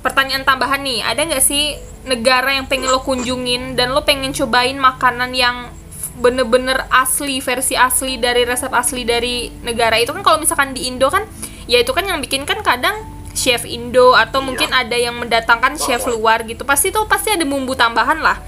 Pertanyaan 0.00 0.46
tambahan 0.46 0.80
nih, 0.80 1.04
ada 1.04 1.20
nggak 1.20 1.44
sih 1.44 1.76
negara 2.08 2.54
yang 2.54 2.64
pengen 2.64 2.88
lo 2.88 3.04
kunjungin 3.04 3.74
dan 3.76 3.92
lo 3.92 4.06
pengen 4.06 4.32
cobain 4.32 4.78
makanan 4.78 5.36
yang 5.36 5.68
bener-bener 6.16 6.88
asli, 6.88 7.44
versi 7.44 7.76
asli 7.76 8.16
dari 8.16 8.48
resep 8.48 8.72
asli 8.72 9.04
dari 9.04 9.52
negara 9.60 10.00
itu 10.00 10.16
kan 10.16 10.24
kalau 10.24 10.40
misalkan 10.40 10.72
di 10.72 10.88
Indo 10.88 11.12
kan, 11.12 11.28
ya 11.68 11.76
itu 11.76 11.92
kan 11.92 12.08
yang 12.08 12.24
bikin 12.24 12.48
kan 12.48 12.64
kadang 12.64 13.04
chef 13.36 13.68
Indo 13.68 14.16
atau 14.16 14.40
Iya. 14.40 14.46
mungkin 14.48 14.70
ada 14.72 14.96
yang 14.96 15.12
mendatangkan 15.20 15.76
chef 15.76 16.08
luar 16.08 16.40
gitu. 16.48 16.64
Pasti 16.64 16.88
tuh 16.88 17.04
pasti 17.04 17.36
ada 17.36 17.44
bumbu 17.44 17.76
tambahan 17.76 18.16
lah. 18.24 18.40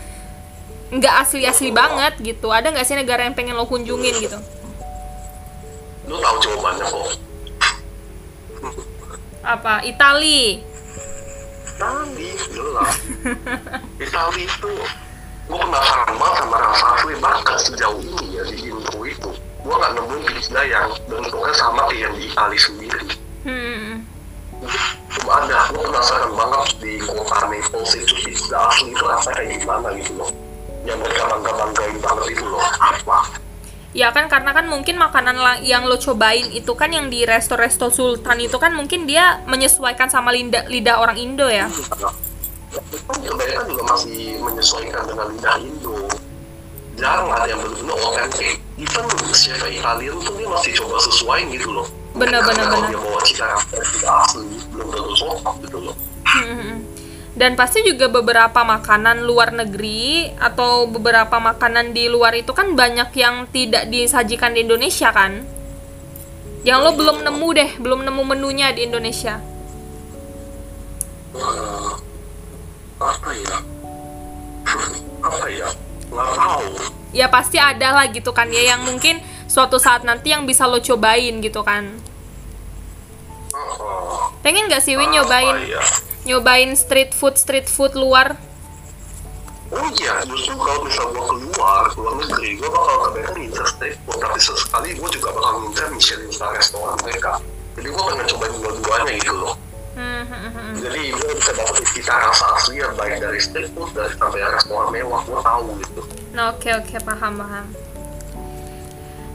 Nggak 0.88 1.14
asli-asli 1.20 1.68
banget 1.70 2.16
gitu. 2.18 2.48
Ada 2.48 2.70
nggak 2.70 2.84
sih 2.84 2.94
negara 2.94 3.22
yang 3.22 3.32
pengen 3.32 3.54
lo 3.54 3.64
kunjungin 3.64 4.16
gitu? 4.18 4.38
lu 6.04 6.16
tahu 6.16 6.36
jawabannya 6.40 6.88
kok 6.88 7.08
Apa? 9.44 9.84
Itali. 9.84 10.64
Itali 11.68 12.28
jelas 12.48 12.94
Itali 14.08 14.42
itu 14.42 14.72
gue 15.44 15.56
penasaran 15.58 16.12
banget 16.12 16.36
sama 16.38 16.56
rasa 16.58 16.86
asli 16.92 17.14
bahkan 17.16 17.56
sejauh 17.58 18.00
ini 18.00 18.36
ya 18.36 18.42
di 18.42 18.56
Indo 18.66 18.98
itu 19.00 19.30
gue 19.36 19.74
nggak 19.74 19.92
nemuin 19.94 20.22
pizza 20.26 20.60
yang 20.60 20.88
bentuknya 21.06 21.54
sama 21.54 21.84
kayak 21.86 22.00
yang 22.02 22.14
di 22.14 22.24
Itali 22.26 22.56
sendiri 22.56 23.00
Hmm. 23.38 24.02
belum 25.08 25.28
ada 25.30 25.70
gue 25.70 25.82
penasaran 25.86 26.32
banget 26.34 26.62
di 26.80 26.92
kota 27.00 27.36
Naples 27.46 27.92
itu 27.94 28.14
pizza 28.24 28.58
asli 28.64 28.90
itu 28.90 29.04
rasanya 29.04 29.36
kayak 29.38 29.60
gimana 29.60 29.88
gitu 29.92 30.12
loh 30.16 30.28
yang 30.88 30.98
mereka 31.04 31.22
bangga 31.28 31.52
banggain 31.52 31.96
banget 32.00 32.26
itu 32.32 32.44
loh? 32.48 32.64
Apa? 32.64 33.18
Ya 33.92 34.08
kan 34.12 34.28
karena 34.28 34.52
kan 34.52 34.68
mungkin 34.68 34.96
makanan 35.00 35.36
yang 35.64 35.84
lo 35.88 35.96
cobain 36.00 36.48
itu 36.52 36.72
kan 36.76 36.92
yang 36.92 37.08
di 37.08 37.24
resto-resto 37.24 37.88
Sultan 37.92 38.40
itu 38.40 38.56
kan 38.56 38.72
mungkin 38.76 39.08
dia 39.08 39.40
menyesuaikan 39.48 40.08
sama 40.08 40.32
lidah, 40.32 40.68
lidah 40.68 41.00
orang 41.00 41.16
Indo 41.16 41.48
ya. 41.48 41.68
mereka 43.08 43.64
juga 43.64 43.82
masih 43.96 44.36
menyesuaikan 44.44 45.02
dengan 45.08 45.26
lidah 45.32 45.56
Indo. 45.60 45.96
Jarang 46.98 47.30
ada 47.30 47.46
yang 47.48 47.60
benar-benar 47.64 47.96
otentik. 48.12 48.60
Even 48.78 49.06
chef 49.34 49.62
Italian 49.66 50.16
tuh 50.22 50.34
dia 50.36 50.46
masih 50.50 50.72
coba 50.78 50.96
sesuaiin 51.02 51.48
gitu 51.54 51.70
loh. 51.72 51.86
Karena 52.18 52.42
bener, 52.42 52.66
kalau 52.66 52.78
bener. 52.82 52.90
dia 52.90 52.98
bawa 52.98 53.20
cita 53.22 53.46
rasa 53.46 54.10
asli 54.26 54.58
belum 54.74 54.86
tentu 54.90 55.12
cocok 55.14 55.54
gitu 55.62 55.78
loh 55.86 55.96
Dan 57.38 57.54
pasti 57.54 57.86
juga 57.86 58.10
beberapa 58.10 58.66
makanan 58.66 59.22
luar 59.22 59.54
negeri 59.54 60.26
atau 60.42 60.90
beberapa 60.90 61.38
makanan 61.38 61.94
di 61.94 62.10
luar 62.10 62.34
itu 62.34 62.50
kan 62.50 62.74
banyak 62.74 63.14
yang 63.14 63.46
tidak 63.54 63.86
disajikan 63.86 64.58
di 64.58 64.66
Indonesia 64.66 65.14
kan. 65.14 65.46
Yang 66.66 66.78
lo 66.82 66.90
belum 66.98 67.18
nemu 67.22 67.48
deh, 67.54 67.70
belum 67.78 68.00
nemu 68.02 68.22
menunya 68.26 68.74
di 68.74 68.90
Indonesia. 68.90 69.38
Ya 77.14 77.26
ya 77.26 77.26
pasti 77.30 77.62
ada 77.62 78.02
lah 78.02 78.10
gitu 78.10 78.34
kan 78.34 78.50
ya 78.50 78.74
yang 78.74 78.82
mungkin 78.82 79.22
suatu 79.46 79.78
saat 79.78 80.02
nanti 80.02 80.34
yang 80.34 80.42
bisa 80.42 80.66
lo 80.66 80.82
cobain 80.82 81.38
gitu 81.38 81.62
kan. 81.62 82.02
Pengen 84.42 84.66
gak 84.66 84.82
sih 84.82 84.98
Win 84.98 85.14
nyobain? 85.14 85.54
Nyobain 86.28 86.76
street 86.76 87.16
food 87.16 87.40
street 87.40 87.64
food 87.64 87.96
luar? 87.96 88.36
Oh 89.68 89.88
iya, 90.00 90.24
justru 90.24 90.56
kalau 90.56 90.80
misal 90.84 91.12
gue 91.12 91.24
keluar, 91.24 91.88
keluar 91.92 92.14
negeri, 92.20 92.56
gue 92.56 92.68
bakal 92.68 92.96
kebanyakan 93.08 93.36
ngincer 93.40 93.66
steak 93.68 93.94
food. 94.04 94.16
Tapi 94.20 94.38
sesekali 94.40 94.88
gue 94.96 95.08
juga 95.12 95.28
bakal 95.32 95.52
ngincer 95.64 95.86
Michelin 95.92 96.30
star 96.32 96.52
restoran 96.56 96.96
mereka. 97.04 97.40
Jadi 97.76 97.88
gue 97.92 98.02
pengen 98.04 98.26
cobain 98.32 98.52
dua-duanya 98.60 99.12
gitu 99.20 99.36
loh. 99.36 99.54
Hmm, 99.98 100.24
hmm, 100.24 100.50
hmm. 100.54 100.72
Jadi 100.78 101.02
gue 101.10 101.30
bisa 101.36 101.52
dapet 101.52 101.84
cita 101.90 102.14
rasa 102.16 102.46
asli 102.56 102.80
yang 102.80 102.94
baik 102.96 103.18
dari 103.20 103.40
steak 103.40 103.66
food 103.76 103.90
dari 103.92 104.12
sampai 104.16 104.40
restoran 104.40 104.88
mewah, 104.88 105.20
gue 105.24 105.40
tahu 105.40 105.68
gitu. 105.84 106.00
Nah, 106.32 106.54
oke 106.54 106.70
oke 106.72 106.96
paham 107.04 107.32
paham. 107.40 107.66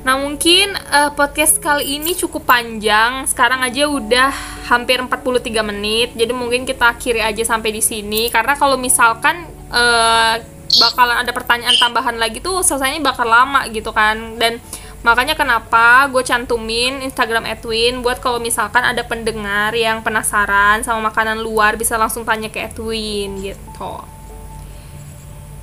Nah, 0.03 0.19
mungkin 0.19 0.75
eh, 0.75 1.11
podcast 1.15 1.63
kali 1.63 1.95
ini 1.95 2.11
cukup 2.11 2.43
panjang. 2.43 3.23
Sekarang 3.23 3.63
aja 3.63 3.87
udah 3.87 4.31
hampir 4.67 4.99
43 4.99 5.63
menit. 5.63 6.11
Jadi 6.11 6.35
mungkin 6.35 6.67
kita 6.67 6.91
akhiri 6.91 7.23
aja 7.23 7.43
sampai 7.47 7.71
di 7.71 7.79
sini 7.79 8.27
karena 8.27 8.59
kalau 8.59 8.75
misalkan 8.75 9.47
eh, 9.71 10.35
bakalan 10.83 11.23
ada 11.23 11.31
pertanyaan 11.31 11.77
tambahan 11.79 12.19
lagi 12.19 12.43
tuh 12.43 12.59
selesainya 12.67 12.99
bakal 12.99 13.23
lama 13.23 13.63
gitu 13.71 13.95
kan. 13.95 14.35
Dan 14.35 14.59
makanya 15.07 15.39
kenapa 15.39 16.11
gue 16.11 16.23
cantumin 16.23 16.99
Instagram 16.99 17.47
Edwin 17.47 18.03
buat 18.03 18.19
kalau 18.19 18.43
misalkan 18.43 18.83
ada 18.83 19.07
pendengar 19.07 19.71
yang 19.71 20.03
penasaran 20.03 20.83
sama 20.83 21.15
makanan 21.15 21.39
luar 21.39 21.79
bisa 21.79 21.95
langsung 21.95 22.27
tanya 22.27 22.51
ke 22.51 22.59
Edwin 22.59 23.39
gitu. 23.39 24.12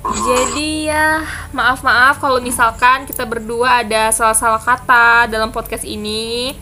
Jadi 0.01 0.89
ya 0.89 1.21
maaf-maaf 1.53 2.17
kalau 2.17 2.41
misalkan 2.41 3.05
kita 3.05 3.21
berdua 3.21 3.85
ada 3.85 4.09
salah-salah 4.09 4.57
kata 4.57 5.29
dalam 5.29 5.53
podcast 5.53 5.85
ini. 5.85 6.57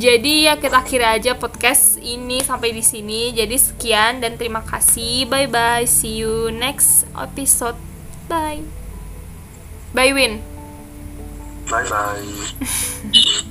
Jadi 0.00 0.48
ya 0.48 0.56
kita 0.56 0.80
akhiri 0.80 1.04
aja 1.04 1.36
podcast 1.36 2.00
ini 2.00 2.40
sampai 2.40 2.72
di 2.72 2.80
sini. 2.80 3.36
Jadi 3.36 3.56
sekian 3.60 4.24
dan 4.24 4.40
terima 4.40 4.64
kasih. 4.64 5.28
Bye 5.28 5.50
bye. 5.50 5.84
See 5.84 6.24
you 6.24 6.48
next 6.48 7.04
episode. 7.12 7.76
Bye. 8.30 8.64
Bye 9.92 10.16
Win. 10.16 10.40
Bye-bye. 11.68 13.46